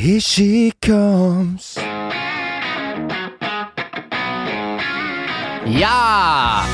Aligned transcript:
Here 0.00 0.18
she 0.18 0.72
comes. 0.80 1.76
Ja! 5.66 6.64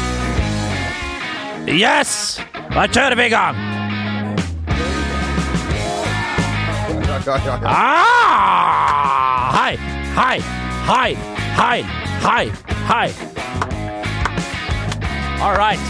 Yes! 1.67 2.39
Da 2.70 2.86
kjører 2.86 3.17
vi 3.18 3.26
i 3.26 3.33
gang! 3.34 3.57
Ah! 7.67 9.51
Hei, 9.57 9.75
hei, 10.15 10.39
hei, 10.87 11.17
hei, 11.57 11.83
hei, 12.23 12.45
hei. 12.87 13.09
All 15.43 15.57
right. 15.57 15.81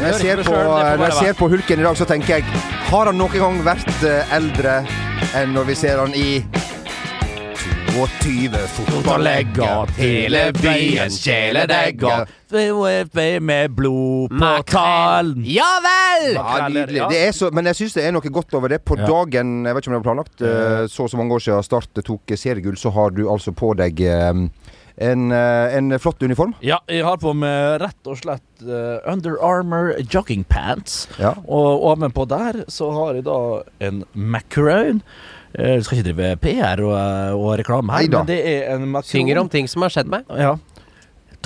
Når 0.00 0.06
jeg 0.06 0.14
ser 0.14 0.42
på, 0.42 0.50
når 0.50 1.04
jeg 1.04 1.12
ser 1.20 1.38
på 1.38 1.48
Hulken 1.54 1.78
i 1.78 1.86
dag, 1.86 1.96
så 1.96 2.04
tenker 2.04 2.34
jeg 2.34 2.44
Har 2.90 3.06
han 3.06 3.14
noen 3.14 3.38
gang 3.38 3.62
vært 3.62 4.02
eh, 4.02 4.34
eldre 4.34 4.80
enn 5.38 5.54
når 5.54 5.64
vi 5.70 5.74
ser 5.78 6.00
han 6.02 6.14
i 6.14 6.42
22 7.90 8.58
fotballegger, 8.76 9.90
hele 9.98 10.44
byens 10.56 11.16
kjæledegger. 11.24 12.28
Med 13.42 13.74
blod 13.76 14.30
på 14.34 14.50
tallen. 14.70 15.42
Ja 15.46 15.66
vel! 15.84 16.32
Ja, 16.34 16.68
nydelig. 16.70 17.02
Det 17.10 17.20
er 17.28 17.34
så, 17.36 17.50
men 17.54 17.66
jeg 17.70 17.78
syns 17.78 17.94
det 17.98 18.06
er 18.06 18.14
noe 18.14 18.32
godt 18.32 18.54
over 18.58 18.72
det. 18.72 18.80
På 18.86 18.96
Ja. 18.98 19.06
dagen 19.06 19.64
Jeg 19.66 19.74
vet 19.74 19.82
ikke 19.84 19.90
om 19.92 19.98
det 19.98 20.04
var 20.04 20.08
planlagt, 20.14 20.40
eh, 20.42 20.86
så 20.88 21.02
og 21.04 21.10
så 21.10 21.16
mange 21.20 21.34
år 21.34 21.42
siden 21.44 21.62
Start 21.62 22.02
tok 22.04 22.20
seriegull, 22.36 22.76
så 22.76 22.90
har 22.90 23.10
du 23.10 23.28
altså 23.30 23.52
på 23.52 23.74
deg 23.76 24.00
eh, 24.00 24.32
en, 25.00 25.30
eh, 25.32 25.76
en 25.78 25.94
flott 25.98 26.22
uniform. 26.22 26.54
Ja, 26.60 26.78
jeg 26.90 27.04
har 27.06 27.16
på 27.22 27.32
meg 27.36 27.80
rett 27.80 28.08
og 28.10 28.18
slett 28.20 28.64
uh, 28.66 29.00
Under 29.08 29.38
Armour 29.40 29.94
jogging 30.12 30.44
pants. 30.44 31.06
Ja. 31.18 31.34
Og 31.48 31.84
ovenpå 31.88 32.26
der 32.28 32.64
så 32.68 32.90
har 32.98 33.14
jeg 33.16 33.24
da 33.28 33.38
en 33.80 34.02
macaron. 34.12 35.00
Du 35.56 35.82
skal 35.82 35.98
ikke 35.98 36.12
drive 36.12 36.34
PR 36.44 36.82
og, 36.84 37.40
og 37.40 37.54
reklame 37.58 37.90
her, 37.96 38.04
Neida. 38.04 38.20
men 38.20 38.28
det 38.28 38.40
er 38.46 38.74
en 38.76 38.84
macaron. 38.92 39.08
Synger 39.10 39.40
om 39.40 39.48
ting 39.50 39.66
som 39.72 39.82
har 39.82 39.90
skjedd 39.96 40.12
meg. 40.12 40.28
Ja. 40.38 40.52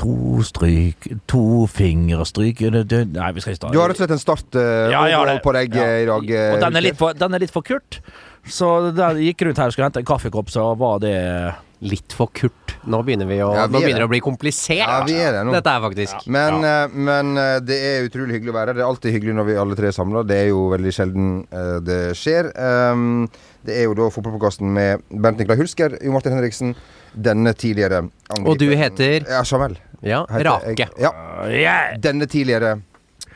To 0.03 0.43
stryk, 0.43 1.07
to 1.31 1.67
fingre 1.71 2.25
stryk 2.27 2.59
det- 2.59 2.89
det- 2.91 3.13
Nei, 3.15 3.31
vi 3.33 3.41
skal 3.41 3.55
ikke 3.55 3.61
ta 3.61 3.71
Du 3.71 3.79
har 3.79 3.89
rett 3.89 4.01
og 4.01 4.03
slett 4.03 4.11
en 4.11 4.19
start 4.19 4.57
uh, 4.59 4.91
Ja, 4.91 5.25
det. 5.25 5.43
på 5.45 5.53
deg 5.55 5.75
Ja. 5.75 5.83
eh, 5.85 6.03
i 6.03 6.07
dag. 6.07 6.23
Uh, 6.27 6.55
Og 6.55 6.61
den 6.61 6.77
er, 6.77 6.81
litt 6.81 6.97
for, 6.99 7.13
den 7.15 7.35
er 7.35 7.39
litt 7.39 7.53
for 7.55 7.63
kurt. 7.63 8.01
Så 8.45 8.93
da 8.93 9.13
jeg 9.15 9.37
gikk 9.37 9.47
rundt 9.47 9.57
her 9.63 9.67
og 9.67 9.73
skulle 9.73 9.87
hente 9.87 10.01
en 10.03 10.05
kaffekopp, 10.05 10.51
så 10.51 10.77
var 10.77 10.99
det 10.99 11.55
Litt 11.85 12.15
for 12.17 12.33
kurt. 12.33 12.75
Nå 12.89 13.01
begynner 13.05 13.29
vi 13.29 13.37
å 13.45 13.51
Ja, 13.53 13.67
vi 13.69 13.75
Nå 13.75 13.81
er 13.81 13.85
begynner 13.85 14.05
det 14.05 14.09
å 14.09 14.13
bli 14.13 14.21
komplisert. 14.25 14.81
Ja, 14.81 15.03
vi 15.05 15.17
er 15.21 15.35
det 15.37 15.43
nå. 15.45 15.53
Dette 15.53 15.73
er 15.73 15.83
faktisk. 15.85 16.27
Men, 16.33 16.65
eh, 16.65 16.95
men 17.11 17.33
eh, 17.41 17.59
det 17.65 17.79
er 17.91 18.09
utrolig 18.09 18.39
hyggelig 18.39 18.55
å 18.55 18.57
være 18.57 18.73
her. 18.73 18.79
Det 18.79 18.85
er 18.85 18.91
alltid 18.91 19.17
hyggelig 19.19 19.35
når 19.39 19.49
vi 19.51 19.57
alle 19.65 19.79
tre 19.79 19.91
er 19.91 19.97
samla. 19.97 20.23
Det 20.29 20.39
er 20.43 20.49
jo 20.49 20.63
veldig 20.73 20.95
sjelden 20.97 21.29
eh, 21.49 21.75
det 21.85 22.01
skjer. 22.21 22.49
Um, 22.57 23.27
det 23.65 23.77
er 23.81 23.89
jo 23.89 23.97
da 23.99 24.09
Fotballpåkasten 24.13 24.73
med 24.77 25.05
Bernt 25.13 25.41
Niklai 25.41 25.59
Hulsker, 25.61 25.99
Jo 26.05 26.17
Martin 26.17 26.37
Henriksen, 26.37 26.75
denne 27.15 27.53
tidligere 27.57 28.03
angriperen. 28.05 28.49
Og 28.49 28.59
du 28.61 28.69
heter? 28.77 29.29
Ja, 29.29 29.45
Jamel. 29.49 29.77
Ja, 30.05 30.25
heter 30.29 30.51
Rake. 30.51 30.89
jeg. 30.97 31.61
Ja. 31.61 31.77
Denne 32.01 32.29
tidligere 32.29 32.79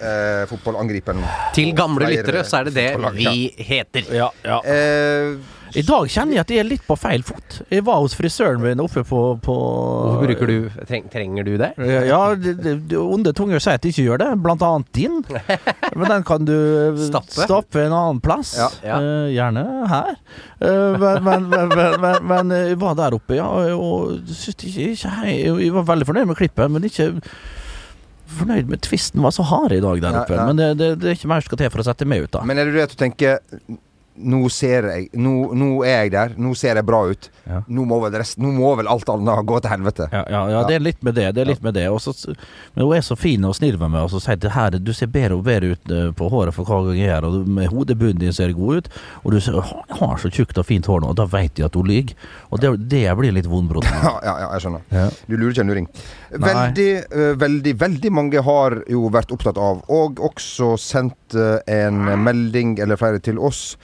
eh, 0.00 0.44
fotballangriperen. 0.50 1.22
Til 1.56 1.72
gamle 1.76 2.10
lyttere 2.12 2.44
så 2.46 2.60
er 2.60 2.68
det 2.68 2.74
det 2.76 3.14
vi 3.16 3.48
heter. 3.56 4.10
Ja, 4.14 4.28
ja. 4.44 4.58
Eh, 4.64 5.36
I 5.76 5.82
dag 5.84 6.06
kjenner 6.08 6.38
jeg 6.38 6.42
at 6.44 6.52
jeg 6.52 6.62
er 6.62 6.68
litt 6.68 6.84
på 6.86 6.96
feil 6.98 7.24
fot. 7.26 7.58
Jeg 7.72 7.84
var 7.86 8.00
hos 8.00 8.14
frisøren 8.16 8.62
min 8.62 8.80
oppe 8.80 9.02
på, 9.06 9.20
på 9.44 9.56
Hvorfor 9.58 10.24
bruker 10.24 10.50
du 10.50 10.84
treng, 10.88 11.08
Trenger 11.12 11.44
du 11.44 11.52
det? 11.60 11.70
Ja, 12.08 12.20
det, 12.38 12.54
det, 12.62 12.96
onde 12.98 13.34
tunger 13.36 13.60
sier 13.62 13.76
at 13.78 13.84
de 13.84 13.92
ikke 13.92 14.06
gjør 14.06 14.22
det, 14.22 14.30
blant 14.44 14.64
annet 14.64 14.88
din. 14.96 15.20
Men 15.98 16.14
den 16.14 16.26
kan 16.28 16.48
du 16.48 16.54
Stappe. 17.08 17.36
stappe 17.36 17.84
en 17.84 17.94
annen 17.96 18.22
plass. 18.24 18.54
Ja. 18.58 18.70
Ja. 18.86 18.98
Uh, 19.02 19.28
gjerne 19.34 19.66
her. 19.92 20.14
Uh, 20.62 21.20
men, 21.24 21.48
men, 21.50 21.76
men, 22.00 22.18
men, 22.32 22.56
jeg 22.70 22.80
var 22.80 22.96
der 22.98 23.16
oppe, 23.18 23.36
ja, 23.38 23.46
og 23.76 24.18
ikke, 24.32 24.72
ikke 24.92 25.14
Jeg 25.28 25.72
var 25.76 25.88
veldig 25.92 26.08
fornøyd 26.08 26.30
med 26.32 26.38
klippet, 26.40 26.70
men 26.72 26.88
ikke 26.88 27.12
fornøyd 28.38 28.68
med 28.68 28.82
tvisten 28.84 29.22
var 29.24 29.32
så 29.32 29.44
hard 29.48 29.72
i 29.72 29.80
dag 29.80 30.00
der 30.04 30.16
Ja, 30.16 30.22
oppe. 30.22 30.36
ja. 30.36 30.46
Men 30.48 30.58
det, 30.60 30.72
det, 30.78 30.88
det 31.00 31.12
er 31.12 31.16
ikke 31.16 31.30
mer 31.30 31.44
som 31.44 31.48
skal 31.52 31.62
til 31.62 31.70
for 31.72 31.84
å 31.84 31.86
sette 31.86 32.08
meg 32.08 32.26
ut, 32.26 32.32
da. 32.34 32.42
men 32.44 32.60
er 32.60 32.68
det 32.68 32.76
det 32.76 32.88
at 32.88 32.92
du 32.92 32.98
tenker 33.00 33.38
nå 34.18 34.40
ser 34.52 34.88
jeg 34.90 35.08
nå, 35.18 35.34
nå 35.56 35.68
er 35.86 36.04
jeg 36.04 36.12
der. 36.14 36.34
Nå 36.40 36.54
ser 36.58 36.78
jeg 36.80 36.86
bra 36.86 37.02
ut. 37.08 37.28
Ja. 37.48 37.62
Nå, 37.64 37.84
må 37.88 37.98
vel 38.02 38.16
rest, 38.20 38.36
nå 38.40 38.50
må 38.52 38.74
vel 38.78 38.90
alt 38.90 39.08
annet 39.12 39.46
gå 39.48 39.58
til 39.64 39.72
helvete. 39.72 40.08
Ja, 40.12 40.24
ja, 40.28 40.42
ja, 40.52 40.62
det 40.68 40.76
er 40.76 40.84
litt 40.84 41.00
med 41.06 41.16
det. 41.16 41.30
det, 41.36 41.42
er 41.44 41.48
litt 41.48 41.64
med 41.64 41.76
det 41.78 41.86
Også, 41.88 42.12
Men 42.74 42.84
hun 42.84 42.96
er 42.98 43.04
så 43.06 43.16
fin 43.16 43.44
og 43.48 43.56
snill 43.56 43.78
med 43.80 43.94
meg 43.94 44.04
og 44.04 44.12
så 44.12 44.20
sier 44.22 44.40
det 44.40 44.52
her, 44.52 44.76
du 44.76 44.92
ser 44.96 45.10
bedre 45.12 45.38
og 45.38 45.46
bedre 45.46 45.72
ut 45.72 45.94
eh, 45.94 46.10
på 46.16 46.28
håret 46.32 46.56
for 46.56 46.68
hver 46.68 46.90
gang 46.90 47.00
jeg 47.00 47.12
her. 47.14 47.26
Og 47.28 47.48
med 47.48 47.70
hodebunnen 47.72 48.20
din 48.20 48.34
ser 48.36 48.52
god 48.56 48.82
ut, 48.82 48.90
og 49.22 49.34
du 49.34 49.40
ser, 49.44 49.58
har 50.00 50.20
så 50.20 50.32
tjukt 50.32 50.60
og 50.60 50.68
fint 50.68 50.88
hår 50.88 51.02
nå, 51.04 51.12
og 51.14 51.18
da 51.18 51.28
vet 51.30 51.58
jeg 51.58 51.68
at 51.68 51.78
hun 51.78 51.88
lyver. 51.88 52.14
Og 52.52 52.62
det, 52.62 52.74
det 52.92 53.04
blir 53.18 53.36
litt 53.36 53.48
vondbrodd. 53.50 53.88
Ja, 53.98 54.12
ja, 54.22 54.34
ja, 54.40 54.46
jeg 54.54 54.62
skjønner. 54.62 55.16
Du 55.26 55.34
lurer 55.34 55.50
ikke 55.50 55.62
en 55.64 55.70
luring. 55.72 55.86
Veldig, 56.44 56.90
uh, 57.10 57.32
veldig, 57.40 57.72
veldig 57.80 58.12
mange 58.14 58.42
har 58.46 58.76
jo 58.88 59.08
vært 59.12 59.32
opptatt 59.34 59.58
av, 59.60 59.82
og 59.92 60.20
også 60.22 60.74
sendt 60.80 61.36
uh, 61.36 61.58
en 61.68 61.98
melding 62.22 62.76
eller 62.82 63.00
flere 63.00 63.20
til 63.24 63.40
oss, 63.42 63.74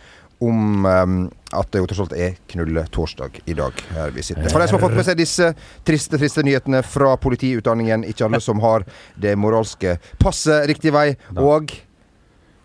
om 0.44 0.86
um, 0.86 1.16
at 1.54 1.70
det 1.72 1.80
jo 1.82 1.88
tross 1.90 2.02
alt 2.04 2.14
er 2.18 2.34
knulletorsdag 2.50 3.40
i 3.50 3.54
dag 3.58 3.82
her 3.94 4.10
vi 4.14 4.24
sitter. 4.26 4.48
For 4.50 4.62
de 4.62 4.66
som 4.70 4.78
har 4.78 4.84
fått 4.88 4.96
med 4.98 5.06
seg 5.06 5.18
disse 5.20 5.52
triste, 5.86 6.18
triste 6.20 6.42
nyhetene 6.46 6.80
fra 6.86 7.12
politiutdanningen, 7.22 8.04
ikke 8.10 8.26
alle 8.28 8.40
som 8.42 8.62
har 8.64 8.86
det 9.20 9.36
moralske 9.38 9.96
passet 10.22 10.66
riktig 10.70 10.92
vei, 10.94 11.12
og 11.38 11.72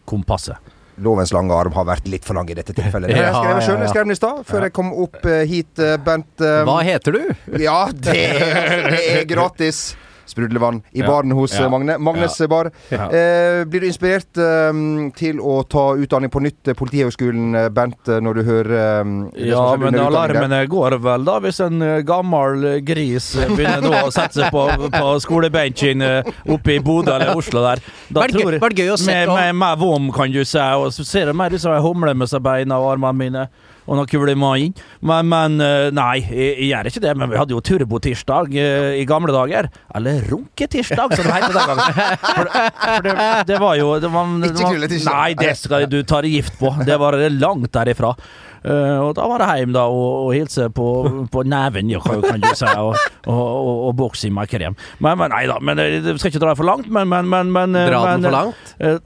Kompasset. 0.10 0.58
Lovens 1.00 1.30
lange 1.32 1.54
arm 1.56 1.72
har 1.78 1.86
vært 1.88 2.08
litt 2.12 2.26
for 2.28 2.36
lang 2.36 2.50
i 2.52 2.56
dette 2.58 2.74
tilfellet. 2.76 3.12
Det 3.14 3.22
jeg 3.22 3.32
skrev 3.36 3.60
selv, 3.64 3.84
jeg 3.86 3.92
skrev 3.94 4.08
den 4.08 4.16
i 4.16 4.18
stad, 4.20 4.40
før 4.50 4.66
jeg 4.66 4.74
kom 4.76 4.90
opp 5.06 5.22
eh, 5.30 5.44
hit, 5.48 5.80
Bent. 6.04 6.34
Eh, 6.44 6.64
Hva 6.68 6.80
heter 6.84 7.16
du? 7.16 7.22
ja, 7.62 7.78
det, 7.94 8.18
det 8.90 9.04
er 9.14 9.24
gratis. 9.30 9.84
Sprudlevann 10.30 10.82
i 10.94 11.02
Ja. 11.02 11.08
baren 11.10 11.32
hos 11.36 11.54
Ja. 11.58 11.66
eh, 11.66 11.70
Magne. 11.74 11.98
Magnes 12.00 12.38
bar. 12.50 12.70
Ja. 12.92 13.08
Eh, 13.10 13.64
blir 13.66 13.82
du 13.82 13.88
inspirert 13.90 14.38
eh, 14.38 15.12
til 15.18 15.40
å 15.42 15.64
ta 15.68 15.96
utdanning 15.98 16.30
på 16.32 16.42
nytt, 16.46 16.68
eh, 16.68 16.74
Politihøgskolen, 16.78 17.58
Bent, 17.74 17.98
eh, 18.08 18.20
når 18.22 18.34
du 18.40 18.44
hører 18.44 18.72
eh, 18.78 19.50
Ja, 19.50 19.66
men 19.82 19.96
alarmene 20.00 20.62
går 20.70 20.98
vel, 21.02 21.26
da, 21.26 21.40
hvis 21.44 21.60
en 21.66 21.82
eh, 21.82 22.02
gammel 22.08 22.64
eh, 22.76 22.80
gris 22.86 23.32
eh, 23.36 23.48
begynner 23.50 23.82
nå 23.82 23.94
å 24.08 24.12
sette 24.14 24.40
seg 24.44 24.52
på, 24.54 24.68
på 24.94 25.12
skolebenken 25.26 26.02
eh, 26.06 26.24
oppe 26.50 26.76
i 26.78 26.80
Bodø 26.80 27.16
eller 27.16 27.36
Oslo 27.38 27.64
der. 27.66 27.82
Da 28.10 28.28
tror 28.30 28.54
gøy- 28.56 28.62
vært 28.62 28.78
gøy 28.80 28.94
å 28.94 28.98
sett 29.00 29.28
med, 29.28 29.36
med, 29.36 29.56
med 29.64 29.80
vom, 29.82 30.12
kan 30.16 30.32
du 30.32 30.44
si, 30.46 30.60
og 30.60 30.92
så 30.96 31.06
ser 31.06 31.32
jeg 31.32 31.36
mer 31.36 31.54
ut 31.56 31.62
som 31.62 31.74
ei 31.74 31.82
humle 31.84 32.14
med 32.16 32.30
seg 32.32 32.42
beina 32.46 32.78
og 32.80 32.94
armene 32.94 33.18
mine. 33.20 33.48
Og 33.90 33.98
noe 33.98 34.36
magen. 34.38 34.74
Men, 35.02 35.30
men 35.32 35.56
eh, 35.66 35.88
nei, 35.96 36.20
jeg, 36.22 36.50
jeg 36.60 36.68
gjør 36.70 36.90
ikke 36.92 37.04
det. 37.08 37.14
Men 37.18 37.32
vi 37.32 37.40
hadde 37.42 37.56
jo 37.56 37.62
turbotirsdag 37.66 38.54
eh, 38.62 39.00
i 39.02 39.06
gamle 39.10 39.34
dager. 39.34 39.70
Eller 39.98 40.22
runketirsdag, 40.30 41.16
som 41.18 41.26
det 41.26 41.34
het 41.34 41.48
den 41.50 41.72
gangen. 41.72 42.20
For, 42.28 42.52
for 42.84 43.08
det, 43.08 43.16
det 43.50 43.58
var 43.64 43.80
jo 43.80 43.96
det 44.04 44.12
var, 44.14 44.36
det 44.44 44.52
Ikke 44.54 44.70
var. 44.70 44.94
Nei, 45.10 45.32
det 45.40 45.56
skal 45.58 45.90
du 45.90 45.98
ta 46.06 46.22
deg 46.26 46.38
gift 46.38 46.60
på. 46.62 46.72
Det 46.86 47.00
var 47.02 47.18
langt 47.40 47.74
derifra. 47.74 48.14
Uh, 48.60 49.00
og 49.08 49.14
da 49.16 49.24
var 49.32 49.40
det 49.40 49.46
hjem 49.62 49.72
da 49.72 49.86
og, 49.88 50.26
og 50.26 50.34
hilse 50.36 50.66
på, 50.76 50.86
på 51.32 51.44
neven, 51.48 51.94
kan, 52.04 52.20
kan 52.26 52.42
du 52.44 52.50
si, 52.60 52.68
og, 52.68 52.90
og, 53.24 53.38
og, 53.40 53.78
og 53.88 53.94
bokse 54.02 54.28
i 54.28 54.34
makrem. 54.36 54.76
Men, 55.00 55.16
men 55.22 55.32
nei 55.32 55.46
da, 55.48 55.56
men 55.64 55.80
jeg 55.80 56.18
skal 56.20 56.34
ikke 56.34 56.42
dra 56.44 56.52
det 56.52 56.60
for 56.60 56.68
langt, 56.68 56.90
men, 56.92 57.08
men, 57.08 57.30
men, 57.32 57.54
men 57.56 57.78
Dra 57.78 58.02
den 58.10 58.26
men, 58.26 58.28
for 58.28 58.36
langt? 58.36 58.74
eh, 58.84 59.00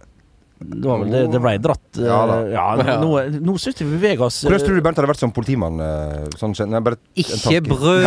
det 0.64 0.88
var 0.88 1.00
vel 1.04 1.12
det, 1.14 1.22
det 1.34 1.42
ble 1.44 1.54
dratt. 1.64 1.86
eh, 2.00 2.06
Ja 2.08 2.20
da. 2.30 2.38
ja, 2.54 2.98
nå, 3.04 3.10
nå 3.44 3.56
syns 3.62 3.80
jeg 3.82 3.88
vi 3.90 3.98
beveger 4.00 4.24
oss 4.28 4.42
eh, 4.44 4.50
Hvordan 4.50 4.66
tror 4.66 4.76
du 4.80 4.84
Bernt 4.86 4.98
hadde 5.02 5.10
vært 5.12 5.22
som 5.24 5.34
politimann? 5.36 5.80
eh, 5.84 6.28
Sånn, 6.40 6.56
nei, 6.72 6.80
bare 6.86 6.98
en 6.98 7.24
Ikke 7.24 7.40
tanke. 7.44 7.62
brød. 7.70 8.04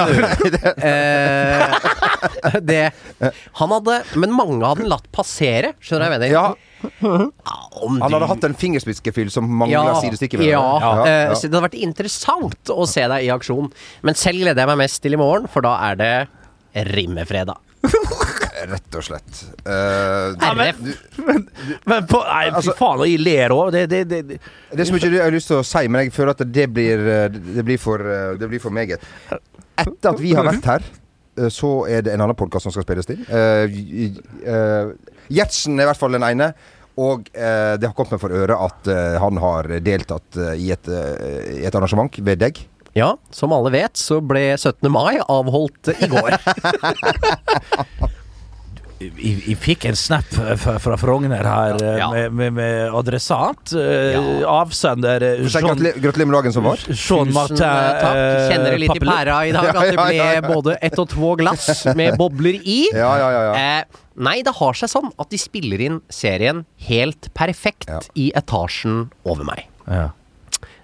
Eh, 0.86 2.60
det 2.64 2.80
Han 3.60 3.70
hadde 3.70 3.96
Men 4.18 4.32
mange 4.34 4.64
hadde 4.66 4.86
latt 4.88 5.04
passere, 5.14 5.74
skjønner 5.84 6.06
du 6.06 6.08
hva 6.08 6.16
jeg 6.16 6.16
mener? 6.16 6.32
Ja, 6.32 6.46
Ja, 7.02 7.56
om 7.82 8.00
han 8.02 8.12
hadde 8.14 8.28
hatt 8.30 8.44
en 8.48 8.54
fingerspitzgefühl 8.58 9.30
som 9.32 9.46
mangla 9.48 9.94
sidestikket. 10.02 10.38
ved 10.40 10.46
det. 10.48 10.52
Ja, 10.52 10.64
Ja, 10.80 10.90
eh, 11.06 11.22
ja. 11.30 11.34
så 11.36 11.46
det 11.48 11.54
hadde 11.56 11.64
vært 11.68 11.78
interessant 11.86 12.72
å 12.72 12.86
se 12.88 13.04
deg 13.08 13.24
i 13.26 13.30
aksjon. 13.34 13.70
Men 14.06 14.14
selv 14.18 14.42
gleder 14.42 14.62
jeg 14.64 14.70
meg 14.72 14.80
mest 14.84 15.02
til 15.02 15.16
i 15.16 15.20
morgen, 15.20 15.48
for 15.50 15.64
da 15.66 15.74
er 15.90 15.96
det 16.00 16.12
rimmefredag. 16.92 17.56
Rett 18.56 18.96
og 18.96 19.04
slett. 19.04 19.40
Uh, 19.66 20.32
Ja, 20.40 20.52
men- 20.56 20.78
du, 20.80 20.92
Men 21.84 22.06
på, 22.08 22.20
nei, 22.24 22.44
fy 22.50 22.54
Altså- 22.56 22.76
faen, 22.78 23.02
å 23.04 23.08
jeg 23.08 23.20
ler 23.20 23.52
òg. 23.52 23.72
Det, 23.72 23.82
det, 23.90 24.02
det, 24.08 24.20
det. 24.28 24.38
Det 24.72 24.80
er 24.80 24.88
så 24.88 24.94
mye 24.96 25.10
jeg 25.10 25.22
har 25.22 25.34
lyst 25.34 25.50
til 25.52 25.58
å 25.60 25.64
si, 25.66 25.82
men 25.88 26.06
jeg 26.06 26.12
føler 26.16 26.30
at 26.36 26.44
det 26.52 26.66
blir, 26.72 26.98
eh, 27.06 27.28
det 27.28 27.64
blir, 27.64 27.78
for, 27.78 28.00
eh, 28.00 28.36
det 28.40 28.48
blir 28.48 28.62
for 28.62 28.70
meget. 28.70 29.04
Etter 29.76 30.14
at 30.14 30.20
vi 30.22 30.32
har 30.34 30.44
vært 30.48 30.64
her, 30.64 30.86
så 31.52 31.74
er 31.92 32.00
det 32.06 32.14
en 32.14 32.22
annen 32.24 32.36
podkast 32.38 32.64
som 32.64 32.72
skal 32.72 32.86
spilles 32.86 33.04
til. 33.10 33.20
Uh, 33.28 34.94
Gjertsen 35.28 35.76
er 35.76 35.84
i 35.84 35.90
hvert 35.90 36.00
fall 36.00 36.16
den 36.16 36.24
ene. 36.24 36.54
Og 36.96 37.26
eh, 37.36 37.74
det 37.76 37.90
har 37.90 37.92
kommet 37.92 38.14
meg 38.16 38.22
for 38.22 38.32
øre 38.32 38.56
at 38.56 38.88
eh, 38.88 39.18
han 39.20 39.36
har 39.42 39.66
deltatt 39.84 40.38
eh, 40.40 40.54
i, 40.64 40.70
et, 40.72 40.88
eh, 40.88 41.58
i 41.60 41.66
et 41.68 41.74
arrangement 41.76 42.16
ved 42.24 42.40
deg. 42.40 42.62
Ja, 42.96 43.10
som 43.28 43.52
alle 43.52 43.68
vet, 43.74 44.00
så 44.00 44.22
ble 44.24 44.54
17. 44.56 44.88
mai 44.88 45.18
avholdt 45.20 45.90
i 45.92 46.08
går. 46.08 46.38
Jeg, 48.96 49.56
fikk 49.60 49.84
en 49.90 49.96
snap 49.98 50.24
fra, 50.32 50.78
fra 50.80 50.96
Frogner 50.96 51.44
her 51.44 51.74
ja, 51.82 51.90
Ja. 52.00 52.06
med, 52.14 52.32
med, 52.32 52.52
med 52.56 52.94
adressat. 52.96 53.74
eh, 53.76 54.14
Ja. 54.16 54.22
Avsender 54.62 55.20
eh, 55.22 55.42
Gratulerer 55.44 56.24
med 56.24 56.36
dagen 56.38 56.52
som 56.54 56.64
var. 56.64 56.80
Jean 56.88 57.32
Martin 57.34 57.56
Tusen 57.58 57.68
eh, 57.68 58.00
takk. 58.00 58.16
eh, 58.16 58.48
Kjenner 58.50 58.70
det 58.72 58.80
litt 58.80 58.96
i 58.96 59.04
pæra 59.04 59.36
i 59.44 59.52
dag 59.52 59.68
at 59.74 59.82
det 59.84 60.00
ble 60.00 60.54
både 60.54 60.78
ett 60.80 60.98
og 61.02 61.08
to 61.12 61.34
glass 61.42 61.84
med 61.98 62.16
bobler 62.16 62.56
i. 62.64 62.78
Ja, 62.96 63.12
ja, 63.20 63.28
ja. 63.36 63.42
ja. 63.50 63.54
Eh, 63.82 64.02
nei, 64.16 64.38
det 64.46 64.54
har 64.56 64.72
seg 64.80 64.88
sånn 64.88 65.12
at 65.20 65.28
de 65.28 65.38
spiller 65.44 65.82
inn 65.90 66.00
serien 66.08 66.64
helt 66.88 67.28
perfekt 67.36 67.90
Ja. 67.92 68.00
i 68.16 68.30
etasjen 68.38 69.10
over 69.28 69.44
meg. 69.44 69.66
Ja. 69.86 70.08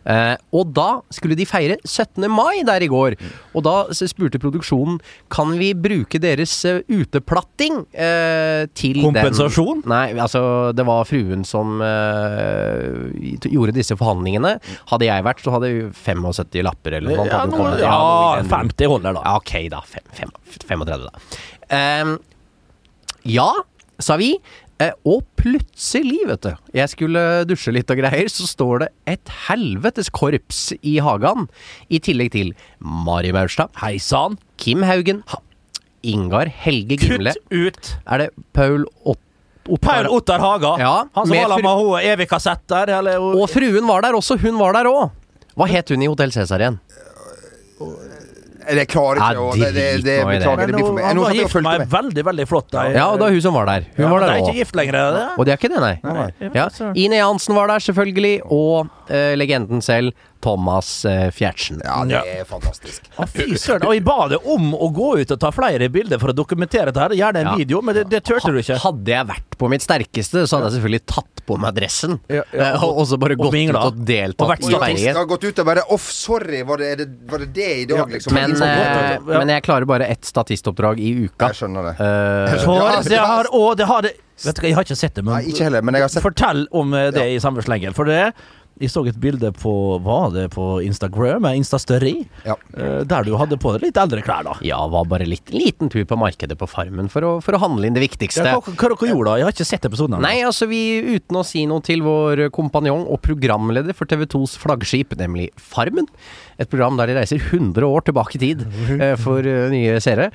Eh, 0.09 0.35
og 0.57 0.73
da 0.75 0.89
skulle 1.15 1.37
de 1.39 1.47
feire 1.47 1.77
17. 1.87 2.27
mai 2.33 2.63
der 2.67 2.83
i 2.83 2.91
går. 2.91 3.17
Og 3.55 3.65
da 3.67 3.75
spurte 3.95 4.41
produksjonen 4.43 4.99
Kan 5.33 5.55
vi 5.61 5.73
bruke 5.79 6.19
deres 6.23 6.55
eh, 6.69 6.81
uteplatting 6.91 7.83
eh, 7.95 8.65
til 8.75 9.03
Kompensasjon? 9.05 9.83
Den? 9.85 9.93
Nei, 9.93 10.05
altså 10.19 10.43
det 10.77 10.87
var 10.89 11.07
fruen 11.09 11.47
som 11.49 11.81
eh, 11.85 13.47
gjorde 13.47 13.77
disse 13.77 13.97
forhandlingene. 13.99 14.57
Hadde 14.91 15.09
jeg 15.09 15.27
vært, 15.27 15.43
så 15.45 15.55
hadde 15.55 15.71
jeg 15.71 15.93
75 16.03 16.63
lapper 16.67 16.99
eller 16.99 17.23
noe. 17.23 17.29
Ja, 17.31 17.45
noe, 17.49 17.73
ja, 17.81 17.97
noe 18.43 18.47
50 18.51 18.91
holder, 18.93 19.19
da. 19.19 19.25
ja, 19.27 19.37
ok, 19.39 19.55
da. 19.73 19.83
Fem, 19.89 20.07
fem, 20.19 20.33
35, 20.67 21.07
da. 21.07 21.43
Ehm, 21.73 22.17
ja, 23.29 23.49
sa 24.03 24.17
vi. 24.21 24.33
Eh, 24.83 24.93
og 25.07 25.23
plutselig, 25.39 26.23
vet 26.27 26.47
du, 26.47 26.53
jeg 26.75 26.91
skulle 26.91 27.23
dusje 27.49 27.75
litt 27.75 27.91
og 27.93 28.01
greier, 28.01 28.31
så 28.33 28.49
står 28.49 28.85
det 28.85 28.89
et 29.15 29.33
helvetes 29.47 30.11
korps 30.15 30.65
i 30.81 30.97
hagen. 31.05 31.49
I 31.93 32.01
tillegg 32.03 32.33
til 32.35 32.53
Mari 32.81 33.33
Maurstad, 33.35 33.71
Hei 33.83 33.99
sann. 34.03 34.39
Kim 34.63 34.85
Haugen, 34.87 35.23
Ingar 36.03 36.51
Helge 36.51 36.99
Gimle. 36.99 37.35
Kutt 37.37 37.53
ut 37.53 37.93
Er 38.11 38.25
det 38.25 38.31
Paul 38.57 38.87
Ott 39.05 39.21
Ottar? 39.69 40.03
Paul 40.03 40.09
Ottar 40.17 40.43
Haga. 40.43 40.73
Ja, 40.81 40.95
Han 41.15 41.27
som 41.27 41.37
var 41.37 41.63
med 41.63 41.71
hun 41.79 42.67
der. 42.73 42.91
Eller, 42.99 43.21
Og 43.23 43.47
fruen 43.51 43.87
var 43.87 44.03
der 44.03 44.19
også, 44.19 44.39
hun 44.43 44.59
var 44.59 44.75
der 44.75 44.91
òg. 44.91 45.13
Hva 45.55 45.69
het 45.69 45.93
hun 45.93 46.03
i 46.03 46.09
Hotell 46.11 46.33
Cæsar 46.35 46.59
igjen? 46.65 46.81
Jeg 48.69 48.89
klarer 48.89 49.19
ikke 49.21 49.59
Ja, 49.59 49.67
Det, 49.67 49.75
det, 49.75 49.85
det 49.97 50.05
det. 50.05 50.17
beklager. 50.29 50.67
Det 50.67 50.75
blir 50.77 50.87
for 50.87 50.95
meg. 50.97 51.05
han 51.05 51.21
var 51.23 51.33
gift 51.35 51.55
med 51.63 51.81
ei 51.81 51.87
veldig, 51.97 52.25
veldig 52.31 52.47
flott 52.49 52.75
ei. 52.75 52.87
Ja, 52.95 53.07
og 53.11 53.19
det 53.19 53.27
var 53.27 53.31
hun 53.37 53.41
som 53.43 53.55
var 53.55 53.67
der. 53.67 53.87
Hun 53.97 54.05
Ja, 54.05 54.11
var 54.13 54.21
der 54.21 54.27
det 54.27 54.35
er 54.37 54.43
òg. 54.43 54.49
ikke 54.49 54.59
gift 54.63 54.77
lenger, 54.77 54.95
er 54.95 55.13
det? 55.17 55.25
Og 55.39 55.45
det 55.47 55.53
er 55.53 55.57
ikke 55.61 55.73
det, 55.75 55.81
nei. 55.83 55.95
Nei, 56.05 56.13
nei. 56.41 56.51
Ja. 56.55 56.69
Ine 56.95 57.17
Jansen 57.23 57.55
var 57.59 57.67
der, 57.73 57.79
selvfølgelig. 57.89 58.35
Og 58.51 58.87
uh, 59.11 59.35
legenden 59.37 59.81
selv, 59.83 60.13
Thomas 60.43 60.91
eh, 61.09 61.29
Fjertsen. 61.35 61.81
Ja, 61.87 62.01
det 62.09 62.23
er 62.41 62.45
fantastisk. 62.49 63.07
Å, 63.17 63.27
fy 63.31 63.55
søren. 63.61 63.87
Og 63.89 63.95
jeg 63.97 64.05
ba 64.07 64.19
deg 64.33 64.49
om 64.51 64.73
å 64.75 64.89
gå 64.95 65.13
ut 65.23 65.35
og 65.37 65.41
ta 65.43 65.53
flere 65.55 65.89
bilder 65.93 66.19
for 66.23 66.33
å 66.33 66.37
dokumentere 66.37 66.91
dette. 66.95 67.17
Gjerne 67.19 67.45
en 67.45 67.53
Ja. 67.53 67.57
video, 67.61 67.83
men 67.83 67.95
det, 68.01 68.09
det 68.11 68.23
turte 68.27 68.51
du 68.53 68.59
ikke. 68.63 68.79
Hadde 68.83 69.15
jeg 69.15 69.29
vært 69.31 69.59
på 69.63 69.71
mitt 69.71 69.85
sterkeste, 69.85 70.43
så 70.49 70.59
hadde 70.59 70.71
jeg 70.73 70.79
selvfølgelig 70.81 71.05
tatt 71.13 71.43
på 71.47 71.57
meg 71.59 71.75
dressen. 71.75 72.19
Ja, 72.31 72.43
ja, 72.55 72.73
eh, 72.75 72.85
og, 72.87 73.03
så 73.11 73.19
bare 73.19 73.35
og 73.39 73.45
gått 73.49 73.57
ut 73.59 73.79
og 73.79 74.03
deltatt 74.07 74.45
Og 74.47 74.51
vært 74.53 74.67
i 74.67 74.71
Jeg 74.73 74.83
feiringen. 74.83 75.17
har 75.19 75.27
gått 75.31 75.47
ut 75.49 75.59
og 75.63 75.67
bare 75.67 75.83
Off, 75.95 76.05
sorry, 76.15 76.63
var 76.67 76.83
det, 76.83 77.07
var 77.31 77.43
det 77.43 77.49
det 77.57 77.71
i 77.83 77.87
dag, 77.91 78.05
liksom? 78.11 78.35
Men, 78.37 78.55
Ingen 78.55 78.63
eh, 78.63 79.31
men 79.33 79.51
jeg 79.57 79.65
klarer 79.67 79.89
bare 79.91 80.07
ett 80.13 80.25
statistoppdrag 80.29 81.01
i 81.03 81.11
uka. 81.27 81.51
Jeg 81.51 81.63
skjønner 81.63 81.91
det. 81.91 81.95
Uh, 81.99 82.59
For 82.63 82.83
Ja, 82.83 83.01
det 83.07 83.23
har, 83.23 83.51
og 83.55 83.77
det 83.79 83.89
har 83.91 84.07
det 84.07 84.15
Vet 84.43 84.57
du 84.57 84.63
hva, 84.63 84.69
jeg 84.71 84.75
har 84.75 84.87
ikke 84.87 84.97
sett 84.99 85.15
det, 85.15 85.23
men 85.23 85.37
Nei, 85.37 85.43
ikke 85.53 85.67
heller, 85.69 85.83
men 85.87 85.95
jeg 85.95 86.03
har 86.03 86.11
sett 86.11 86.25
fortell 86.25 86.65
om 86.75 86.91
det 87.15 87.27
i 87.31 87.37
samme 87.39 87.63
slengen. 87.63 87.95
For 87.95 88.09
det 88.09 88.33
jeg 88.83 88.91
så 88.93 89.03
et 89.09 89.19
bilde 89.23 89.49
på 89.57 89.73
Var 90.05 90.31
det 90.35 90.45
på 90.55 90.67
Instagram? 90.85 91.47
eh, 91.49 91.57
Instastory? 91.61 92.15
Ja. 92.45 92.57
eh, 92.77 93.03
Der 93.09 93.25
du 93.25 93.37
hadde 93.39 93.57
på 93.63 93.73
deg 93.77 93.87
litt 93.89 93.97
eldre 94.03 94.21
klær, 94.27 94.43
da. 94.49 94.57
ja, 94.67 94.81
var 94.91 95.07
bare 95.09 95.27
litt 95.29 95.51
liten 95.55 95.89
tur 95.93 96.05
på 96.09 96.19
markedet 96.19 96.59
på 96.59 96.69
Farmen 96.69 97.09
for 97.13 97.23
å, 97.23 97.33
for 97.45 97.55
å 97.57 97.63
handle 97.63 97.87
inn 97.89 97.95
det 97.97 98.03
viktigste. 98.05 98.45
Ja, 98.45 98.59
hva, 98.61 98.75
hva 98.75 98.91
dere 98.93 99.11
gjorde 99.15 99.31
da? 99.31 99.37
Jeg 99.41 99.49
har 99.49 99.57
ikke 99.57 99.69
sett 99.71 99.89
episoden. 99.89 100.19
ennå. 100.19 100.27
Nei, 100.27 100.43
altså 100.47 100.69
vi, 100.71 100.83
uten 101.17 101.39
å 101.41 101.45
si 101.47 101.65
noe 101.71 101.81
til 101.87 102.03
vår 102.05 102.49
kompanjong 102.55 103.07
og 103.09 103.23
programleder 103.25 103.95
for 103.97 104.11
TV2s 104.11 104.59
flaggskip, 104.63 105.15
nemlig 105.21 105.51
Farmen. 105.57 106.09
Et 106.63 106.71
program 106.71 106.97
der 107.01 107.11
de 107.11 107.17
reiser 107.19 107.43
100 107.43 107.85
år 107.87 108.05
tilbake 108.07 108.39
i 108.39 108.43
tid 108.43 108.65
eh, 108.99 109.15
for 109.21 109.43
eh, 109.47 109.69
nye 109.73 109.99
seere. 110.03 110.31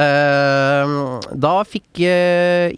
Eh, 0.00 0.94
da 1.40 1.52
fikk 1.68 2.00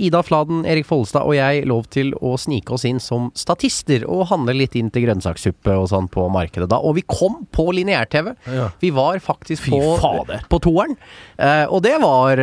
Ida 0.02 0.22
Fladen, 0.26 0.62
Erik 0.68 0.86
Follestad 0.88 1.26
og 1.26 1.34
jeg 1.36 1.64
lov 1.68 1.86
til 1.92 2.12
å 2.20 2.34
snike 2.40 2.74
oss 2.74 2.84
inn 2.88 3.00
som 3.02 3.30
statister 3.38 4.04
og 4.08 4.26
handle 4.32 4.54
litt 4.56 4.76
inn 4.78 4.90
til 4.92 5.06
grønnsakssuppe 5.06 5.74
og 5.78 5.88
sånn 5.92 6.08
på 6.12 6.26
markedet 6.32 6.68
da. 6.72 6.80
Og 6.82 6.96
vi 6.98 7.04
kom 7.06 7.42
på 7.54 7.68
lineær-TV. 7.76 8.32
Ja. 8.52 8.70
Vi 8.82 8.92
var 8.94 9.20
faktisk 9.22 9.70
på, 9.72 9.80
på 10.50 10.62
toeren, 10.64 10.96
eh, 11.38 11.64
og 11.68 11.82
det 11.86 11.96
var 12.02 12.40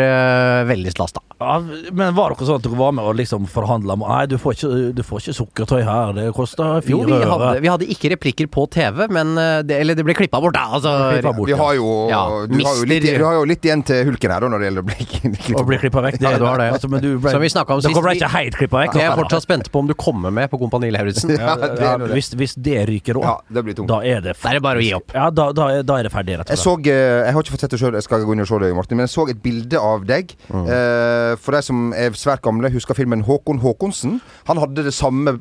veldig 0.69 0.93
stas, 0.93 1.13
da. 1.15 1.23
Ja, 1.39 1.55
men 1.95 2.15
var 2.17 2.33
dere 2.33 2.47
sånn 2.49 2.57
at 2.59 2.65
dere 2.65 2.75
var 2.79 2.91
med 2.97 3.05
og 3.07 3.15
liksom 3.15 3.45
forhandla 3.47 3.95
Nei, 3.99 4.25
du 4.27 4.35
får 4.41 4.57
ikke, 4.57 4.79
du 4.97 4.99
får 5.07 5.21
ikke 5.23 5.35
sukkertøy 5.37 5.81
her, 5.87 6.11
det 6.17 6.25
koster 6.35 6.81
Jo, 6.83 6.99
fire 6.99 7.07
vi 7.07 7.15
øre. 7.15 7.29
hadde, 7.31 7.61
vi 7.63 7.69
hadde 7.71 7.87
ikke 7.95 8.11
replikker 8.15 8.49
på 8.51 8.65
TV, 8.75 9.05
men 9.15 9.31
det, 9.67 9.77
Eller 9.79 9.95
det 9.95 10.03
ble 10.07 10.15
klippa 10.17 10.38
bort, 10.43 10.55
da. 10.55 10.63
Altså, 10.77 10.91
bort, 11.25 11.47
Vi 11.49 11.57
har 11.59 11.73
jo, 11.77 11.87
Ja, 12.09 12.21
du, 12.49 12.55
har 12.65 12.75
jo 12.79 12.87
litt, 12.89 13.05
du 13.05 13.23
har 13.25 13.37
jo 13.39 13.45
litt 13.49 13.65
igjen 13.65 13.83
til 13.85 14.05
hulken 14.09 14.33
her, 14.33 14.45
da, 14.45 14.49
når 14.53 14.63
det 14.63 14.69
gjelder 14.69 14.83
å 14.83 14.89
bli 14.89 15.55
Og 15.59 15.65
bli 15.69 15.79
klippa 15.81 16.03
vekk. 16.05 16.19
Ja, 16.23 16.33
du 16.39 16.45
har 16.47 16.61
det. 16.61 16.69
Altså, 16.75 16.89
men 16.91 17.03
du 17.03 17.09
ble, 17.17 17.33
Som 17.33 17.43
vi 17.43 17.51
snakka 17.53 17.75
om 17.77 17.83
dere 17.83 17.93
sist, 17.93 18.01
ble 18.03 18.13
vi- 18.13 18.21
ikke 18.21 18.31
helt 18.35 18.57
klippa 18.59 18.83
vekk. 18.85 18.97
Jeg 18.99 19.09
er 19.09 19.17
fortsatt 19.19 19.45
spent 19.45 19.71
på 19.73 19.83
om 19.83 19.89
du 19.89 19.95
kommer 19.99 20.33
med 20.35 20.49
på 20.51 20.59
Kompani 20.61 20.91
Lauritzen. 20.95 21.35
Ja, 21.39 21.55
Ja, 21.79 21.93
hvis, 22.11 22.31
hvis 22.37 22.53
det 22.59 22.81
ryker 22.89 23.19
òg, 23.21 23.25
Ja, 23.25 23.35
det 23.55 23.63
blir 23.65 23.77
tungt. 23.77 23.89
da 23.91 23.99
er 24.03 24.21
det 24.25 24.35
Da 24.41 24.49
er 24.51 24.59
det 24.59 24.63
bare 24.65 24.81
å 24.81 24.83
gi 24.83 24.91
opp. 24.97 25.13
Ja, 25.15 25.29
da, 25.29 25.49
da, 25.55 25.69
da 25.85 25.99
er 25.99 26.07
det 26.09 26.13
ferdig, 26.13 26.39
rett 26.41 26.49
og 26.49 26.55
Jeg 26.55 26.63
så 26.63 26.73
eh, 26.79 27.25
Jeg 27.25 27.33
har 27.35 27.43
ikke 27.43 27.55
fått 27.55 27.65
sett 27.65 27.75
det 27.75 27.79
sjøl, 27.81 27.93
jeg 27.99 28.05
skal 28.07 28.25
gå 28.27 28.35
inn 28.35 28.43
og 28.43 28.49
se 28.49 28.59
det, 28.63 28.71
Martin. 28.75 28.99
Men 28.99 29.07
jeg 29.07 29.13
så 29.15 29.27
et 29.29 29.41
bilde 29.43 29.79
av 29.79 30.03
deg. 30.09 30.33
Mm. 30.49 30.65
Uh, 30.67 31.33
for 31.39 31.55
de 31.55 31.61
som 31.65 31.93
er 31.95 32.15
svært 32.19 32.43
gamle, 32.45 32.71
husker 32.73 32.97
filmen 32.97 33.23
Håkon 33.27 33.61
Håkonsen. 33.63 34.19
Han 34.49 34.61
hadde 34.61 34.85
det 34.89 34.93
samme 34.95 35.39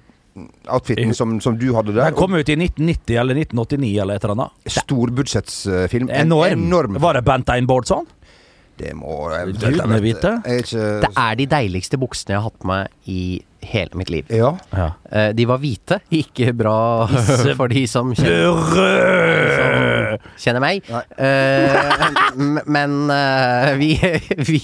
outfiten 0.68 1.14
som, 1.14 1.40
som 1.40 1.56
du 1.58 1.70
hadde 1.74 1.94
der. 1.94 2.10
Den 2.10 2.18
kom 2.18 2.36
ut 2.36 2.48
i 2.48 2.56
1990 2.58 3.18
eller 3.20 3.40
1989 3.42 3.90
eller 4.02 4.18
et 4.20 4.24
eller 4.24 4.36
annet. 4.36 4.76
Storbudsjettsfilm. 4.78 6.10
Enorm. 6.10 6.52
enorm. 6.52 7.00
Var 7.02 7.18
det 7.18 7.24
Bent 7.26 7.52
Bårdson? 7.68 8.06
Det 8.78 8.94
må 8.94 9.26
Gudene 9.58 9.98
vite. 10.02 10.36
Ikke 10.46 10.82
Det 11.02 11.10
er 11.10 11.38
de 11.40 11.46
deiligste 11.50 11.98
buksene 11.98 12.36
jeg 12.36 12.38
har 12.38 12.46
hatt 12.46 12.58
på 12.62 12.68
meg 12.70 13.10
i 13.10 13.22
hele 13.66 13.98
mitt 13.98 14.10
liv. 14.12 14.28
Ja. 14.30 14.52
Ja. 14.70 14.92
Eh, 15.10 15.32
De 15.34 15.46
var 15.50 15.58
hvite, 15.62 15.98
ikke 16.14 16.52
bra 16.56 17.08
for 17.58 17.72
de 17.72 17.82
som 17.90 18.12
kjenner, 18.14 18.62
som 19.56 20.38
kjenner 20.38 20.62
meg. 20.62 20.86
Eh, 21.18 22.62
men 22.70 22.96
uh, 23.10 23.74
vi 23.80 23.96
Vi 24.52 24.62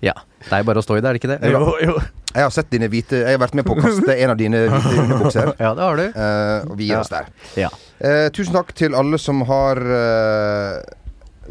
Ja. 0.00 0.16
Det 0.40 0.56
er 0.56 0.64
bare 0.64 0.80
å 0.80 0.84
stå 0.84 0.96
i 0.96 1.02
det, 1.04 1.10
er 1.10 1.16
det 1.16 1.20
ikke 1.20 1.34
det? 1.34 1.52
Jo, 1.52 1.74
jo. 1.84 1.98
Jeg 2.30 2.46
har 2.46 2.52
sett 2.54 2.70
dine 2.70 2.86
hvite 2.90 3.24
Jeg 3.24 3.34
har 3.34 3.42
vært 3.42 3.56
med 3.58 3.66
på 3.66 3.74
å 3.74 3.80
kaste 3.80 4.14
en 4.14 4.32
av 4.32 4.38
dine 4.38 4.62
hvite 4.70 4.94
underbukser. 5.02 5.52
Ja, 5.64 5.74
det 5.76 5.84
har 5.84 5.98
du. 5.98 6.06
Uh, 6.14 6.70
og 6.70 6.78
vi 6.78 6.88
gir 6.88 7.00
oss 7.00 7.10
der. 7.12 7.28
Ja. 7.58 7.68
Uh, 7.98 8.28
tusen 8.34 8.54
takk 8.54 8.72
til 8.78 8.94
alle 8.96 9.18
som 9.20 9.42
har 9.48 9.80
uh, 9.82 10.78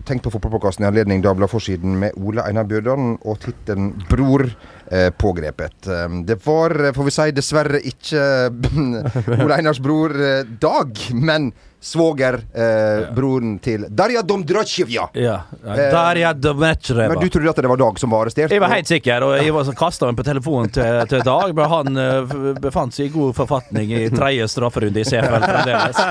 tenkt 0.08 0.24
på 0.26 0.32
fotballpåkasten 0.32 0.86
i 0.86 0.90
anledning 0.90 1.24
Dagbladet-forsiden 1.26 1.98
med 2.00 2.18
Ole 2.24 2.46
Einar 2.48 2.68
Bjørdalen 2.70 3.18
og 3.28 3.42
tittelen 3.44 3.92
'Bror 4.08 4.48
pågrepet'. 4.90 5.90
Det 6.26 6.38
var, 6.42 6.74
får 6.96 7.06
vi 7.06 7.12
si, 7.14 7.26
dessverre 7.36 7.82
ikke 7.86 8.24
Ole 9.44 9.58
Einars 9.60 9.82
bror 9.84 10.16
Dag, 10.62 11.04
men 11.14 11.52
svoger, 11.82 12.34
eh, 12.54 13.08
til 13.64 13.86
Darja 13.90 14.22
Domdratsjevja. 14.22 15.10
Ja. 15.14 15.42
ja. 15.64 15.76
Der 15.76 15.96
er 15.96 16.16
Men 17.08 17.20
du 17.20 17.30
trodde 17.30 17.50
at 17.50 17.62
det 17.64 17.72
var 17.72 17.80
Dag 17.80 18.00
som 18.00 18.12
var 18.12 18.26
arrestert? 18.26 18.52
Jeg 18.52 18.62
var 18.62 18.74
helt 18.74 18.88
sikker, 18.88 19.24
og 19.24 19.36
jeg 19.40 19.54
var 19.56 19.68
meg 19.70 19.78
kasta 19.80 20.10
på 20.16 20.26
telefonen 20.28 20.74
til, 20.76 21.02
til 21.12 21.24
Dag. 21.26 21.56
Men 21.56 21.72
han 21.72 22.04
eh, 22.04 22.38
befant 22.60 22.96
seg 22.96 23.10
i 23.10 23.16
god 23.16 23.36
forfatning 23.38 23.94
i 23.96 24.06
tredje 24.12 24.50
strafferunde 24.52 25.04
i 25.04 25.08
CFL 25.08 25.46
fremdeles. 25.46 26.02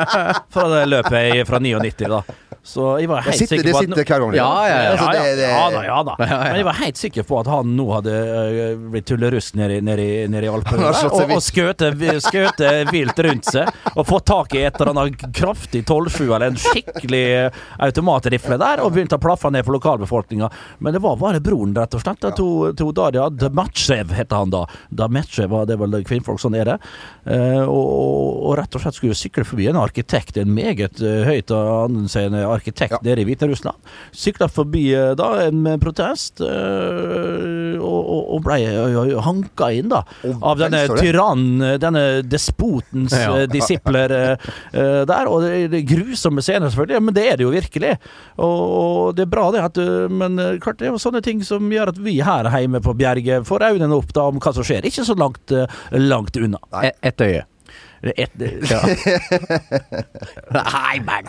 Fra 0.54 0.68
det 0.72 0.84
løpet 0.88 1.18
fra 1.48 1.60
99, 1.60 2.08
da. 2.08 2.22
Så 2.68 2.98
jeg 3.00 3.08
var 3.08 3.22
Det 3.24 3.30
helt 3.32 3.38
sitter, 3.40 3.56
sikker 3.62 3.72
på 3.72 3.78
at 3.78 3.86
sitter 3.88 4.04
hver 4.04 4.20
gang. 4.20 4.32
det. 4.34 4.38
Ja, 4.42 4.48
ja, 4.68 4.76
ja. 4.84 4.90
Altså, 4.92 5.06
det- 5.12 5.36
det- 5.38 5.48
ja 5.48 5.70
da, 5.72 5.82
ja 5.86 6.02
da. 6.04 6.14
Men 6.20 6.56
jeg 6.60 6.64
var 6.68 6.76
helt 6.82 6.98
sikker 7.00 7.22
på 7.24 7.38
at 7.40 7.46
han 7.48 7.70
nå 7.78 7.86
hadde 7.94 8.12
eh, 8.12 8.74
blitt 8.92 9.06
tullerust 9.08 9.54
nede, 9.56 9.78
i- 9.78 9.80
nede, 9.88 10.28
nede 10.28 10.44
i 10.44 10.50
Alpene. 10.52 10.90
Og, 11.08 11.30
og 11.32 11.40
skøte, 11.42 11.88
skøte 12.20 12.72
vilt 12.92 13.18
rundt 13.24 13.48
seg. 13.48 13.70
Og 13.96 14.04
fått 14.06 14.26
tak 14.28 14.52
i 14.54 14.66
et 14.68 14.76
eller 14.80 14.92
annet 14.92 15.24
kraftig 15.32 15.80
12-7 15.88 16.26
eller 16.28 16.50
en 16.52 16.60
skikkelig 16.60 17.22
eh, 17.46 17.58
automatrifle 17.88 18.58
der, 18.60 18.82
og 18.84 18.92
begynte 18.92 19.16
å 19.16 19.22
plaffe 19.22 19.50
ned 19.50 19.64
for 19.64 19.72
lokalbefolkninga. 19.78 20.50
Men 20.84 20.92
det 20.92 21.00
var 21.02 21.16
bare 21.16 21.40
broren, 21.40 21.72
rett 21.78 21.96
og 21.96 22.04
slett. 22.04 22.20
To, 22.36 22.48
to 22.76 22.90
Daria 22.92 23.30
Dmatsjev 23.32 24.12
heter 24.12 24.42
han 24.44 24.52
da. 24.52 24.66
Dmatsjev, 24.92 25.56
det 25.66 25.78
er 25.78 25.82
vel 25.86 26.04
kvinnfolk, 26.04 26.38
sånn 26.44 26.58
er 26.60 26.74
det. 26.74 26.78
Eh, 27.24 27.64
og, 27.64 27.72
og, 27.88 28.46
og 28.52 28.56
rett 28.60 28.76
og 28.76 28.84
slett 28.84 29.00
skulle 29.00 29.16
sykle 29.18 29.46
forbi 29.48 29.70
en 29.72 29.80
arkitekt, 29.80 30.36
en 30.44 30.52
meget 30.52 31.00
høyt 31.00 31.48
anseende 31.56 32.44
arkitekt 32.44 32.57
nede 33.02 33.20
i 33.22 33.24
Hviterussland. 33.28 33.76
Sykla 34.12 34.48
forbi 34.48 34.86
eh, 34.94 35.14
da 35.18 35.28
en 35.46 35.62
med 35.62 35.80
protest, 35.82 36.40
øh, 36.40 37.76
og, 37.78 38.08
og, 38.34 38.42
ble 38.44 38.58
øh, 38.68 39.14
hanka 39.24 39.70
inn, 39.76 39.88
da. 39.92 40.02
Og 40.28 40.42
Av 40.52 40.58
denne 40.60 40.82
tyrannen, 40.98 41.62
eh, 41.62 41.78
denne 41.82 42.04
despotens 42.26 43.12
Ja. 43.16 43.36
eh, 43.42 43.46
disipler 43.50 44.10
eh, 44.14 44.48
eh, 44.72 45.02
der. 45.08 45.28
Og 45.30 45.42
det 45.42 45.70
det 45.72 45.82
er 45.82 45.88
grusomme 45.96 46.42
scener, 46.44 46.70
selvfølgelig, 46.70 47.02
men 47.08 47.14
det 47.14 47.26
er 47.32 47.36
det 47.36 47.44
jo 47.46 47.50
virkelig. 47.52 47.96
Og, 48.38 48.62
og 48.78 49.16
det 49.16 49.26
er 49.26 49.32
bra, 49.32 49.50
det. 49.54 49.64
At, 49.64 49.78
eh, 49.82 50.08
men 50.10 50.38
eh, 50.38 50.58
klart 50.62 50.78
det 50.80 50.88
er 50.88 50.92
jo 50.94 51.02
sånne 51.02 51.22
ting 51.24 51.42
som 51.46 51.68
gjør 51.72 51.92
at 51.94 51.98
vi 52.02 52.18
her 52.24 52.48
hjemme 52.58 52.80
på 52.84 52.94
Bjerget 52.98 53.46
får 53.48 53.66
øynene 53.72 53.94
opp 53.98 54.12
da 54.16 54.28
om 54.30 54.38
hva 54.42 54.52
som 54.56 54.66
skjer. 54.66 54.86
Ikke 54.88 55.04
så 55.06 55.16
langt, 55.18 55.52
eh, 55.52 55.66
langt 55.98 56.36
unna. 56.36 56.58
E- 56.82 56.94
Et 57.02 57.20
øye. 57.26 57.44
Et, 57.98 58.30
ja. 58.70 58.78
Nei, 60.54 60.98
bang. 61.04 61.26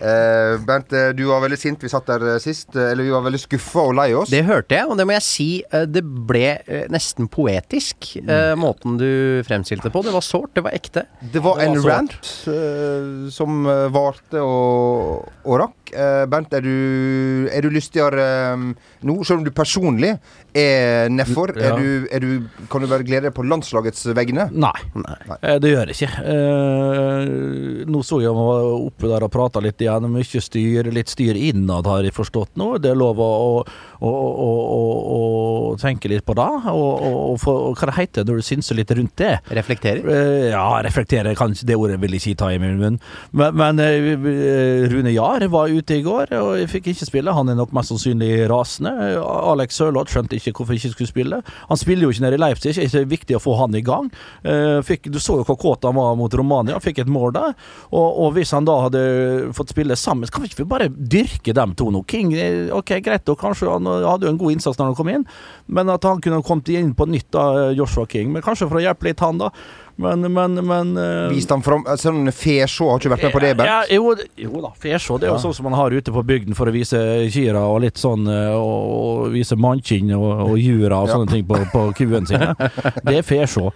Eh, 0.00 0.54
Bernt, 0.64 0.92
eh, 0.96 1.10
du 1.12 1.24
var 1.28 1.42
veldig 1.44 1.58
sint. 1.60 1.82
Vi 1.84 1.90
satt 1.92 2.06
der 2.08 2.22
eh, 2.34 2.38
sist. 2.40 2.70
eh, 2.76 2.90
Eller 2.92 3.04
vi 3.04 3.10
var 3.12 3.22
veldig 3.26 3.40
skuffa 3.42 3.82
og 3.90 3.94
lei 3.98 4.08
oss. 4.16 4.30
Det 4.32 4.42
hørte 4.48 4.78
jeg, 4.78 4.88
og 4.88 4.96
det 5.00 5.06
må 5.06 5.12
jeg 5.18 5.26
si. 5.26 5.48
Det 5.70 6.02
ble 6.04 6.54
nesten 6.90 7.28
poetisk, 7.30 8.14
eh, 8.22 8.54
måten 8.58 8.96
du 9.00 9.42
fremstilte 9.46 9.92
på. 9.92 10.02
Det 10.06 10.14
var 10.14 10.24
sårt, 10.24 10.54
det 10.56 10.64
var 10.64 10.72
ekte. 10.76 11.04
Det 11.20 11.42
var 11.44 11.60
Det 11.60 11.66
var 11.66 11.66
en 11.66 11.76
sårt. 11.76 11.90
rant 11.90 12.30
uh, 12.48 13.30
som 13.34 13.64
varte 13.92 14.40
og, 14.40 15.28
og 15.44 15.60
rakk. 15.64 15.76
Uh, 15.90 16.24
Bernt, 16.30 16.52
er 16.54 16.62
du, 16.62 17.48
er 17.50 17.64
du 17.66 17.70
lystigere 17.74 18.22
eh, 18.54 18.60
nå? 19.02 19.16
Selv 19.26 19.40
om 19.40 19.44
du 19.44 19.50
personlig 19.50 20.12
er 20.54 21.08
nedfor, 21.10 21.50
Ja. 21.58 21.72
er 21.74 21.80
du, 21.80 22.06
er 22.14 22.22
du, 22.22 22.28
kan 22.70 22.80
du 22.82 22.86
bare 22.90 23.02
glede 23.06 23.26
deg 23.28 23.34
på 23.34 23.42
landslagets 23.46 24.06
vegne? 24.14 24.46
Nei, 24.54 24.70
Nei. 24.94 25.16
eh, 25.42 25.58
det 25.62 25.72
gjør 25.74 25.90
jeg 25.90 25.98
ikke. 25.98 26.22
Uh, 26.30 27.84
nå 27.90 28.02
så 28.06 28.20
jeg 28.22 28.32
meg 28.34 28.46
var 28.52 28.68
oppe 28.86 29.10
der 29.10 29.26
og 29.26 29.32
prata 29.34 29.62
litt 29.64 29.82
igjen. 29.90 30.08
Mye 30.14 30.42
styr, 30.44 30.90
litt 30.94 31.12
styr 31.12 31.38
innad, 31.38 31.88
har 31.90 32.06
jeg 32.06 32.16
forstått 32.16 32.56
nå. 32.60 32.72
Det 32.82 32.92
er 32.92 32.98
lov 32.98 33.20
å, 33.20 33.30
å, 34.00 34.10
å, 34.10 34.50
å, 35.16 35.20
tenke 35.80 36.10
litt 36.12 36.24
på 36.26 36.36
det. 36.38 36.48
Og, 36.72 37.36
og 37.36 37.44
hva 37.44 37.90
det 37.90 37.96
heter 37.98 38.28
når 38.28 38.40
du 38.40 38.46
synser 38.46 38.78
litt 38.78 38.92
rundt 38.96 39.16
det. 39.20 39.36
Reflekterer. 39.56 40.06
Eh, 40.06 40.48
ja, 40.52 40.64
reflektere, 40.84 41.34
kanskje 41.38 41.68
det 41.70 41.78
ordet 41.78 42.00
vil 42.02 42.16
jeg 42.16 42.32
ikke 42.32 42.42
ta 42.44 42.50
i 42.54 42.60
min 42.62 42.78
munn. 42.80 43.00
Men, 43.36 43.56
men 43.58 43.82
eh, 43.84 44.86
Rune 44.90 45.14
Jahr 45.14 45.46
var 45.52 45.72
ute 45.72 45.98
i 45.98 46.04
går, 46.06 46.34
og 46.38 46.52
jeg 46.60 46.70
fikk 46.72 46.90
ikke 46.94 47.08
spille. 47.08 47.34
Han 47.36 47.52
er 47.52 47.58
nok 47.58 47.74
mest 47.76 47.92
sannsynlig 47.92 48.32
rasende. 48.50 48.94
Alex 49.20 49.78
Sørloth 49.80 50.12
skjønte 50.12 50.38
ikke 50.38 50.54
hvorfor 50.56 50.76
jeg 50.76 50.84
ikke 50.84 50.96
skulle 50.98 51.12
spille. 51.12 51.42
Han 51.70 51.80
spiller 51.80 52.06
jo 52.06 52.14
ikke 52.14 52.26
nede 52.26 52.38
i 52.38 52.42
Leipzig, 52.44 52.76
det 52.76 53.02
er 53.02 53.08
viktig 53.10 53.38
å 53.38 53.42
få 53.42 53.56
han 53.60 53.76
i 53.76 53.84
gang. 53.84 54.10
Eh, 54.44 54.80
fikk, 54.86 55.10
du 55.12 55.18
så 55.22 55.40
jo 55.40 55.46
hvor 55.48 55.58
kåt 55.60 55.86
han 55.88 55.96
var 55.96 56.16
mot 56.18 56.34
Romania, 56.36 56.80
fikk 56.82 57.02
et 57.04 57.10
mål 57.10 57.34
der. 57.36 57.56
Og, 57.90 58.08
og 58.26 58.34
hvis 58.36 58.52
han 58.56 58.68
da 58.68 58.76
hadde 58.86 59.02
fått 59.56 59.72
spille 59.72 59.79
sammen, 59.96 60.26
så 60.26 60.32
kan 60.34 60.44
vi 60.44 60.50
ikke 60.50 60.68
bare 60.68 60.88
dyrke 60.88 61.54
dem 61.56 61.74
to 61.78 61.90
nå? 61.90 62.02
King, 62.10 62.32
eh, 62.34 62.68
ok, 62.74 62.96
greit, 63.04 63.28
og 63.28 63.38
kanskje 63.40 63.70
han 63.70 63.86
hadde 63.86 64.26
jo 64.26 64.32
en 64.34 64.40
god 64.40 64.52
innsats 64.56 64.78
når 64.78 64.90
han 64.90 64.98
kom 64.98 65.12
inn, 65.12 65.26
men 65.66 65.92
at 65.92 66.04
han 66.04 66.20
kunne 66.20 66.42
kommet 66.46 66.68
inn 66.74 66.94
på 66.94 67.08
nytt, 67.08 67.30
da, 67.32 67.70
Joshua 67.76 68.06
King. 68.06 68.32
Men 68.32 68.42
kanskje 68.42 68.68
for 68.68 68.80
å 68.80 68.84
hjelpe 68.84 69.08
litt 69.08 69.20
han, 69.24 69.40
da. 69.40 69.50
Men, 70.00 70.24
men, 70.32 70.54
men 70.66 70.92
uh, 70.96 71.28
Viste 71.32 71.52
han 71.54 71.62
fram 71.64 71.82
Sånn 72.00 72.30
Fesjå 72.32 72.86
har 72.90 73.00
ikke 73.02 73.10
vært 73.12 73.24
med 73.26 73.34
på 73.34 73.40
det, 73.44 73.50
Bernt? 73.58 73.68
ja, 73.68 73.96
jo, 73.98 74.14
jo 74.40 74.62
da, 74.64 74.70
fesjå. 74.80 75.18
Det 75.20 75.28
er 75.28 75.32
jo 75.34 75.36
Ja. 75.38 75.42
sånn 75.44 75.54
som 75.58 75.66
man 75.68 75.76
har 75.76 75.92
ute 75.92 76.14
på 76.14 76.22
bygden 76.26 76.56
for 76.56 76.70
å 76.70 76.74
vise 76.74 76.98
kyra 77.34 77.62
og 77.68 77.82
litt 77.84 78.00
sånn 78.00 78.24
eh, 78.30 78.54
Og, 78.56 78.90
og 79.26 79.30
vise 79.34 79.58
mannkinn 79.60 80.10
og, 80.16 80.26
og 80.50 80.56
jura 80.58 81.02
og 81.02 81.10
Ja. 81.10 81.18
sånne 81.18 81.30
ting 81.34 81.44
på, 81.48 81.58
på 81.74 81.84
kuene 81.98 82.26
sine. 82.30 82.54
Det 83.06 83.18
er 83.20 83.26
fesjå. 83.26 83.70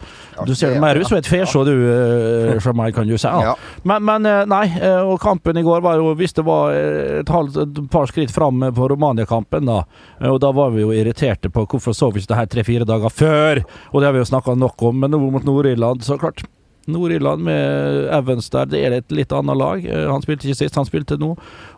Du 0.46 0.54
ser 0.54 0.68
det- 0.72 0.74
det 0.78 0.80
mer 0.82 0.96
ut 1.02 1.06
som 1.08 1.18
et 1.18 1.28
fesjå, 1.28 1.64
du, 1.68 1.74
eh, 1.92 2.58
Jamai, 2.64 2.90
kan 2.96 3.06
du 3.06 3.16
si. 3.18 3.28
Ja. 3.28 3.54
Men, 3.84 4.04
men 4.04 4.26
eh, 4.26 4.44
nei, 4.50 4.64
eh, 4.80 5.00
og 5.04 5.20
kampen 5.22 5.58
i 5.60 5.62
går 5.66 5.82
var 5.84 6.00
jo 6.00 6.14
Hvis 6.18 6.32
det 6.38 6.44
var 6.46 6.72
eh, 6.74 7.20
et, 7.20 7.28
halvt, 7.28 7.56
et 7.66 7.82
par 7.92 8.06
skritt 8.10 8.30
fram 8.34 8.60
på 8.74 8.88
Romania-kampen, 8.90 9.66
da, 9.68 9.82
eh, 10.20 10.28
og 10.30 10.40
da 10.40 10.50
var 10.56 10.70
vi 10.74 10.82
jo 10.84 10.90
irriterte 10.94 11.50
på 11.52 11.66
hvorfor 11.66 11.94
så 11.94 12.08
vi 12.14 12.20
ikke 12.22 12.32
det 12.32 12.38
her 12.40 12.46
tre-fire 12.54 12.86
dager 12.88 13.10
før, 13.12 13.60
og 13.92 14.00
det 14.00 14.06
har 14.08 14.14
vi 14.16 14.22
jo 14.22 14.28
snakka 14.32 14.54
nok 14.58 14.82
om, 14.88 15.00
men 15.04 15.10
nå 15.14 15.18
mot 15.34 15.44
Nord-Irland, 15.46 16.02
så 16.06 16.13
klart. 16.22 16.44
Nord-Irland 16.84 17.40
med 17.46 18.10
Evans 18.12 18.50
der, 18.52 18.66
det 18.68 18.80
er 18.84 18.92
et 18.98 19.12
litt 19.16 19.32
annet 19.32 19.56
lag. 19.56 19.84
Eh, 19.88 20.04
Han 20.10 20.20
spilte 20.24 20.44
ikke 20.44 20.58
sist, 20.58 20.76
han 20.76 20.84
spilte 20.84 21.16
nå, 21.20 21.30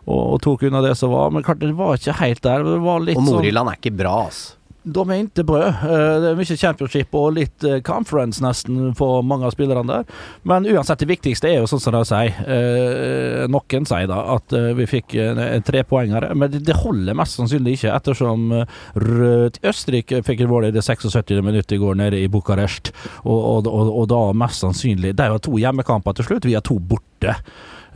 og, 0.03 0.21
og 0.33 0.41
tok 0.43 0.65
unna 0.67 0.81
det 0.83 0.97
som 0.99 1.13
var. 1.13 1.31
Men 1.31 1.45
klart, 1.47 1.61
det 1.63 1.71
var 1.77 1.95
ikke 1.95 2.17
helt 2.19 2.43
der. 2.43 2.65
Det 2.67 2.81
var 2.83 2.99
litt 3.05 3.15
Og 3.15 3.23
sånn 3.23 3.37
Nord-Irland 3.37 3.71
er 3.71 3.79
ikke 3.79 3.95
bra, 4.03 4.17
altså. 4.27 4.56
Er 4.87 5.23
ikke 5.23 5.43
brød. 5.45 5.67
Eh, 5.67 6.21
Det 6.21 6.29
er 6.31 6.35
mye 6.35 6.57
championship 6.57 7.15
og 7.15 7.33
litt 7.35 7.63
eh, 7.63 7.81
conference 7.81 8.41
nesten 8.43 8.93
for 8.95 9.21
mange 9.21 9.45
av 9.45 9.51
spillerne 9.51 9.87
der. 9.87 10.05
Men 10.43 10.65
uansett, 10.65 10.99
det 10.99 11.07
viktigste 11.07 11.49
er 11.49 11.59
jo 11.59 11.67
sånn 11.67 11.81
som 11.81 11.93
de 11.93 12.03
sier, 12.05 12.33
eh, 12.47 13.47
noen 13.47 13.85
sier 13.85 14.07
da, 14.07 14.35
at 14.35 14.51
vi 14.77 14.85
fikk 14.85 15.07
tre 15.11 15.47
en 15.57 15.63
trepoenger. 15.63 16.33
Men 16.35 16.51
det, 16.51 16.75
holder 16.77 17.17
mest 17.17 17.37
sannsynlig 17.37 17.77
ikke, 17.77 17.95
ettersom 17.95 18.51
Østerrike 18.97 20.21
fikk 20.23 20.41
et 20.41 20.49
mål 20.49 20.69
i 20.69 20.71
det 20.71 20.83
76. 20.83 21.41
minuttet 21.41 21.77
i 21.77 21.81
går 21.81 21.95
nede 21.95 22.21
i 22.21 22.27
Bucuresti. 22.27 22.93
Og, 23.25 23.37
og, 23.37 23.67
og, 23.67 23.89
og 24.01 24.05
da 24.11 24.19
mest 24.37 24.61
sannsynlig 24.63 25.15
Det 25.15 25.25
er 25.25 25.33
jo 25.33 25.39
to 25.47 25.57
hjemmekamper 25.57 26.17
til 26.17 26.27
slutt, 26.27 26.45
vi 26.45 26.55
har 26.57 26.65
to 26.65 26.79
borte. 26.79 27.35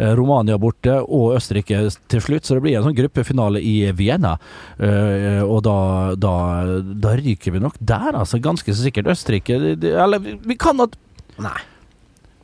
Eh, 0.02 0.14
Romania 0.18 0.58
borte 0.62 0.98
og 1.06 1.36
Østerrike 1.38 1.84
til 2.10 2.24
slutt, 2.24 2.48
så 2.48 2.58
det 2.58 2.66
blir 2.66 2.80
en 2.80 2.88
sånn 2.88 2.98
gruppefinale 2.98 3.62
i 3.62 3.76
Vienna. 3.98 4.34
Eh, 4.82 5.42
og 5.46 5.62
da, 5.68 5.78
da, 6.18 6.36
da 6.82 7.16
ryker 7.20 7.54
vi 7.56 7.62
nok 7.62 7.78
der, 7.80 8.16
altså. 8.16 8.42
Ganske 8.42 8.74
så 8.74 8.88
sikkert. 8.88 9.12
Østerrike 9.14 9.60
Eller 9.78 10.22
vi 10.22 10.58
kan 10.60 10.82
at 10.84 10.98
Nei. 11.42 11.58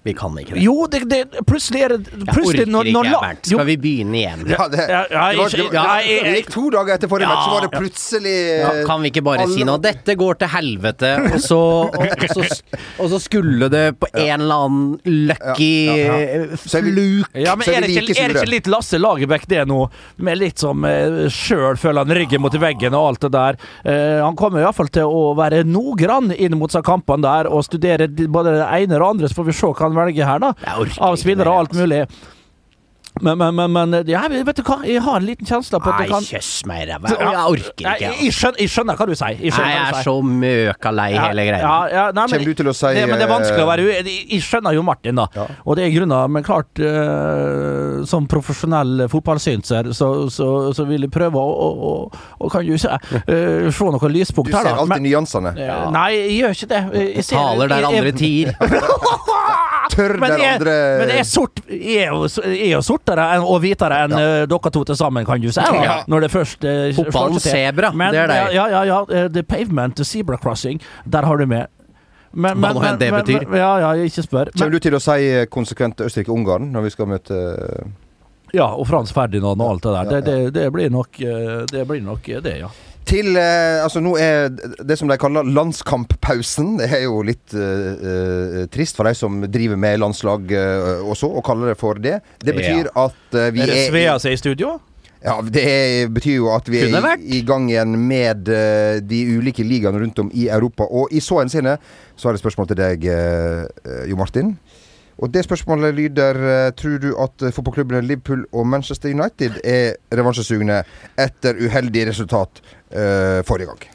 Vi 0.08 0.14
kan 0.16 0.38
ikke 0.40 0.56
det. 0.56 0.62
Jo, 0.64 0.86
det, 0.88 1.02
det, 1.12 1.20
plutselig 1.48 1.82
er 1.84 1.94
det 1.98 2.12
Jeg 2.14 2.28
plutselig, 2.32 2.62
orker 2.64 2.72
når, 2.72 2.88
ikke, 2.88 2.96
når, 3.04 3.08
Bernt. 3.26 3.50
Skal 3.50 3.68
vi 3.68 3.76
begynne 3.84 4.20
igjen? 4.22 4.44
Ja, 4.54 4.68
det, 4.72 4.84
Ja, 4.88 5.02
ja, 5.12 5.24
det, 5.32 5.40
var, 5.42 5.56
det, 5.58 5.66
var, 5.74 6.04
ja, 6.08 6.20
det, 6.24 6.34
gikk 6.38 6.52
to 6.54 6.64
dager 6.72 6.94
etter 6.96 7.12
forrige 7.12 7.28
Ja. 7.28 7.34
match, 7.34 7.48
så 7.48 7.56
var 7.58 7.66
det 7.66 7.72
plutselig 7.74 8.36
Kan, 8.62 8.80
kan 8.88 9.04
vi 9.04 9.12
ikke 9.12 9.24
bare 9.28 9.44
alle- 9.44 9.58
si 9.58 9.68
noe? 9.68 9.82
Dette 9.84 10.16
går 10.22 10.40
til 10.44 10.52
helvete, 10.54 11.12
og 11.34 11.40
så, 11.44 11.60
og, 11.92 12.06
og 12.14 12.32
så, 12.38 12.46
og 13.04 13.12
så 13.12 13.20
skulle 13.26 13.70
det 13.74 13.84
på 14.00 14.10
en 14.14 14.46
eller 14.46 14.64
annen 14.68 15.26
lucky 15.28 15.72
eh, 15.92 16.56
fluk 16.62 17.36
Ja, 17.36 17.58
men 17.60 17.68
er 17.68 17.84
det, 17.84 17.92
ikke, 17.98 18.16
er 18.16 18.32
det 18.32 18.42
ikke 18.42 18.54
litt 18.54 18.72
Lasse 18.72 19.02
Lagerbäck 19.02 19.48
det 19.52 19.66
nå? 19.70 19.82
Med 20.24 20.40
litt 20.40 20.64
som 20.64 20.88
uh, 20.88 21.26
sjøl 21.34 21.76
føler 21.80 22.06
han 22.06 22.16
ryggen 22.18 22.44
mot 22.44 22.56
veggen 22.58 22.96
og 22.98 23.10
alt 23.12 23.26
det 23.28 23.34
der. 23.36 23.60
Uh, 23.84 24.24
han 24.24 24.38
kommer 24.40 24.64
iallfall 24.64 24.90
til 24.94 25.12
å 25.12 25.34
være 25.38 25.66
Nogrann 25.68 26.32
inn 26.32 26.56
mot 26.60 26.72
seg 26.74 26.86
kampene 26.88 27.26
der 27.28 27.52
og 27.52 27.66
studere 27.68 28.08
både 28.08 28.56
det 28.62 28.68
ene 28.80 28.96
og 28.96 29.02
det 29.02 29.10
andre, 29.12 29.30
så 29.32 29.42
får 29.42 29.50
vi 29.50 29.58
se 29.58 29.72
hva 29.72 29.88
han 29.88 29.97
velger 30.00 30.30
her, 30.30 30.44
da. 30.44 30.54
Av 30.74 31.20
spillere 31.20 31.52
og 31.54 31.64
alt 31.66 31.76
altså. 31.76 31.86
mulig. 31.86 32.04
Men, 33.22 33.38
men, 33.38 33.56
men, 33.56 33.72
men 33.72 34.04
ja, 34.10 34.22
vet 34.30 34.60
du 34.60 34.64
hva, 34.66 34.78
jeg 34.86 35.02
har 35.04 35.20
en 35.20 35.26
liten 35.26 35.48
kjensle 35.48 35.80
på 35.82 35.92
at 35.92 36.04
det 36.04 36.10
Nei, 36.12 36.20
kjøss 36.28 36.52
meg 36.70 36.84
i 36.84 36.88
ræva. 36.92 37.14
Jeg 37.14 37.44
orker 37.44 37.72
ikke. 37.72 37.94
jeg, 38.04 38.18
jeg, 38.28 38.36
skjønner, 38.36 38.62
jeg 38.62 38.74
skjønner 38.74 39.00
hva 39.00 39.08
du 39.10 39.14
sier. 39.18 39.40
Jeg 39.42 39.54
Nei, 39.56 39.70
jeg 39.74 39.86
er 39.88 40.00
så 40.06 40.14
møka 40.22 40.94
lei 40.94 41.08
hele 41.16 41.46
greia. 41.50 41.62
Ja, 41.64 41.78
ja, 41.94 42.06
Kommer 42.18 42.46
du 42.46 42.54
til 42.62 42.72
å 42.72 42.76
si 42.78 42.92
det, 42.98 43.06
men 43.10 43.22
det 43.22 43.28
er 43.28 43.32
vanskelig 43.32 43.64
å 43.66 43.70
være 43.70 43.86
eh, 43.86 44.00
uenig. 44.02 44.16
Jeg 44.36 44.46
skjønner 44.48 44.78
jo 44.78 44.86
Martin, 44.88 45.22
da. 45.22 45.28
Ja. 45.38 45.48
Og 45.66 45.80
det 45.80 45.88
er 45.88 45.94
grunner. 45.96 46.32
Men 46.38 46.46
klart, 46.48 46.84
eh, 46.84 48.06
som 48.10 48.30
profesjonell 48.30 49.08
fotballsynser, 49.12 49.92
så, 49.98 50.12
så, 50.34 50.50
så 50.78 50.88
vil 50.90 51.08
jeg 51.08 51.14
prøve 51.14 51.42
å, 51.42 51.48
å, 51.68 51.92
å, 51.92 51.96
å 52.46 52.54
kan 52.54 52.66
jo 52.68 52.78
se, 52.82 52.94
eh, 53.24 53.70
se 53.74 53.90
noen 53.90 54.14
lyspunkt 54.14 54.54
her, 54.54 54.62
da. 54.62 54.76
Du 54.76 54.84
ser 54.84 54.84
alltid 54.86 55.08
nyansene. 55.10 55.56
Eh, 55.58 55.88
Nei, 55.96 56.10
jeg 56.20 56.38
gjør 56.42 56.60
ikke 56.60 56.72
det. 56.76 56.84
Jeg 57.18 57.28
ser- 57.32 57.42
Taler 57.42 57.74
der 57.74 57.90
andre 57.92 58.16
tier. 58.18 58.54
Tør 59.98 60.14
men 60.22 60.34
der 60.34 60.44
jeg, 60.44 60.58
andre 60.60 60.76
men 61.02 61.14
jeg 61.14 61.24
er, 61.24 61.28
sort, 61.28 61.62
jeg 61.68 62.04
er, 62.06 62.12
jo, 62.14 62.28
jeg 62.46 62.68
er 62.68 62.74
jo 62.76 62.82
sortere 62.86 63.26
enn, 63.36 63.46
og 63.48 63.62
hvitere 63.64 64.02
enn 64.06 64.14
ja. 64.14 64.28
dere 64.50 64.74
to 64.74 64.84
til 64.86 65.00
sammen, 65.00 65.26
kan 65.28 65.42
du 65.42 65.50
si. 65.50 65.64
Ja. 65.88 66.02
Når 66.08 66.28
det 66.28 66.32
først 66.34 66.68
eh, 66.68 66.84
Fotballen 66.98 67.40
seg 67.42 67.50
til. 67.50 67.58
sebra, 67.58 67.92
det 67.98 68.22
er 68.22 68.32
deg. 68.32 68.54
Ja, 68.56 68.68
ja, 68.76 68.84
ja. 68.92 69.02
eh, 69.10 69.32
The 69.34 69.44
pavement, 69.48 69.98
the 69.98 70.06
zebra 70.06 70.38
crossing, 70.42 70.82
der 71.06 71.26
har 71.26 71.42
du 71.42 71.48
med. 71.50 71.74
Men, 72.32 72.60
men, 72.60 72.78
men, 72.78 73.00
det 73.00 73.10
betyr. 73.12 73.48
Men, 73.48 73.60
ja, 73.60 73.72
ja, 73.82 73.94
ikke 74.06 74.26
spør. 74.26 74.52
Kommer 74.54 74.76
du 74.78 74.84
til 74.84 74.98
å 74.98 75.02
si 75.02 75.32
eh, 75.32 75.48
konsekvent 75.50 76.04
Østerrike-Ungarn 76.06 76.70
når 76.76 76.86
vi 76.86 76.94
skal 76.94 77.10
møte 77.10 77.40
ja, 78.56 78.68
og 78.70 78.86
Frans 78.88 79.12
Ferdinand 79.16 79.60
og 79.60 79.74
alt 79.74 79.84
det 79.84 79.96
der. 79.96 80.12
Det, 80.12 80.20
det, 80.28 80.52
det 80.56 80.68
blir 80.72 80.92
nok 80.94 81.20
eh, 81.20 81.64
Det 81.72 81.84
blir 81.88 82.04
nok 82.06 82.30
det, 82.46 82.54
ja. 82.62 82.70
Til 83.08 83.38
eh, 83.40 83.84
Altså, 83.84 84.02
nå 84.04 84.16
er 84.20 84.50
det 84.84 84.98
som 85.00 85.08
de 85.08 85.18
kaller 85.20 85.48
landskamppausen. 85.48 86.76
Det 86.82 86.90
er 87.00 87.06
jo 87.06 87.22
litt 87.26 87.56
eh, 87.56 87.88
eh, 88.12 88.60
trist 88.74 89.00
for 89.00 89.08
de 89.08 89.16
som 89.18 89.40
driver 89.48 89.80
med 89.80 90.02
landslag 90.04 90.52
eh, 90.52 91.06
også, 91.08 91.30
og 91.32 91.46
kaller 91.48 91.72
det 91.72 91.80
for 91.80 92.02
det. 92.04 92.20
Det 92.44 92.56
betyr 92.58 92.92
at 92.94 93.38
eh, 93.40 93.50
vi 93.56 93.64
Er 93.64 93.72
det 93.72 93.82
Svea 93.90 94.18
er 94.18 94.36
i 94.36 94.40
studio? 94.42 94.76
Ja, 95.24 95.40
Det 95.42 95.64
er, 95.66 96.10
betyr 96.14 96.36
jo 96.38 96.52
at 96.54 96.68
vi 96.70 96.84
er 96.86 96.94
i, 97.18 97.40
i 97.40 97.42
gang 97.48 97.66
igjen 97.72 97.96
med 98.08 98.52
eh, 98.54 99.00
de 99.02 99.24
ulike 99.40 99.66
ligaene 99.66 100.04
rundt 100.04 100.20
om 100.22 100.30
i 100.34 100.48
Europa. 100.48 100.86
Og 100.86 101.10
i 101.12 101.24
så 101.24 101.40
henseende 101.42 101.78
så 102.16 102.28
har 102.28 102.36
jeg 102.36 102.42
et 102.42 102.46
spørsmål 102.46 102.70
til 102.70 102.80
deg, 102.80 103.08
eh, 103.12 104.04
Jo 104.12 104.20
Martin. 104.20 104.56
Og 105.18 105.34
det 105.34 105.44
spørsmålet 105.48 105.96
lyder 105.98 106.40
eh, 106.46 106.70
Tror 106.78 106.98
du 107.02 107.12
at 107.18 107.46
eh, 107.46 107.54
fotballklubbene 107.54 108.04
Liverpool 108.06 108.46
og 108.54 108.68
Manchester 108.70 109.14
United 109.14 109.60
er 109.66 109.98
revansjesugne 110.14 110.82
etter 111.18 111.58
uheldig 111.58 112.08
resultat 112.12 112.62
uh, 112.94 113.42
forrige 113.48 113.72
gang? 113.72 113.86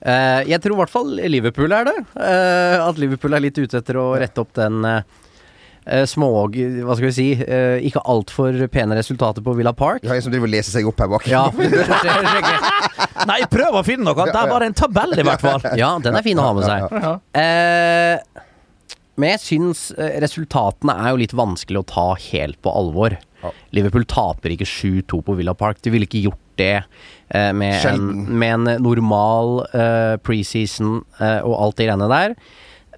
Uh, 0.00 0.40
jeg 0.48 0.60
tror 0.64 0.74
i 0.74 0.80
hvert 0.80 0.92
fall 0.92 1.10
Liverpool 1.28 1.72
er 1.76 1.90
det. 1.90 1.96
Uh, 2.16 2.76
at 2.86 3.00
Liverpool 3.00 3.36
er 3.36 3.44
litt 3.44 3.58
ute 3.60 3.82
etter 3.82 4.00
å 4.00 4.12
rette 4.20 4.40
opp 4.40 4.54
den, 4.56 4.80
små 6.06 6.28
Hva 6.52 6.94
skal 6.94 7.06
vi 7.06 7.12
si 7.16 7.28
Uh, 7.40 7.80
Ikke 7.84 8.02
altfor 8.08 8.56
pene 8.72 8.96
resultater 8.96 9.44
på 9.44 9.54
Villa 9.58 9.72
Park. 9.76 10.04
Ja, 10.06 10.14
en 10.14 10.24
som 10.24 10.32
driver 10.32 10.48
og 10.48 10.54
leser 10.54 10.72
seg 10.76 10.88
opp 10.88 11.00
her 11.00 11.10
bak. 11.10 11.26
Ja, 11.28 11.46
Nei, 13.30 13.42
prøv 13.52 13.80
å 13.80 13.84
finne 13.84 14.06
noe! 14.08 14.28
Det 14.28 14.36
er 14.36 14.48
bare 14.48 14.68
en 14.70 14.76
tabell, 14.76 15.18
i 15.18 15.26
hvert 15.26 15.44
fall. 15.44 15.64
Ja, 15.80 15.92
den 16.00 16.16
er 16.16 16.24
fin 16.24 16.40
å 16.40 16.46
ha 16.48 16.54
med 16.56 16.68
seg. 16.68 17.00
Ja. 17.00 18.46
Men 19.20 19.34
jeg 19.34 19.42
syns 19.44 19.82
eh, 20.00 20.16
resultatene 20.24 20.94
er 20.96 21.12
jo 21.12 21.20
litt 21.20 21.34
vanskelig 21.36 21.82
å 21.82 21.88
ta 21.90 22.06
helt 22.30 22.58
på 22.64 22.72
alvor. 22.72 23.18
Ja. 23.44 23.52
Liverpool 23.76 24.04
taper 24.08 24.52
ikke 24.56 24.66
7-2 24.68 25.20
på 25.26 25.36
Villa 25.38 25.54
Park. 25.56 25.78
De 25.84 25.92
ville 25.94 26.08
ikke 26.08 26.24
gjort 26.26 26.40
det 26.60 26.74
eh, 26.82 27.52
med, 27.56 27.78
en, 27.88 28.10
med 28.40 28.56
en 28.58 28.82
normal 28.84 29.62
eh, 29.70 30.16
preseason 30.24 30.98
eh, 31.20 31.38
og 31.46 31.54
alt 31.56 31.78
det 31.80 31.86
greiene 31.88 32.10
der. 32.12 32.34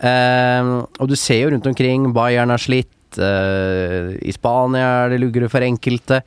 Eh, 0.02 0.73
og 0.99 1.11
du 1.12 1.14
ser 1.19 1.45
jo 1.45 1.52
rundt 1.55 1.69
omkring, 1.71 2.09
Bayern 2.17 2.50
har 2.55 2.62
slitt. 2.62 2.91
eh, 3.23 4.14
I 4.25 4.33
Spania 4.35 4.88
er 5.05 5.14
det 5.14 5.21
lugre 5.23 5.50
for 5.52 5.62
enkelte. 5.67 6.23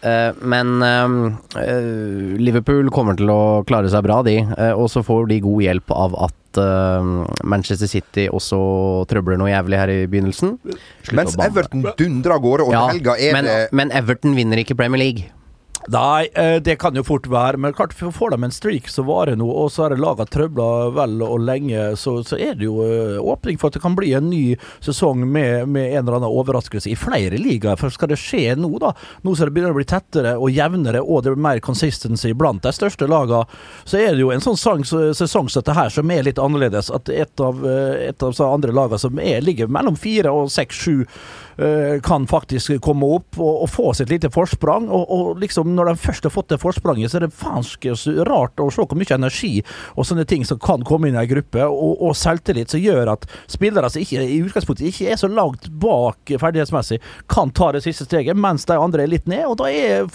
Eh, 0.00 0.32
men 0.46 0.82
eh, 0.82 1.62
eh, 1.62 2.38
Liverpool 2.38 2.90
kommer 2.94 3.18
til 3.18 3.30
å 3.32 3.62
klare 3.68 3.90
seg 3.90 4.04
bra, 4.06 4.20
de. 4.26 4.40
og 4.74 4.86
så 4.92 5.02
får 5.06 5.28
de 5.32 5.40
god 5.44 5.64
hjelp 5.64 5.94
av 5.94 6.18
at 6.28 6.34
Manchester 7.46 7.86
City 7.86 8.24
også 8.34 8.58
trøbler 9.10 9.36
noe 9.38 9.50
jævlig 9.50 9.78
her 9.78 9.90
i 9.92 9.98
begynnelsen. 10.10 10.56
Slutt 11.06 11.18
Mens. 11.18 11.36
Everton 11.44 11.84
dundrer 11.98 12.34
av 12.34 12.42
gårde, 12.42 12.66
og 12.66 12.74
Ja, 12.74 12.86
helga 12.88 13.14
er 13.20 13.36
men, 13.36 13.46
det 13.46 13.58
men 13.76 13.92
Everton 13.94 14.34
vinner 14.34 14.62
ikke 14.62 14.74
Premier 14.78 15.02
League. 15.02 15.28
Nei, 15.86 16.28
eh, 16.34 16.56
det 16.60 16.76
kan 16.76 16.96
jo 16.96 17.04
fort 17.06 17.26
være, 17.30 17.56
men 17.56 17.72
klart 17.72 17.94
får 17.94 18.34
de 18.34 18.44
en 18.44 18.52
streak 18.52 18.88
som 18.90 19.06
varer 19.08 19.38
nå, 19.38 19.46
og 19.46 19.70
så 19.72 19.86
er 19.86 19.94
det 19.94 20.02
laga 20.02 20.26
trøbler 20.26 20.90
vel 20.96 21.22
og 21.24 21.38
lenge, 21.46 21.94
så, 21.96 22.18
så 22.26 22.36
er 22.36 22.58
det 22.58 22.66
jo 22.66 22.82
eh, 22.84 23.16
åpning 23.22 23.60
for 23.60 23.70
at 23.70 23.78
det 23.78 23.84
kan 23.84 23.96
bli 23.96 24.10
en 24.18 24.28
ny 24.28 24.58
sesong 24.84 25.22
med, 25.22 25.68
med 25.70 25.94
en 25.94 26.02
eller 26.02 26.18
annen 26.18 26.34
overraskelse 26.42 26.90
i 26.90 26.98
flere 26.98 27.38
ligaer. 27.38 27.78
For 27.80 27.94
skal 27.94 28.12
det 28.12 28.18
skje 28.20 28.56
nå, 28.58 28.72
da, 28.82 28.92
nå 29.22 29.34
som 29.38 29.48
det 29.48 29.54
begynner 29.54 29.76
å 29.76 29.78
bli 29.78 29.88
tettere 29.88 30.34
og 30.36 30.52
jevnere, 30.52 31.00
og 31.04 31.24
det 31.24 31.36
blir 31.36 31.46
mer 31.46 31.62
consistency 31.64 32.34
blant 32.36 32.66
de 32.66 32.74
største 32.74 33.08
lagene, 33.08 33.46
så 33.88 34.02
er 34.02 34.12
det 34.12 34.24
jo 34.26 34.32
en 34.34 34.44
sånn 34.44 34.58
sang, 34.60 34.84
sesong 34.84 35.48
som 35.48 35.62
dette 35.62 35.78
her 35.78 35.92
som 35.94 36.10
er 36.12 36.26
litt 36.26 36.42
annerledes. 36.42 36.90
At 36.92 37.08
et 37.08 37.44
av, 37.44 37.62
eh, 37.64 38.08
et 38.10 38.26
av 38.26 38.42
andre 38.48 38.74
lagene 38.74 39.00
som 39.00 39.22
er, 39.22 39.40
ligger 39.46 39.70
mellom 39.70 39.96
fire 39.96 40.34
og 40.34 40.50
seks, 40.52 40.84
sju 40.88 41.04
kan 42.06 42.22
faktisk 42.30 42.76
komme 42.84 43.02
opp 43.16 43.34
og, 43.34 43.64
og 43.64 43.70
få 43.74 43.88
sitt 43.98 44.12
lite 44.12 44.28
forsprang. 44.30 44.84
Og, 44.94 45.10
og 45.10 45.40
liksom 45.42 45.67
når 45.76 45.92
de 45.92 45.96
først 46.00 46.28
har 46.28 46.34
fått 46.34 46.52
det 46.52 46.60
forspranget, 46.62 47.10
så 47.10 47.20
er 47.20 47.26
det 47.26 47.36
fanske 47.36 47.94
rart 48.28 48.60
å 48.62 48.70
se 48.72 48.84
hvor 48.84 48.98
mye 48.98 49.16
energi 49.16 49.52
og 49.94 50.06
sånne 50.06 50.26
ting 50.28 50.44
som 50.48 50.60
kan 50.62 50.84
komme 50.86 51.08
inn 51.08 51.18
i 51.18 51.22
en 51.22 51.30
gruppe, 51.30 51.64
og, 51.66 52.02
og 52.04 52.16
selvtillit 52.18 52.72
som 52.72 52.82
gjør 52.82 53.12
at 53.14 53.26
spillere 53.50 53.90
som 53.90 54.02
ikke 54.02 54.24
i 54.24 54.40
utgangspunktet 54.44 54.88
ikke 54.90 55.12
er 55.12 55.20
så 55.20 55.30
langt 55.30 55.68
bak 55.82 56.32
ferdighetsmessig, 56.40 57.00
kan 57.30 57.52
ta 57.54 57.70
det 57.74 57.82
siste 57.84 58.06
steget, 58.08 58.38
mens 58.38 58.66
de 58.68 58.76
andre 58.78 59.04
er 59.04 59.12
litt 59.12 59.28
ned. 59.30 59.44
Og 59.48 59.58
da 59.60 59.68
er 59.72 60.08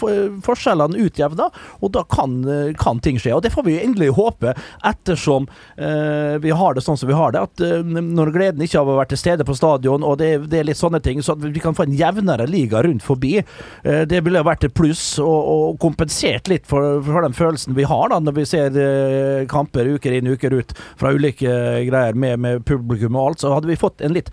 forskjellene 0.44 1.00
utjevna, 1.04 1.50
og 1.80 1.94
da 1.94 2.04
kan, 2.10 2.40
kan 2.80 3.02
ting 3.04 3.18
skje. 3.20 3.34
Og 3.36 3.44
det 3.44 3.52
får 3.54 3.66
vi 3.66 3.76
jo 3.76 3.84
endelig 3.84 4.12
håpe, 4.18 4.54
ettersom 4.84 5.48
eh, 5.76 6.36
vi 6.42 6.54
har 6.54 6.74
det 6.74 6.84
sånn 6.84 6.98
som 7.00 7.10
vi 7.10 7.16
har 7.18 7.34
det. 7.34 7.44
At 7.48 7.64
eh, 7.64 7.84
når 7.84 8.32
gleden 8.34 8.64
ikke 8.64 8.80
har 8.80 9.00
vært 9.00 9.12
til 9.14 9.20
stede 9.20 9.46
på 9.46 9.56
stadion, 9.58 10.04
og 10.06 10.18
det, 10.22 10.32
det 10.52 10.60
er 10.60 10.68
litt 10.68 10.80
sånne 10.80 11.02
ting, 11.04 11.22
så 11.24 11.36
at 11.36 11.44
vi 11.44 11.62
kan 11.62 11.76
få 11.76 11.86
en 11.86 11.96
jevnere 11.96 12.48
liga 12.50 12.82
rundt 12.84 13.04
forbi, 13.04 13.36
eh, 13.40 14.02
det 14.10 14.22
ville 14.26 14.44
vært 14.46 14.68
et 14.68 14.76
pluss, 14.76 15.04
og, 15.22 15.43
og 15.44 15.78
kompensert 15.82 16.48
litt 16.50 16.68
for, 16.70 17.00
for 17.04 17.26
den 17.26 17.36
følelsen 17.36 17.76
vi 17.76 17.86
har 17.88 18.10
da 18.12 18.20
når 18.22 18.36
vi 18.38 18.46
ser 18.48 18.78
eh, 18.80 19.44
kamper 19.50 19.94
uker 19.96 20.16
inn 20.16 20.32
uker 20.32 20.56
ut 20.56 20.74
fra 21.00 21.12
ulike 21.14 21.54
greier 21.88 22.16
med, 22.18 22.40
med 22.40 22.64
publikum 22.68 23.18
og 23.18 23.28
alt, 23.28 23.44
så 23.44 23.54
hadde 23.54 23.70
vi 23.70 23.80
fått 23.80 24.04
en 24.04 24.16
litt 24.16 24.32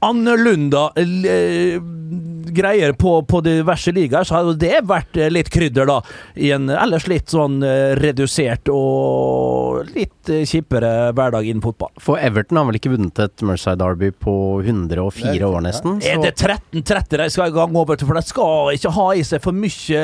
annerlunda 0.00 0.92
eh, 0.96 1.80
greier 2.50 2.92
på, 2.92 3.22
på 3.22 3.40
diverse 3.40 3.92
ligaer, 3.92 4.24
så 4.24 4.38
hadde 4.38 4.56
det 4.62 4.80
vært 4.88 5.16
eh, 5.20 5.30
litt 5.32 5.50
krydder, 5.52 5.86
da. 5.86 6.00
I 6.34 6.52
en 6.56 6.70
ellers 6.72 7.06
litt 7.10 7.30
sånn 7.30 7.60
eh, 7.66 7.92
redusert 8.00 8.70
og 8.72 9.92
litt 9.94 10.30
kjipere 10.48 11.10
hverdag 11.16 11.46
innen 11.50 11.62
fotball. 11.64 11.92
For 12.02 12.20
Everton 12.20 12.58
har 12.58 12.68
vel 12.68 12.78
ikke 12.80 12.94
vunnet 12.94 13.20
et 13.22 13.44
Merseyside 13.46 13.80
Derby 13.80 14.10
på 14.12 14.34
104 14.64 15.46
år, 15.46 15.60
nesten. 15.64 16.00
Er 16.06 16.20
det 16.22 16.34
13-30 16.40 17.20
de 17.20 17.28
skal 17.32 17.52
i 17.52 17.54
gang 17.54 17.76
over 17.76 18.00
til? 18.00 18.08
For 18.08 18.18
de 18.18 18.24
skal 18.26 18.72
ikke 18.76 18.94
ha 18.96 19.06
i 19.16 19.24
seg 19.26 19.44
for 19.44 19.56
mye 19.56 20.02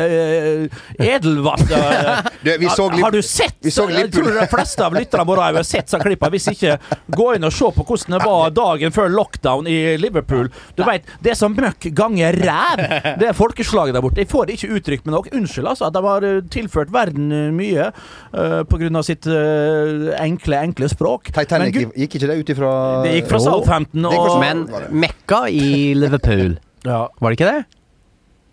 edelvann. 1.02 1.66
så 2.76 2.88
har, 2.88 2.98
har 3.00 3.14
du 3.14 3.22
sett 3.24 3.56
vi 3.64 3.72
så 3.72 3.86
Jeg 3.90 4.10
tror 4.14 4.28
de 4.36 4.46
fleste 4.50 4.84
av 4.84 4.94
lytterne 4.94 5.26
våre 5.26 5.48
har 5.48 5.66
sett 5.66 5.88
disse 5.88 6.00
klipper. 6.02 6.32
Hvis 6.34 6.50
ikke, 6.52 6.76
gå 7.16 7.28
inn 7.34 7.46
og 7.46 7.54
se 7.54 7.70
på 7.74 7.86
hvordan 7.86 8.16
det 8.16 8.22
var 8.22 8.54
dagen 8.54 8.94
før 8.94 9.12
lockdown 9.12 9.70
i 9.70 9.85
Liverpool. 10.00 10.50
Du 10.76 10.84
vet, 10.86 11.06
Det 11.22 11.32
er 11.32 11.38
som 11.38 11.54
møkk 11.56 11.88
ganger 11.96 12.36
ræv. 12.40 12.82
Det 13.20 13.30
er 13.30 13.36
folkeslaget 13.36 13.96
der 13.96 14.04
borte. 14.04 14.22
Jeg 14.22 14.30
får 14.30 14.48
det 14.48 14.58
ikke 14.58 14.78
uttrykt 14.78 15.06
med 15.06 15.16
noe. 15.16 15.32
Unnskyld, 15.36 15.70
altså. 15.72 15.88
At 15.88 15.96
de 15.96 16.02
har 16.06 16.26
eh, 16.26 16.42
tilført 16.52 16.92
verden 16.94 17.30
eh, 17.32 17.48
mye 17.54 17.88
uh, 17.90 18.62
pga. 18.68 19.02
sitt 19.06 19.26
uh, 19.30 20.12
enkle, 20.20 20.60
enkle 20.68 20.90
språk. 20.92 21.30
Titanic, 21.32 21.72
Men 21.72 21.74
gud, 21.74 21.96
gikk 21.96 22.18
ikke 22.18 22.30
det 22.30 22.38
ut 22.40 22.52
ifra 22.56 22.74
det 23.06 23.16
gikk 23.18 23.32
fra 23.32 23.42
Southampton 23.42 24.10
og 24.10 24.18
fra 24.18 24.36
Men. 24.42 24.66
Mekka 24.90 25.46
i 25.52 25.94
Liverpool, 25.96 26.56
ja. 26.90 27.06
var 27.20 27.32
det 27.32 27.40
ikke 27.40 27.50
det? 27.52 27.66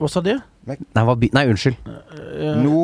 Hva 0.01 0.10
sa 0.12 0.23
du? 0.25 0.36
Nei, 0.63 0.77
var 0.95 1.17
by 1.19 1.27
nei 1.36 1.43
unnskyld. 1.51 1.75
Nå 2.63 2.81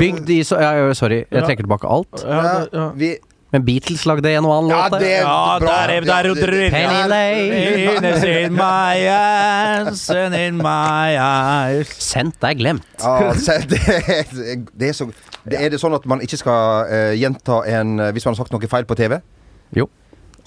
Bygd 0.00 0.30
i 0.34 0.40
so, 0.46 0.58
ja, 0.58 0.72
ja, 0.74 0.94
Sorry, 0.98 1.22
jeg 1.30 1.46
trekker 1.46 1.66
tilbake 1.66 1.86
alt. 1.86 2.24
Ja, 2.24 2.40
ja, 2.40 2.64
ja. 2.74 2.86
vi, 2.98 3.12
Men 3.52 3.64
Beatles 3.66 4.04
lagde 4.06 4.30
en 4.30 4.44
og 4.46 4.52
annen 4.58 4.70
låt 4.70 4.92
der. 4.94 5.00
er 5.00 5.24
Ja, 5.24 5.58
der 5.58 5.90
er- 5.90 6.00
der 6.06 6.28
er. 6.30 6.34
Penny 6.70 8.44
in 8.44 8.52
my 8.54 8.94
eyes 9.10 10.10
and 10.10 10.34
in 10.34 10.56
my 10.62 11.16
eyes. 11.18 11.88
Sendt 11.98 12.36
er 12.42 12.54
glemt. 12.54 12.84
Ja, 13.02 13.32
det, 13.32 13.80
er- 13.88 14.64
det 14.78 14.88
er 14.88 14.92
så 14.92 15.10
det, 15.44 15.56
Er 15.60 15.68
det 15.72 15.80
sånn 15.80 15.94
at 15.96 16.06
man 16.06 16.20
ikke 16.20 16.36
skal 16.36 16.84
uh, 16.86 17.12
gjenta 17.16 17.62
en 17.66 17.98
eh, 18.00 18.10
Hvis 18.12 18.26
man 18.28 18.34
har 18.34 18.44
sagt 18.44 18.52
noe 18.52 18.68
feil 18.68 18.84
på 18.84 18.94
TV? 18.98 19.18
Jo. 19.76 19.88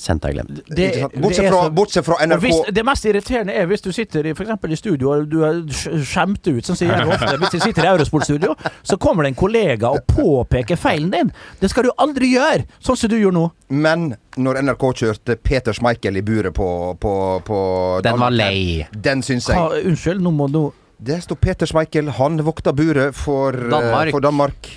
Sendt 0.04 0.26
deg 0.26 0.34
glemt. 0.36 0.58
Det- 0.68 1.08
bortsett, 1.16 1.48
fra, 1.48 1.70
bortsett 1.72 2.04
fra 2.06 2.18
NRK 2.28 2.42
hvis, 2.44 2.58
det 2.76 2.84
mest 2.84 3.06
irriterende 3.08 3.54
er 3.56 3.68
hvis 3.70 3.84
du 3.86 3.92
sitter 3.96 4.26
i, 4.28 4.34
for 4.36 4.68
i 4.68 4.76
studio 4.76 5.14
og 5.14 5.30
du 5.32 5.38
er 5.48 5.62
skjemt 6.04 6.44
ut, 6.50 6.66
som 6.68 6.76
jeg 6.76 7.08
ofte. 7.08 7.38
Hvis 7.40 7.54
du 7.56 7.60
sitter 7.64 7.86
i 7.88 7.92
Eurosport-studio, 7.94 8.56
så 8.84 8.98
kommer 9.00 9.24
det 9.24 9.32
en 9.34 9.40
kollega 9.40 9.94
og 9.96 10.04
påpeker 10.12 10.76
feilen 10.80 11.12
din. 11.14 11.32
Det 11.62 11.70
skal 11.72 11.88
du 11.88 11.92
aldri 11.98 12.34
gjøre, 12.34 12.66
sånn 12.84 13.00
som 13.00 13.10
du 13.14 13.16
gjør 13.22 13.32
nå. 13.36 13.46
Men 13.70 14.10
når 14.36 14.60
NRK 14.68 14.84
kjørte 15.04 15.38
Peter 15.42 15.74
Schmeichel 15.78 16.20
i 16.20 16.24
buret 16.26 16.54
på, 16.58 16.68
på, 17.00 17.14
på 17.48 17.60
Den 18.04 18.20
var 18.20 18.34
lei. 18.36 18.84
Den 18.92 19.24
syns 19.24 19.48
jeg 19.48 19.56
Ha, 19.58 19.70
unnskyld, 19.88 20.20
nå 20.24 20.34
må 20.36 20.50
du 20.52 20.66
Det 21.04 21.22
står 21.24 21.40
Peter 21.40 21.70
Schmeichel. 21.70 22.12
Han 22.20 22.38
vokta 22.44 22.74
buret 22.76 23.16
for 23.16 23.56
eh, 23.56 23.70
Danmark. 23.72 24.12
for 24.12 24.20
Danmark 24.28 24.70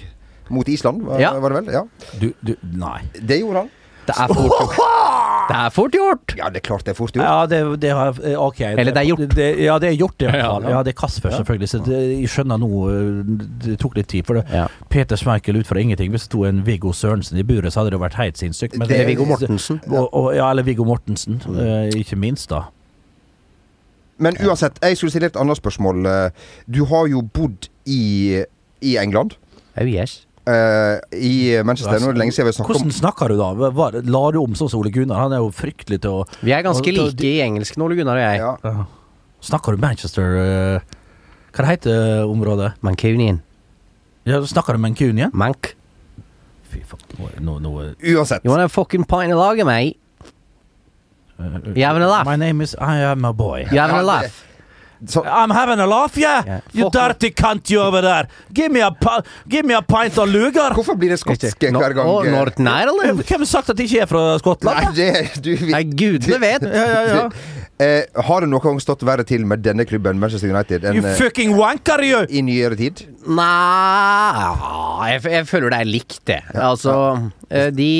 mot 0.54 0.68
Island, 0.70 1.02
var, 1.02 1.18
Ja. 1.20 1.32
var 1.42 1.50
det 1.50 1.64
vel? 1.64 1.74
Ja. 1.74 1.82
Du, 2.20 2.32
du 2.46 2.54
Nei. 2.78 3.00
Det 3.18 3.40
gjorde 3.42 3.64
han. 3.64 3.70
Det 4.06 4.14
er 4.14 4.28
fort 4.30 4.52
gjort. 4.54 4.76
Det 5.48 5.56
er 5.56 5.70
fort 5.70 5.92
gjort! 5.94 6.32
Ja, 6.38 6.48
det 6.50 6.56
er 6.56 6.64
klart 6.66 6.84
det 6.86 6.90
er 6.92 6.96
fort 6.98 7.12
gjort. 7.14 7.24
Ja, 7.24 7.46
det, 7.46 7.80
det 7.82 7.90
har 7.94 8.08
eh, 8.24 8.34
OK. 8.40 8.60
Eller 8.66 8.92
det 8.92 9.02
er 9.02 9.08
gjort. 9.10 9.22
Det, 9.36 9.46
ja, 9.62 9.76
det 9.78 9.88
er 9.92 9.96
gjort, 10.00 10.16
i 10.22 10.24
hvert 10.26 10.38
Ja, 10.40 10.48
fall. 10.54 10.66
ja. 10.72 10.82
Det 10.82 10.92
er 10.94 10.98
Kasper, 11.00 11.30
selvfølgelig. 11.36 11.68
Så 11.68 11.78
det, 11.86 12.00
jeg 12.20 12.28
skjønner 12.32 12.58
nå 12.62 12.70
eh, 12.90 13.20
Det 13.66 13.76
tok 13.82 13.94
litt 14.00 14.08
tid. 14.10 14.26
For 14.26 14.40
det, 14.40 14.44
Ja. 14.52 14.66
Peter 14.90 15.16
Schmeichel 15.16 15.60
ut 15.60 15.66
fra 15.70 15.78
ingenting. 15.78 16.10
Hvis 16.10 16.26
det 16.26 16.30
sto 16.32 16.44
en 16.48 16.62
Viggo 16.66 16.92
Sørensen 16.92 17.38
i 17.38 17.44
buret, 17.46 17.72
så 17.72 17.80
hadde 17.84 17.94
det 17.94 18.00
vært 18.02 18.18
helt 18.18 18.38
sinnssykt. 18.40 18.78
Men 18.78 18.88
Det 18.88 18.98
er 19.00 19.06
Viggo 19.06 19.24
Mortensen. 19.24 19.80
Og, 19.90 20.08
og, 20.14 20.32
ja, 20.34 20.50
eller 20.50 20.62
Viggo 20.66 20.84
Mortensen. 20.84 21.40
eh, 21.54 21.90
ikke 22.00 22.16
minst, 22.16 22.50
da. 22.50 22.62
Men 24.18 24.36
uansett, 24.46 24.78
jeg 24.82 24.96
skulle 24.96 25.10
stille 25.12 25.26
et 25.28 25.36
annet 25.36 25.56
spørsmål. 25.58 26.06
Du 26.72 26.84
har 26.88 27.06
jo 27.12 27.20
bodd 27.22 27.68
i, 27.84 28.42
i 28.80 28.96
England. 28.96 29.36
Oh 29.76 29.84
yes. 29.84 30.22
Eh, 30.50 30.98
I 31.18 31.62
Manchester. 31.66 31.98
Nå 32.00 32.10
er 32.10 32.16
det 32.16 32.22
lenge 32.22 32.34
siden 32.36 32.48
vi 32.50 32.54
snakka 32.56 32.72
om 32.72 32.76
Hvordan 32.78 32.94
snakker 32.98 33.32
du 33.32 33.36
da? 33.40 33.48
Hva, 33.74 33.88
la 34.02 34.22
du 34.34 34.38
om 34.42 34.54
sånn 34.58 34.70
som 34.72 34.80
Ole 34.82 34.92
Gunnar? 34.94 35.20
Han 35.26 35.34
er 35.36 35.42
jo 35.42 35.50
fryktelig 35.54 36.00
til 36.04 36.20
å 36.20 36.26
Vi 36.42 36.54
er 36.54 36.62
ganske 36.66 36.94
like 36.94 37.26
i 37.26 37.40
engelsken, 37.44 37.82
Ole 37.86 37.98
Gunnar 37.98 38.20
og 38.20 38.24
jeg. 38.24 38.44
ja. 38.44 38.52
Uh, 38.64 38.84
Snakker 39.46 39.76
du 39.76 39.82
Manchester 39.82 40.38
uh, 40.40 40.96
Hva 41.52 41.64
det 41.64 41.68
heter 41.74 42.24
området? 42.26 42.72
Mancunian. 42.82 43.42
Ja, 44.26 44.40
snakker 44.42 44.74
du 44.74 44.82
Mancunian? 44.82 45.30
Mank. 45.36 45.74
Fy 46.72 46.82
faen. 46.88 47.04
No, 47.44 47.58
no, 47.62 47.76
Uansett. 48.02 48.42
You 48.44 48.50
want 48.50 48.64
a 48.64 48.68
fucking 48.68 49.04
pint 49.04 49.32
of 49.32 49.38
lager, 49.38 49.64
mate? 49.64 49.96
eh, 51.38 51.72
You 51.76 51.84
having 51.84 52.02
a 52.02 52.08
laugh? 52.08 52.26
My 52.26 52.36
name 52.36 52.60
is 52.60 52.74
I 52.80 52.98
am 53.12 53.24
a 53.24 53.32
boy. 53.32 53.66
You 53.70 53.78
having 53.78 53.96
a 53.96 54.02
laugh? 54.02 54.42
Så, 55.04 55.20
I'm 55.22 55.52
having 55.52 55.80
a 55.80 55.86
laugh, 55.86 56.16
yeah! 56.16 56.42
Yeah. 56.46 56.60
You 56.72 56.90
dirty 56.90 57.30
cunt, 57.30 57.70
you 57.70 57.80
over 57.80 58.00
there! 58.00 58.28
Give 58.52 58.72
me 58.72 58.80
a, 58.80 58.90
give 59.48 59.66
me 59.66 59.74
a 59.74 59.82
pint 59.82 60.16
of 60.18 60.28
luger! 60.28 60.72
hvorfor 60.72 60.96
blir 60.96 61.12
det 61.12 61.18
skotsk 61.20 61.60
hver 61.60 61.92
gang? 61.96 62.08
Å, 62.08 62.16
eh? 62.24 62.32
Northern 62.32 62.70
Ireland? 62.70 63.20
Hvem 63.28 63.44
har 63.44 63.50
sagt 63.50 63.70
at 63.72 63.76
de 63.76 63.84
ikke 63.84 64.06
er 64.06 64.10
fra 64.10 64.24
Skottland? 64.40 64.80
Nei, 64.80 64.94
det 64.96 65.44
du, 65.44 65.52
vi, 65.52 65.74
Nei, 65.74 65.82
gudene 65.84 66.40
vet. 66.40 66.64
Ja, 66.64 66.86
ja, 66.94 67.02
ja. 67.10 67.28
eh, 67.86 68.24
Har 68.28 68.44
det 68.44 68.50
noen 68.52 68.64
gang 68.64 68.80
stått 68.80 69.04
verre 69.06 69.26
til 69.28 69.44
med 69.48 69.64
denne 69.66 69.84
klubben, 69.88 70.20
Manchester 70.22 70.52
United, 70.52 70.88
enn 70.88 71.00
You 71.00 71.04
eh, 71.04 71.16
fucking 71.20 71.56
wanker, 71.58 72.04
you! 72.06 72.24
i 72.32 72.44
nyere 72.46 72.78
tid? 72.80 73.04
Nei 73.26 75.12
jeg, 75.12 75.24
jeg 75.36 75.48
føler 75.50 75.76
det 75.76 75.82
er 75.84 75.90
likt, 75.92 76.20
det. 76.28 76.40
Altså, 76.56 76.96
eh, 77.50 77.68
de 77.74 77.92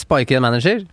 sparker 0.00 0.40
en 0.40 0.46
manager, 0.50 0.86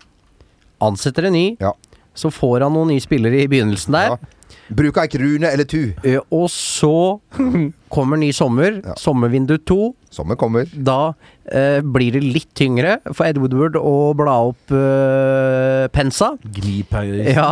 ansetter 0.84 1.30
en 1.30 1.40
ny, 1.40 1.48
Ja. 1.64 1.74
Så 2.20 2.28
får 2.34 2.66
han 2.66 2.74
noen 2.76 2.90
nye 2.92 3.00
spillere 3.00 3.38
i 3.40 3.48
begynnelsen 3.48 3.96
der. 3.96 4.16
Ja. 4.18 4.39
Bruker 4.70 5.02
ei 5.06 5.10
krune 5.12 5.50
eller 5.50 5.66
tu. 5.70 5.94
Eh, 6.06 6.20
Og 6.32 6.48
så 6.54 7.20
kommer 7.96 8.20
ny 8.22 8.30
sommer. 8.36 8.82
Ja. 8.86 8.94
Sommervindu 9.02 9.58
to. 9.66 9.94
Sommer 10.14 10.38
kommer. 10.40 10.70
Da 10.74 11.14
eh, 11.50 11.80
blir 11.86 12.14
det 12.18 12.22
litt 12.26 12.52
tyngre 12.58 13.00
for 13.14 13.26
Ed 13.28 13.38
Woodward 13.42 13.78
å 13.80 13.94
bla 14.18 14.38
opp 14.52 14.74
eh, 14.76 15.88
pensa. 15.96 16.32
Glipenger. 16.46 17.32
Ja. 17.34 17.52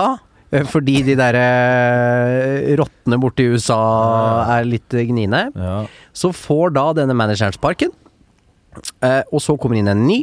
eh, 0.51 0.65
Fordi 0.69 0.99
de 1.07 1.15
derre 1.19 1.45
eh, 1.45 2.73
rottene 2.79 3.19
borte 3.21 3.45
i 3.45 3.51
USA 3.53 3.79
er 4.59 4.65
litt 4.69 4.89
gniene. 4.93 5.47
Ja. 5.57 5.77
Så 6.13 6.33
får 6.35 6.73
da 6.77 6.87
denne 7.01 7.17
manageren 7.17 7.53
sparken. 7.57 7.93
Eh, 9.01 9.23
og 9.33 9.41
så 9.41 9.57
kommer 9.57 9.79
inn 9.79 9.89
en 9.89 10.05
ny. 10.05 10.21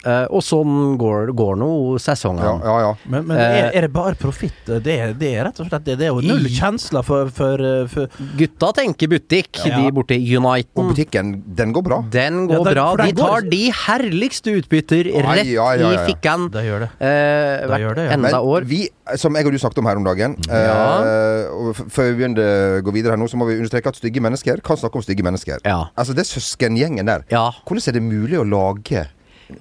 Eh, 0.00 0.24
og 0.32 0.40
sånn 0.40 0.96
går, 0.96 1.28
går 1.36 1.56
nå 1.60 1.98
sesongen. 2.00 2.40
Ja, 2.40 2.54
ja. 2.64 2.76
ja. 2.86 2.92
Men, 3.12 3.26
men 3.28 3.36
er, 3.36 3.66
er 3.76 3.84
det 3.84 3.90
bare 3.92 4.14
profitt? 4.16 4.62
Det, 4.64 4.94
er- 4.94 5.12
det 5.12 5.28
er 5.36 5.44
rett 5.44 5.60
og 5.60 5.66
slett 5.68 5.84
det. 5.84 5.96
Det 6.00 6.06
er 6.08 6.14
jo 6.14 6.22
null 6.24 6.46
kjensler 6.48 7.04
for, 7.04 7.28
for, 7.36 7.60
for 7.92 8.08
Gutta 8.38 8.70
tenker 8.80 9.10
butikk, 9.12 9.60
Ja. 9.66 9.76
de 9.76 9.90
borte 9.92 10.16
i 10.16 10.30
Uniten. 10.38 10.72
Og 10.80 10.94
butikken, 10.94 11.34
den 11.44 11.74
går 11.76 11.84
bra. 11.84 11.98
Den 12.10 12.46
går 12.48 12.56
Ja, 12.56 12.64
den- 12.64 12.74
bra. 12.78 12.86
den 12.96 13.10
De 13.10 13.20
tar 13.20 13.42
går- 13.42 13.50
de 13.50 13.60
herligste 13.82 14.54
utbytter 14.56 15.10
Ai, 15.12 15.20
rett 15.26 15.46
ja, 15.52 15.68
ja, 15.74 15.82
ja, 15.82 15.92
ja. 15.92 16.00
i 16.00 16.06
fikken 16.08 16.48
Det 16.54 16.64
gjør 16.64 16.86
det. 16.86 16.90
Uh, 16.96 17.04
Det 17.04 17.68
hvert 17.68 17.84
gjør 17.84 17.94
det, 18.00 18.04
ja. 18.08 18.16
enda 18.16 18.40
år. 18.40 18.64
vi, 18.72 18.80
som 19.20 19.36
jeg 19.36 19.46
og 19.46 19.52
du 19.52 19.58
snakket 19.58 19.78
om 19.84 19.86
her 19.92 19.96
om 20.00 20.04
dagen 20.08 20.36
Ja. 20.48 20.80
eh, 21.04 21.84
Før 21.92 22.08
vi 22.08 22.16
begynner 22.22 22.40
å 22.80 22.82
gå 22.88 22.92
videre 22.96 23.12
her 23.12 23.20
nå, 23.20 23.28
så 23.28 23.36
må 23.36 23.46
vi 23.52 23.58
understreke 23.60 23.92
at 23.92 23.96
stygge 24.00 24.20
mennesker 24.24 24.60
kan 24.64 24.76
snakke 24.80 24.96
om 24.96 25.02
stygge 25.04 25.22
mennesker. 25.26 25.60
Ja. 25.64 25.90
Altså, 25.98 26.14
det 26.16 26.24
søskengjengen 26.26 27.04
der. 27.06 27.24
Ja, 27.30 27.50
Hvordan 27.66 27.88
er 27.88 27.92
det 28.00 28.02
mulig 28.02 28.38
å 28.40 28.48
lage 28.48 29.06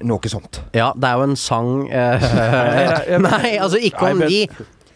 noe 0.01 0.31
sånt? 0.31 0.61
ja, 0.75 0.91
det 0.95 1.09
er 1.09 1.19
jo 1.19 1.27
en 1.29 1.37
sang 1.39 1.71
eh, 1.89 2.27
Nei, 3.29 3.55
altså 3.57 3.77
ikke 3.81 4.11
om 4.13 4.23
de, 4.25 4.45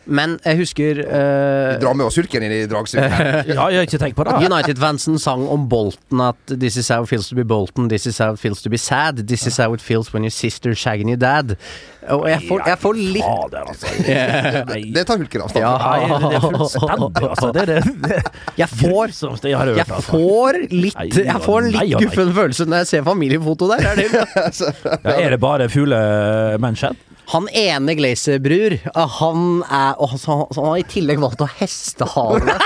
men 0.05 0.35
jeg 0.43 0.57
husker 0.59 0.99
eh, 1.03 1.77
Dra 1.81 1.93
med 1.95 2.05
oss 2.09 2.17
hulken 2.19 2.43
inn 2.43 2.51
i 2.51 2.61
dragsuget. 2.67 3.13
Ja, 3.53 3.67
jeg 3.71 3.79
har 3.81 3.87
ikke 3.87 3.99
tenkt 4.01 4.17
på 4.17 4.25
det. 4.27 4.33
United-fansen 4.49 5.19
sang 5.21 5.45
om 5.51 5.67
Bolton 5.71 6.21
at 6.25 6.35
This 6.59 6.75
is 6.81 6.89
how 6.91 7.03
it 7.05 7.09
feels 7.11 7.29
to 7.29 7.35
be 7.37 7.43
Bolton, 7.47 7.87
this 7.89 8.05
is 8.09 8.17
how 8.19 8.33
it 8.35 8.39
feels 8.41 8.61
to 8.63 8.69
be 8.73 8.77
sad, 8.77 9.21
this 9.27 9.45
is 9.47 9.57
how 9.57 9.73
it 9.73 9.81
feels 9.81 10.11
when 10.13 10.23
your 10.27 10.31
sister 10.35 10.73
shagging 10.75 11.09
your 11.13 11.19
dad. 11.21 11.55
Og 12.11 12.25
jeg 12.27 12.41
får, 12.49 12.63
jeg 12.67 12.79
får 12.81 12.97
litt 12.99 13.23
Fader, 13.23 13.69
altså. 13.71 13.91
Nei. 14.73 14.81
Det 14.91 15.05
tar 15.07 15.21
hulken 15.21 15.45
avstand 15.45 15.63
Ja. 15.63 15.77
fra. 15.79 15.93
Nei, 15.95 16.19
det 16.27 16.35
er 16.35 16.43
fullstendig, 16.43 17.29
altså. 17.29 17.51
Det 17.55 17.61
er 17.63 17.71
det, 17.71 17.95
det 18.03 18.19
Jeg 18.63 18.69
får 18.73 19.13
jeg 19.43 19.55
altså. 19.55 20.01
får 20.09 20.59
litt 20.73 21.17
Jeg 21.23 21.39
får 21.45 21.61
en 21.69 21.71
litt 21.77 21.95
guffen 22.03 22.33
følelse 22.35 22.67
når 22.67 22.83
jeg 22.83 22.91
ser 22.91 23.07
familiefoto 23.07 23.71
der. 23.71 23.87
Er 23.93 24.01
det, 24.01 24.09
Ja, 24.13 25.15
er 25.15 25.29
det 25.37 25.39
bare 25.43 25.69
fuglemennesker? 25.71 26.99
Han 27.31 27.47
ene 27.55 27.95
Glazer-bror, 27.95 28.75
han 29.19 29.45
er 29.71 29.99
og 30.01 30.11
han, 30.11 30.19
så 30.19 30.35
Han 30.57 30.69
har 30.73 30.81
i 30.81 30.87
tillegg 30.91 31.21
valgt 31.23 31.43
å 31.43 31.49
hestehale. 31.59 32.57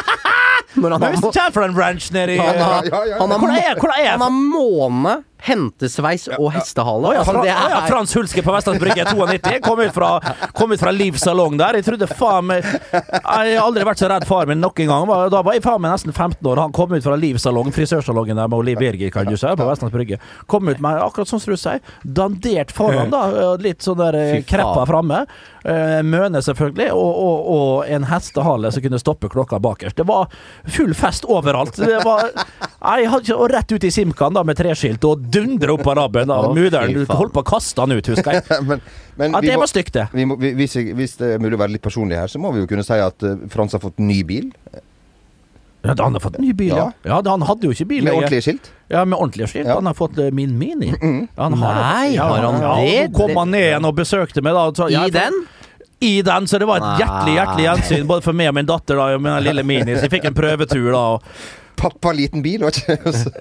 Når 0.78 0.93
han 0.93 1.02
Men 1.02 1.06
har, 1.08 1.13
hvis 1.15 1.24
du 1.24 1.32
ranch 1.78 2.10
han 2.38 2.60
har, 2.62 2.89
han 2.91 3.32
har, 3.32 3.93
han 4.12 4.26
har 4.26 4.34
måne, 4.34 5.15
hentesveis 5.45 6.28
og 6.38 6.52
hestehale. 6.56 7.13
Ja, 7.13 7.21
Altså, 7.21 7.41
å 7.41 7.45
ja, 7.45 7.56
er- 7.84 7.88
Frans 7.89 8.13
Hulske 8.15 8.41
på 8.43 8.54
Vestlands 8.56 8.80
Brygge 8.82 9.06
92. 9.06 9.60
Kom 9.62 9.80
ut 9.80 9.93
fra, 9.93 10.19
kom 10.54 10.71
ut 10.71 10.80
fra 10.80 10.91
Liv 10.91 11.17
salong 11.19 11.58
der. 11.60 11.78
Jeg 11.80 11.86
trodde 11.86 12.08
faen 12.08 12.45
meg 12.47 12.63
Jeg 12.63 13.58
har 13.58 13.62
aldri 13.63 13.84
vært 13.86 14.00
så 14.02 14.10
redd 14.10 14.26
far 14.28 14.45
min 14.50 14.62
noen 14.62 14.88
gang. 14.88 15.08
Da 15.32 15.41
var 15.45 15.54
jeg 15.54 15.63
faen 15.65 15.82
meg 15.82 15.91
nesten 15.93 16.13
15 16.13 16.41
år. 16.47 16.58
Han 16.65 16.71
kom 16.76 16.93
ut 16.93 17.04
fra 17.04 17.15
Liv 17.19 17.38
salong, 17.41 17.71
frisørsalongen 17.76 18.36
der 18.39 18.47
med 18.47 18.65
Liv 18.65 18.78
Birger, 18.82 19.12
kan 19.13 19.26
du 19.30 19.36
si, 19.38 19.47
på 19.47 19.67
Vestlands 19.69 19.93
Brygge. 19.93 20.19
Kom 20.47 20.67
ut 20.69 20.80
med 20.84 21.02
akkurat 21.04 21.28
sånn 21.30 21.41
som 21.43 21.54
du 21.54 21.58
sier. 21.62 21.82
Dandert 22.04 22.71
foran, 22.76 23.12
da. 23.13 23.56
Litt 23.62 23.82
sånn 23.86 23.97
der 24.00 24.15
eh, 24.15 24.41
kreppa 24.47 24.86
framme. 24.89 25.26
Eh, 25.67 26.02
Møne, 26.08 26.41
selvfølgelig. 26.45 26.89
Og, 26.95 27.21
og, 27.28 27.52
og 27.58 27.91
en 27.91 28.08
hestehale 28.10 28.71
som 28.73 28.84
kunne 28.86 29.00
stoppe 29.02 29.30
klokka 29.30 29.60
bakerst. 29.63 29.97
Det 30.00 30.08
var 30.08 30.28
full 30.71 30.93
fest 30.97 31.26
overalt. 31.28 31.76
Det 31.78 32.02
var 32.06 32.32
jeg 32.78 33.10
hadde 33.12 33.36
og 33.36 33.50
rett 33.52 33.71
ut 33.73 33.84
i 33.84 33.89
Simkan 33.91 34.34
da 34.38 34.43
med 34.47 34.58
treskilt 34.60 35.04
og 35.08 35.26
dundre 35.33 35.73
opp 35.75 35.87
araben. 35.93 36.27
da. 36.31 36.37
Å, 36.47 36.53
Mudder'n 36.55 36.93
du 36.95 37.03
holdt 37.11 37.33
på 37.35 37.43
å 37.43 37.47
kaste 37.47 37.83
han 37.83 37.91
ut, 37.97 38.09
husker 38.13 38.39
jeg. 38.39 38.43
men, 38.69 38.81
men 39.19 39.31
Ja, 39.37 39.41
vi 39.43 39.47
det 39.51 39.55
må- 39.57 39.63
var 39.65 39.71
stygt, 39.71 39.93
det. 39.97 40.07
vi 40.13 40.25
må, 40.29 40.37
vi, 40.41 40.53
hvis, 40.59 40.75
jeg- 40.79 40.95
hvis 40.97 41.17
det 41.19 41.33
er 41.35 41.39
mulig 41.43 41.57
å 41.59 41.63
være 41.65 41.75
litt 41.77 41.85
personlig 41.85 42.19
her, 42.19 42.27
så 42.31 42.39
må 42.41 42.53
vi 42.55 42.63
jo 42.63 42.69
kunne 42.69 42.85
si 42.87 42.99
at 43.01 43.23
eh, 43.27 43.35
Frans 43.53 43.75
har 43.77 43.83
fått 43.83 43.99
ny 44.03 44.21
bil. 44.27 44.51
Ja, 45.87 45.93
han 45.99 46.13
har 46.17 46.19
fått 46.19 46.39
ny 46.41 46.51
bil, 46.57 46.73
ja. 46.73 46.89
Ja. 47.05 47.21
ja. 47.23 47.31
Han 47.31 47.43
hadde 47.47 47.69
jo 47.69 47.71
ikke 47.71 47.85
bil 47.87 48.03
Med 48.03 48.15
ordentlige 48.17 48.43
skilt. 48.43 48.71
Ja, 48.91 49.05
med 49.05 49.15
ordentlige 49.21 49.47
skilt. 49.51 49.67
Ja. 49.69 49.77
Han 49.77 49.85
har 49.87 49.95
fått 49.95 50.17
eh, 50.19 50.31
min 50.35 50.57
Mini. 50.59 50.89
Mm. 50.99 51.27
Han 51.37 51.53
har 51.61 51.77
det. 51.77 51.83
Nei, 51.85 52.07
ja, 52.17 52.25
har 52.27 52.47
han 52.47 52.57
ja, 52.65 52.73
det? 52.81 52.95
Ja, 52.97 53.05
kom 53.15 53.35
han 53.39 53.53
ned 53.55 53.67
igjen 53.69 53.87
og 53.87 53.95
besøkte 53.95 54.43
meg. 54.43 54.57
da 54.57 54.65
så, 54.75 54.89
I 54.91 55.13
den? 55.13 55.37
I 56.03 56.11
den, 56.21 56.45
så 56.49 56.59
det 56.61 56.67
var 56.69 56.77
et 56.81 56.99
hjertelig 57.01 57.37
hjertelig 57.39 57.63
gjensyn 57.69 58.09
både 58.09 58.21
for 58.25 58.37
meg 58.37 58.51
og 58.51 58.57
min 58.59 58.67
datter 58.69 58.99
da, 58.99 59.07
og 59.15 59.23
min 59.23 59.39
lille 59.45 59.63
Mini. 59.65 59.95
Så 59.97 60.05
jeg 60.05 60.13
fikk 60.17 60.27
en 60.29 60.35
prøvetur 60.37 60.91
da. 60.93 60.99
og 61.15 61.23
Pappa, 61.77 62.11
liten 62.17 62.41
bil, 62.41 62.63
var 62.65 62.73
ikke 62.75 62.95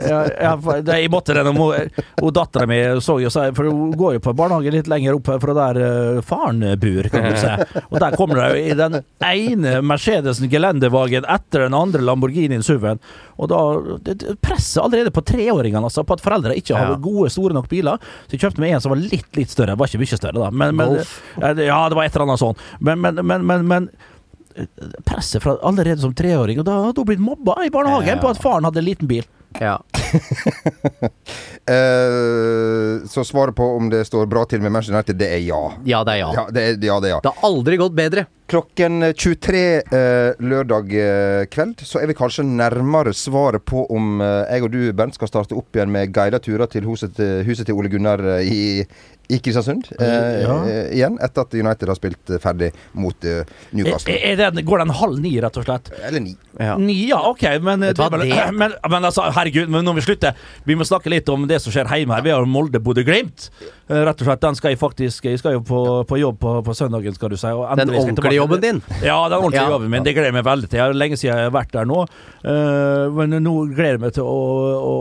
ja, 0.07 0.19
ja, 0.43 0.53
det, 0.85 0.99
Jeg 1.01 1.11
måtte 1.13 1.35
det 1.37 1.45
Og, 1.49 2.33
dattera 2.37 2.67
mi 2.69 2.77
så 3.05 3.17
jo 3.23 3.31
seg 3.33 3.55
For 3.57 3.69
hun 3.71 3.95
går 3.97 4.19
jo 4.19 4.23
på 4.27 4.35
barnehage 4.37 4.73
litt 4.75 4.91
lenger 4.93 5.17
opp 5.17 5.31
fra 5.43 5.55
der 5.57 5.81
uh, 5.81 6.21
faren 6.27 6.61
bor, 6.83 7.09
kan 7.13 7.27
du 7.31 7.37
si. 7.41 7.53
Og 7.93 7.97
der 8.03 8.17
kommer 8.19 8.41
det 8.43 8.49
jo 8.51 8.65
i 8.73 8.77
den 8.79 8.99
ene 9.25 9.77
Mercedesen 9.87 10.51
gelendevagen 10.53 11.25
etter 11.33 11.65
den 11.67 11.77
andre 11.77 12.05
Lamborghinien 12.05 12.65
SUV-en. 12.67 13.01
Og 13.41 13.51
da 13.53 13.61
det, 14.07 14.19
det 14.23 14.37
presset 14.45 14.83
allerede 14.85 15.13
på 15.15 15.25
treåringene 15.27 15.89
altså, 15.89 16.05
på 16.07 16.17
at 16.17 16.25
foreldre 16.25 16.57
ikke 16.61 16.77
har 16.77 16.93
Ja. 16.95 16.99
gode, 17.03 17.31
store 17.33 17.57
nok 17.57 17.69
biler. 17.73 18.01
Så 18.27 18.37
jeg 18.37 18.45
kjøpte 18.45 18.63
meg 18.63 18.77
en 18.77 18.85
som 18.85 18.93
var 18.95 19.01
litt, 19.03 19.29
litt 19.37 19.53
større. 19.53 19.75
Var 19.81 19.91
ikke 19.91 20.03
mye 20.05 20.19
større, 20.21 20.39
da. 20.45 20.51
Men, 20.53 20.77
men, 20.79 20.99
ja, 21.41 21.55
det- 21.57 21.67
ja, 21.71 21.81
det 21.91 21.99
var 21.99 22.05
et 22.09 22.15
eller 22.17 22.29
annet 22.29 22.43
sånn. 22.45 22.61
Men, 22.81 23.01
men, 23.03 23.23
men, 23.27 23.47
men, 23.49 23.67
men 23.73 23.89
presset 25.05 25.43
fra 25.43 25.57
allerede 25.63 26.01
som 26.01 26.15
treåring, 26.17 26.59
og 26.61 26.67
da 26.69 26.77
hadde 26.89 27.03
hun 27.03 27.09
blitt 27.09 27.23
mobba 27.23 27.59
i 27.67 27.71
barnehagen 27.71 28.17
Ja. 28.17 28.21
på 28.23 28.31
at 28.31 28.43
faren 28.43 28.65
hadde 28.65 28.79
en 28.83 28.89
liten 28.89 29.09
bil. 29.11 29.25
Ja. 29.61 29.77
uh, 31.71 33.07
Så 33.13 33.25
svaret 33.25 33.57
på 33.57 33.65
om 33.77 33.91
det 33.91 34.05
står 34.05 34.27
bra 34.27 34.45
til 34.45 34.61
med 34.61 34.73
Manchester 34.73 34.97
United, 34.97 35.17
det 35.21 35.29
er 35.33 35.43
ja. 35.47 35.63
ja, 35.85 36.05
det 36.05 36.13
er 36.17 36.23
ja. 36.25 36.33
Ja, 36.35 36.47
det 36.51 36.63
er 36.63 36.69
ja. 36.87 37.01
Det 37.01 37.09
er 37.09 37.15
ja. 37.17 37.21
Det 37.23 37.33
har 37.33 37.49
aldri 37.51 37.77
gått 37.81 37.97
bedre. 37.97 38.27
Klokken 38.47 39.03
23 39.19 39.61
eh, 39.91 40.37
lørdag 40.39 40.93
eh, 40.95 41.47
kveld 41.51 41.81
så 41.83 41.99
er 41.99 42.07
vi 42.07 42.15
kanskje 42.15 42.45
nærmere 42.47 43.11
svaret 43.17 43.65
på 43.67 43.81
om 43.91 44.21
eh, 44.23 44.53
jeg 44.55 44.63
og 44.63 44.71
du, 44.71 44.79
Bernt, 44.95 45.17
skal 45.19 45.27
starte 45.33 45.57
opp 45.59 45.75
igjen 45.75 45.91
med 45.91 46.13
guida 46.15 46.39
turer 46.39 46.71
til 46.71 46.87
huset 46.87 47.17
til, 47.19 47.41
huset 47.49 47.67
til 47.67 47.75
Ole 47.75 47.91
Gunnar 47.91 48.23
eh, 48.37 48.47
i, 48.47 48.61
i 49.35 49.41
Kristiansund. 49.43 49.89
Eh, 49.99 50.45
Ja. 50.45 50.61
eh, 50.63 50.93
igjen, 50.95 51.17
etter 51.27 51.43
at 51.43 51.57
United 51.59 51.91
har 51.91 51.99
spilt 51.99 52.31
eh, 52.37 52.39
ferdig 52.39 52.69
mot 52.95 53.27
eh, 53.27 53.43
Newcastle. 53.75 54.15
Er, 54.15 54.39
er 54.47 54.55
det, 54.55 54.63
går 54.69 54.85
den 54.85 54.95
halv 55.01 55.19
ni, 55.25 55.33
rett 55.43 55.59
og 55.59 55.67
slett? 55.67 55.91
Eller 56.07 56.23
ni. 56.29 56.37
Ja. 56.63 56.77
Ni, 56.79 57.01
ja, 57.11 57.19
ok, 57.27 57.43
men, 57.67 57.83
det, 57.83 57.97
det- 57.99 58.47
men, 58.55 58.77
men 58.79 59.11
altså, 59.11 59.27
herregud, 59.35 59.67
men 59.75 59.83
når 59.91 59.99
vi 59.99 60.07
slutter 60.07 60.39
Vi 60.71 60.79
må 60.79 60.87
snakke 60.87 61.11
litt 61.11 61.27
om 61.35 61.49
det 61.51 61.59
som 61.67 61.75
skjer 61.75 61.91
hjemme 61.99 62.15
her. 62.15 62.23
Vi 62.31 62.37
har 62.37 62.47
Molde-Bodø-Glimt. 62.47 63.51
Eh, 63.89 64.01
Rett 64.03 64.19
og 64.19 64.27
slett, 64.27 64.41
den 64.43 64.57
skal 64.59 64.73
jeg 64.73 64.79
faktisk 64.81 65.29
Jeg 65.29 65.39
skal 65.39 65.53
jo 65.55 65.61
på, 65.63 65.81
på 66.11 66.19
jobb 66.19 66.41
på, 66.43 66.57
på 66.67 66.75
søndagen, 66.75 67.15
skal 67.15 67.31
du 67.31 67.37
si. 67.39 67.53
Den 67.79 67.93
ordentlige 67.95 68.35
jobben 68.41 68.61
din. 68.65 68.81
Ja, 69.05 69.21
den 69.31 69.39
ordentlige 69.39 69.63
Ja. 69.63 69.71
jobben 69.71 69.91
min. 69.93 70.03
Det 70.03 70.15
gleder 70.17 70.33
jeg 70.33 70.39
meg 70.41 70.45
veldig 70.49 70.69
til. 70.73 70.81
Jeg 70.81 70.87
har 70.89 70.99
lenge 70.99 71.17
siden 71.21 71.37
jeg 71.37 71.47
har 71.47 71.55
vært 71.55 71.73
der 71.77 71.87
nå. 71.87 72.01
Uh, 72.43 73.07
men 73.15 73.39
nå 73.45 73.55
gleder 73.71 73.95
jeg 73.99 74.03
meg 74.09 74.17
til 74.19 74.27
å, 74.27 74.41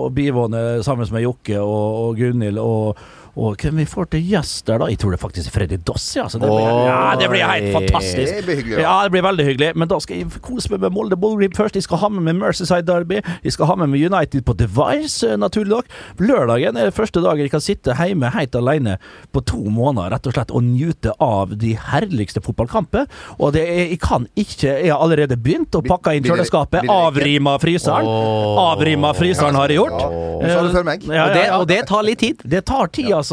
å 0.05 0.09
bivåne 0.13 0.83
sammen 0.85 1.09
med 1.11 1.25
Jokke 1.25 1.57
og, 1.61 1.87
og 2.03 2.19
Gunhild 2.21 2.61
og 2.61 3.01
og 3.35 3.57
hvem 3.59 3.81
vi 3.81 3.85
får 3.89 4.05
til 4.13 4.21
gjester, 4.31 4.79
da? 4.79 4.87
Jeg 4.91 4.99
tror 5.01 5.11
det 5.15 5.19
faktisk 5.19 5.49
er 5.49 5.53
Freddy 5.55 5.77
Dossi. 5.83 6.19
Altså. 6.23 6.39
Det, 6.39 6.47
blir, 6.47 6.69
Oi. 6.69 6.85
ja, 6.87 6.99
det 7.19 7.27
blir 7.31 7.43
helt 7.43 7.73
fantastisk. 7.75 8.31
Det 8.37 8.45
blir 8.47 8.59
hyggelig. 8.61 8.79
Ja, 8.85 8.93
det 9.03 9.11
blir 9.11 9.25
veldig 9.25 9.45
hyggelig. 9.49 9.71
Men 9.75 9.91
da 9.91 9.97
skal 9.99 10.21
jeg 10.21 10.41
kose 10.45 10.71
meg 10.71 10.83
med 10.85 10.95
Molde 10.95 11.17
Bullgrip 11.19 11.57
først. 11.57 11.75
Jeg 11.75 11.83
skal 11.83 11.99
ha 12.05 12.09
med 12.15 12.23
meg 12.29 12.37
Mercyside 12.39 12.85
Derby. 12.87 13.19
Jeg 13.43 13.55
skal 13.57 13.67
ha 13.71 13.75
med 13.81 13.91
meg 13.91 14.05
United 14.07 14.45
på 14.47 14.55
Device, 14.55 15.27
eh, 15.27 15.35
naturlig 15.41 15.73
nok. 15.73 15.91
Lørdagen 16.23 16.79
er 16.79 16.89
det 16.89 16.95
første 16.95 17.23
dagen 17.25 17.43
jeg 17.43 17.51
kan 17.51 17.63
sitte 17.65 17.97
hjemme 17.99 18.31
helt 18.31 18.55
alene 18.55 18.95
på 19.35 19.43
to 19.43 19.59
måneder, 19.67 20.15
rett 20.15 20.29
og 20.31 20.37
slett, 20.37 20.55
og 20.55 20.63
nyte 20.63 21.11
av 21.19 21.51
de 21.59 21.73
herligste 21.91 22.39
fotballkamper. 22.45 23.09
Og 23.39 23.51
det 23.57 23.65
er, 23.67 23.83
jeg 23.91 23.99
kan 24.03 24.29
ikke 24.35 24.53
Jeg 24.65 24.91
har 24.91 25.01
allerede 25.01 25.35
begynt 25.37 25.75
å 25.75 25.81
pakke 25.85 26.15
inn 26.15 26.23
kjøleskapet. 26.25 26.87
Avrima 26.91 27.57
fryseren. 27.61 28.07
Avrima 28.07 29.11
fryseren 29.17 29.55
har 29.59 29.71
jeg 29.71 29.81
gjort. 29.81 29.99
Ja. 29.99 30.25
Ja, 30.45 30.61
Og 30.61 30.73
det, 30.85 31.15
ja, 31.15 31.25
ja. 31.33 31.57
og 31.59 31.67
det 31.69 31.79
tar 31.89 32.03
litt 32.05 32.19
tid. 32.21 32.41
Det 32.43 32.61
tar 32.67 32.87
tid, 32.93 33.11
altså. 33.13 33.24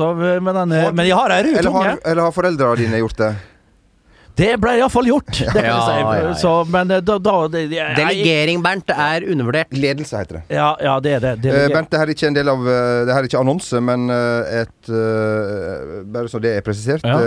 Med 0.43 0.55
den, 0.55 0.77
men 0.97 1.07
jeg 1.09 1.17
har 1.19 1.31
ei 1.37 1.41
Eller 1.45 1.63
tunge. 1.69 1.83
har, 1.89 1.99
eller 2.05 2.23
har 2.29 2.33
foreldrene 2.37 2.77
dine 2.81 3.01
gjort 3.03 3.17
det? 3.21 3.33
Det 4.35 4.55
ble 4.57 4.79
iallfall 4.81 5.05
gjort. 5.11 5.29
Det 5.29 5.51
kan 5.53 5.65
Ja, 5.67 5.73
jeg 5.77 5.83
si. 5.85 5.97
ja, 6.01 6.13
ja. 6.25 6.35
Så, 6.41 6.53
men 6.73 6.91
eh, 6.91 7.03
da, 7.05 7.19
da 7.21 7.35
det, 7.53 7.67
jeg- 7.69 7.97
Delegering, 7.99 8.63
Bernt, 8.65 8.89
er 8.89 9.27
undervurdert. 9.29 9.75
Ledelse 9.77 10.17
heter 10.23 10.39
det. 10.39 10.43
Ja, 10.57 10.71
ja, 10.81 10.95
det 11.05 11.13
er 11.19 11.21
det. 11.37 11.53
er 11.53 11.69
Bernt, 11.75 11.91
det 11.93 12.01
her 12.01 12.07
er 12.09 12.15
ikke 12.15 12.31
en 12.31 12.39
del 12.39 12.49
av 12.49 12.63
eh, 12.65 13.05
Det 13.05 13.13
her 13.13 13.21
er 13.21 13.29
ikke 13.29 13.43
annonse, 13.43 13.81
men 13.85 14.09
et 14.09 14.89
uh, 14.89 16.01
Bare 16.15 16.33
så 16.33 16.41
det 16.41 16.55
er 16.57 16.65
presisert. 16.65 17.05
Ja. 17.05 17.19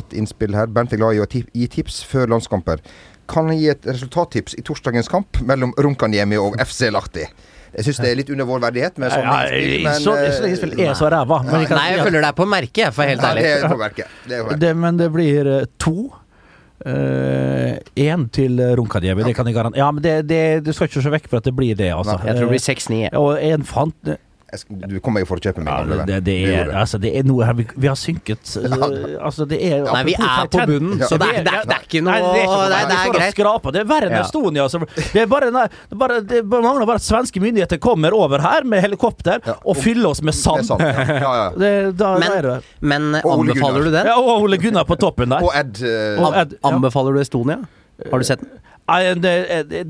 et 0.00 0.12
innspill 0.18 0.56
her. 0.58 0.66
Bernt 0.66 0.92
er 0.92 0.98
glad 0.98 1.14
i 1.14 1.22
å 1.22 1.28
gi 1.30 1.68
tips 1.70 2.00
før 2.10 2.26
landskamper. 2.34 2.82
Kan 3.30 3.52
han 3.52 3.58
gi 3.60 3.68
et 3.70 3.86
resultattips 3.86 4.54
i 4.58 4.62
torsdagens 4.66 5.08
kamp 5.12 5.38
mellom 5.46 5.70
Runkaniemi 5.78 6.38
og 6.42 6.58
FC 6.64 6.88
Lahti? 6.90 7.26
Jeg 7.74 7.84
syns 7.88 7.98
det 8.00 8.10
er 8.10 8.16
litt 8.20 8.30
under 8.32 8.48
vår 8.48 8.62
verdighet 8.68 9.00
med 9.02 9.12
sånne 9.12 9.34
ja, 9.34 9.58
innspill, 9.58 9.82
men 9.84 9.98
så, 10.04 10.14
eh, 10.16 10.30
så 10.36 10.46
innspill 10.48 10.72
er 10.86 10.94
så 10.98 11.10
ræva. 11.12 11.42
Men, 11.44 11.60
jeg 11.62 11.68
kan 11.70 11.78
Nei, 11.80 11.88
jeg 11.94 12.06
følger 12.06 12.24
deg 12.28 12.38
på 12.38 12.46
merket, 12.48 12.80
jeg, 12.86 12.94
for 12.96 13.10
helt 13.10 13.26
ja, 13.26 13.34
det 13.36 13.50
er 13.50 13.66
på 13.68 13.78
merket. 13.82 14.16
Det 14.24 14.38
er 14.38 14.42
på 14.42 14.48
merket. 14.48 14.62
det, 14.64 14.72
men 14.84 15.02
det 15.02 15.10
blir 15.14 15.52
eh, 15.58 15.68
to. 15.82 15.96
Én 16.88 18.28
til 18.30 18.60
Runkadjevi, 18.78 19.24
det 19.26 19.34
kan 19.34 19.48
jeg 19.50 19.56
garantere. 19.56 19.80
Ja, 19.82 19.90
men 19.90 20.02
det, 20.02 20.14
det, 20.30 20.40
du 20.64 20.70
skal 20.72 20.86
ikke 20.88 21.02
se 21.02 21.10
vekk 21.12 21.26
fra 21.32 21.40
at 21.42 21.48
det 21.48 21.54
blir 21.58 21.74
det, 21.76 21.90
altså. 21.92 22.14
Jeg 22.22 22.38
tror 22.38 22.46
det 22.46 22.54
blir 22.54 22.62
6-9. 22.64 23.00
Eh, 23.08 23.18
Og 23.18 23.42
en 23.42 23.66
fant 23.66 24.12
Du 24.48 24.94
kommer 25.04 25.20
i 25.20 25.26
for 25.28 25.36
å 25.36 25.42
kjøpe 25.44 25.60
gamle 25.60 25.98
venn. 25.98 26.06
det, 26.08 26.18
det, 26.24 26.34
er, 26.56 26.70
altså, 26.80 26.96
det 27.02 27.10
er 27.20 27.26
noe 27.28 27.44
her 27.44 27.52
vi, 27.58 27.66
vi 27.76 27.88
har 27.90 27.98
synket 28.00 28.54
eh, 28.56 28.76
Altså, 29.20 29.44
det 29.50 29.58
er 29.60 29.82
Nei, 29.84 30.00
vi 30.08 30.14
er 30.16 30.48
på 30.48 30.62
bunnen, 30.70 31.02
så 31.04 31.18
det 31.20 31.28
er, 31.34 31.42
det 31.44 31.52
er, 31.52 31.66
det 31.68 31.76
er 31.76 31.82
ikke 31.84 32.00
noe 32.06 32.14
Nei, 32.14 32.22
det 32.22 32.40
er 32.40 32.46
ikke 32.46 32.54
noe 32.54 32.70
Nei, 32.72 32.78
det 32.88 32.96
er 32.96 33.10
og 33.10 33.18
greit. 33.18 33.34
skraper. 33.36 33.74
Det 33.76 33.82
er 33.82 33.88
verre 33.90 34.08
enn 34.08 34.16
Ja. 34.16 34.22
Estonia. 34.24 34.64
Altså. 34.64 34.80
Det, 34.96 35.20
er 35.20 35.28
bare, 35.28 35.50
nei, 35.52 35.66
det, 35.68 35.92
er 35.92 36.00
bare, 36.00 36.16
det 36.32 36.40
bare 36.54 36.64
mangler 36.64 36.88
bare 36.88 37.02
at 37.02 37.06
svenske 37.06 37.42
myndigheter 37.44 37.80
kommer 37.84 38.16
over 38.16 38.40
her 38.46 38.64
med 38.64 38.80
helikopter 38.86 39.44
Ja, 39.44 39.58
og 39.68 39.76
fyller 39.82 40.14
oss 40.14 40.22
med 40.24 40.32
Det 40.32 40.54
er 40.54 40.64
sand. 40.64 40.80
ja. 40.80 41.18
Ja, 41.18 41.34
ja. 41.42 41.50
Det, 41.64 41.72
da, 42.00 42.14
er 42.16 42.48
Men, 42.80 43.10
men 43.12 43.20
anbefaler 43.20 43.84
du 43.84 43.90
den? 43.92 44.08
ja, 44.08 44.16
Og 44.16 44.46
Ole 44.48 44.56
Gunnar 44.64 44.88
på 44.88 44.96
toppen 44.96 45.28
der. 45.36 45.44
Og 45.44 45.52
Ed 45.60 45.82
Uh, 45.84 46.24
Og 46.24 46.34
Ed, 46.40 46.56
ja. 46.56 46.72
Anbefaler 46.72 47.14
du 47.14 47.20
Estonia? 47.20 47.60
Har 48.08 48.18
du 48.18 48.24
sett 48.24 48.40
den? 48.40 48.56
Nei, 48.88 49.14
det, 49.20 49.32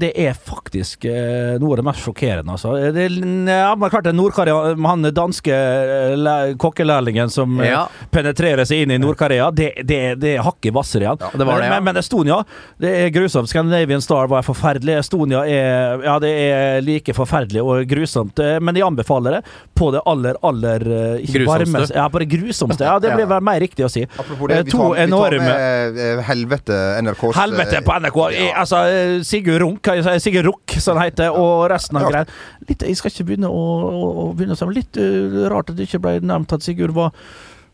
det, 0.00 0.08
er 0.18 0.34
faktisk 0.34 1.04
eh, 1.06 1.54
noe 1.62 1.76
av 1.76 1.80
det 1.80 1.84
mest 1.86 2.02
sjokkerende, 2.02 2.56
altså. 2.56 2.72
Det, 2.94 3.04
ja, 3.46 3.70
men 3.78 3.90
klart 3.92 4.08
det 4.08 4.10
er 4.10 4.16
Nord-Korea 4.18 4.72
Han 4.88 5.06
danske 5.14 5.54
eh, 5.54 6.54
kokkelærlingen 6.58 7.30
som 7.30 7.60
eh, 7.60 7.68
Ja. 7.70 7.84
penetrerer 8.10 8.66
seg 8.66 8.82
inn 8.84 8.94
i 8.96 8.98
Nord-Korea, 8.98 9.50
det, 9.54 9.70
det, 9.86 10.00
det 10.22 10.32
er 10.38 10.42
hakket 10.46 10.74
hvassere 10.74 11.06
igjen. 11.06 11.20
det 11.38 11.46
var 11.46 11.60
det, 11.62 11.68
ja. 11.68 11.76
men, 11.76 11.84
men 11.92 12.00
Estonia, 12.02 12.40
det 12.82 12.92
er 13.04 13.12
grusomt. 13.14 13.48
Scandinavian 13.52 14.02
Star 14.02 14.26
var 14.32 14.42
forferdelig. 14.46 14.98
Estonia 15.04 15.44
er 15.46 16.02
Ja, 16.08 16.18
det 16.22 16.32
er 16.48 16.82
like 16.84 17.14
forferdelig 17.14 17.62
og 17.62 17.84
grusomt. 17.90 18.38
eh, 18.42 18.58
Men 18.64 18.74
jeg 18.78 18.86
anbefaler 18.88 19.38
det 19.38 19.42
på 19.78 19.92
det 19.94 20.02
aller, 20.10 20.34
aller 20.42 20.82
eh, 20.88 21.22
ikke 21.22 21.38
Grusomste. 21.38 21.52
varmeste 21.54 21.94
Ja, 22.00 22.08
på 22.10 22.18
det 22.24 22.28
grusomste. 22.34 22.84
Ja, 22.88 22.98
det 23.02 23.14
blir 23.14 23.28
vel 23.30 23.44
mer 23.46 23.60
riktig 23.62 23.86
å 23.86 23.92
si. 23.92 24.02
Apropos 24.18 24.48
det, 24.50 24.58
Eh, 24.58 24.64
vi 24.66 24.70
tar, 24.74 24.94
vi 24.98 25.10
tar 25.12 25.38
med 25.38 25.98
eh, 26.02 26.22
Helvete 26.26 26.78
NRKs 27.04 27.36
Helvete 27.38 27.82
på 27.86 27.98
NRK! 28.02 28.18
Ja. 28.34 28.46
Eh, 28.48 28.54
Altså, 28.58 28.76
eh, 28.76 28.87
Sigurd 29.26 29.62
Runk, 29.62 29.90
si, 30.06 30.16
Sigurd 30.26 30.48
Rukk, 30.50 30.78
som 30.80 30.96
han 31.00 31.08
heter, 31.10 31.30
og 31.36 31.66
resten 31.72 31.96
av 32.00 32.08
Ja. 32.08 32.10
greia. 32.10 32.26
Jeg 32.68 32.96
skal 33.00 33.10
ikke 33.12 33.28
begynne 33.32 33.50
å, 33.52 33.62
å, 33.88 34.08
å 34.24 34.32
begynne 34.38 34.56
sammen. 34.58 34.74
Litt 34.78 34.96
uh, 35.00 35.46
rart 35.52 35.70
at 35.70 35.76
det 35.78 35.88
ikke 35.88 36.00
ble 36.04 36.18
nevnt 36.20 36.52
at 36.56 36.62
Sigurd 36.66 36.94
var 36.96 37.12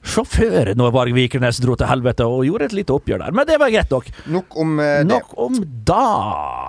sjåfør 0.05 0.75
når 0.77 0.91
Varg 0.93 1.15
Vikernes 1.17 1.57
dro 1.65 1.73
til 1.81 1.89
helvete 1.89 2.27
og 2.29 2.43
gjorde 2.45 2.67
et 2.69 2.75
lite 2.77 2.93
oppgjør 2.93 3.23
der. 3.25 3.33
Men 3.33 3.47
det 3.49 3.57
var 3.63 3.71
greit 3.73 3.89
nok. 3.95 4.11
Nok 4.35 4.57
om 4.61 4.75
eh, 4.85 4.99
det. 5.01 5.07
Nok 5.09 5.31
om 5.47 5.57
da. 5.89 6.03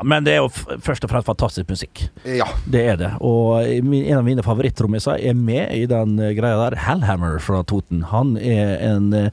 Men 0.08 0.24
det 0.24 0.38
er 0.38 0.40
jo 0.46 0.48
først 0.86 1.04
og 1.04 1.12
fremst 1.12 1.28
fantastisk 1.28 1.68
musikk. 1.74 2.06
Ja. 2.24 2.48
Det 2.64 2.86
er 2.94 3.02
det. 3.02 3.12
Og 3.20 3.60
min- 3.84 4.06
en 4.08 4.22
av 4.22 4.24
mine 4.24 4.46
favorittrommiser 4.46 5.20
er 5.20 5.36
med 5.36 5.68
i 5.76 5.84
den 5.92 6.16
eh, 6.24 6.32
greia 6.38 6.62
der. 6.64 6.80
Hellhammer 6.88 7.36
fra 7.44 7.60
Toten. 7.68 8.06
Han 8.14 8.38
er 8.40 8.78
en 8.94 9.12
eh, 9.14 9.30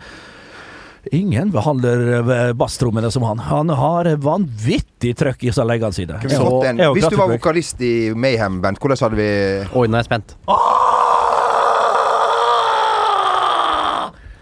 Ingen 1.12 1.50
behandler 1.52 2.02
eh, 2.16 2.52
basstrommene 2.56 3.10
som 3.12 3.22
han. 3.28 3.38
Han 3.50 3.68
har 3.76 4.08
vanvittig 4.24 5.12
trøkk 5.20 5.44
i 5.44 5.52
seg 5.52 5.68
leggene 5.68 5.92
sine. 5.92 6.20
Hvis 6.24 7.08
du 7.12 7.18
var 7.20 7.28
vokalist 7.34 7.82
i 7.84 7.94
Mayhem-band, 8.16 8.80
hvordan 8.80 9.02
hadde 9.04 9.18
vi 9.20 9.28
Oi, 9.76 9.88
nå 9.92 9.98
er 9.98 10.00
jeg 10.00 10.08
spent. 10.08 10.36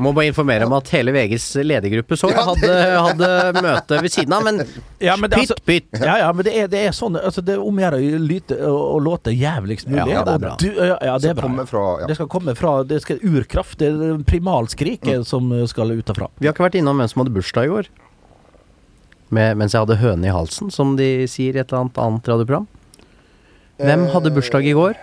Må 0.01 0.13
bare 0.17 0.31
informere 0.31 0.65
om 0.65 0.73
at 0.79 0.89
hele 0.95 1.13
VGs 1.13 1.47
ledergruppe 1.69 2.17
så 2.17 2.31
hadde, 2.33 2.71
hadde 3.07 3.29
møte 3.61 3.99
ved 4.01 4.13
siden 4.15 4.33
av, 4.33 4.47
men 4.47 4.63
Ja, 5.03 5.17
men 5.21 5.29
det, 5.29 5.43
altså, 5.43 5.57
pytt. 5.67 5.91
ja, 6.01 6.15
ja, 6.23 6.31
men 6.33 6.47
det 6.47 6.55
er, 6.57 6.71
det 6.73 6.81
er 6.89 6.95
sånn 6.97 7.19
altså, 7.21 7.45
Det 7.45 7.57
er 7.57 7.61
om 7.65 7.77
å 7.81 7.85
gjøre 7.85 8.01
å 8.01 8.21
lyte 8.25 8.59
og, 8.71 9.01
låte 9.05 9.35
jævligst 9.37 9.91
mulig. 9.91 10.15
Ja, 10.15 10.25
det 10.25 10.37
er 10.39 10.43
bra. 10.47 10.55
Du, 10.61 10.69
ja, 10.73 10.97
ja, 11.11 11.19
det 11.21 11.33
er 11.35 11.37
bra. 11.37 11.67
fra 11.69 11.85
ja. 12.01 12.09
Det 12.09 12.17
skal 12.17 12.31
komme 12.33 12.57
fra 12.57 12.73
Det 12.89 13.03
skal 13.05 13.21
urkraft. 13.21 13.79
Det 13.83 13.91
er 13.93 14.23
primalskriket 14.25 15.29
som 15.29 15.53
skal 15.69 15.93
ut 15.93 16.07
derfra. 16.09 16.31
Vi 16.41 16.49
har 16.49 16.57
ikke 16.57 16.69
vært 16.71 16.81
innom 16.81 17.01
hvem 17.01 17.13
som 17.13 17.25
hadde 17.25 17.37
bursdag 17.37 17.69
i 17.69 17.75
går. 17.75 17.93
Med, 19.31 19.61
mens 19.61 19.77
jeg 19.77 19.85
hadde 19.85 20.01
høne 20.01 20.27
i 20.27 20.33
halsen, 20.35 20.73
som 20.75 20.97
de 20.99 21.29
sier 21.31 21.55
i 21.55 21.61
et 21.63 21.69
eller 21.69 21.85
annet 21.85 22.01
annet 22.03 22.33
radioprogram. 22.33 22.67
Hvem 23.81 24.09
hadde 24.15 24.33
bursdag 24.35 24.67
i 24.67 24.75
går? 24.77 24.99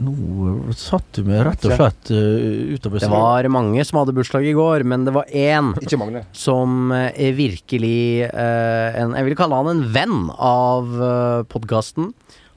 Nå 0.00 0.72
satt 0.78 1.08
du 1.18 1.26
meg 1.26 1.42
rett 1.44 1.66
og 1.68 1.74
slett 1.76 2.12
uh, 2.14 2.76
utover 2.76 3.02
Det 3.02 3.10
var 3.12 3.48
mange 3.52 3.84
som 3.84 4.00
hadde 4.00 4.14
bursdag 4.16 4.46
i 4.48 4.54
går, 4.56 4.86
men 4.88 5.04
det 5.04 5.12
var 5.12 5.28
én 5.28 5.72
som 6.46 6.94
eh, 6.96 7.10
er 7.28 7.36
virkelig 7.36 8.30
uh, 8.32 8.88
en, 9.02 9.16
Jeg 9.18 9.28
vil 9.28 9.38
kalle 9.38 9.58
han 9.60 9.72
en 9.74 9.84
venn 9.92 10.30
av 10.38 10.96
uh, 10.96 11.42
podkasten. 11.52 12.12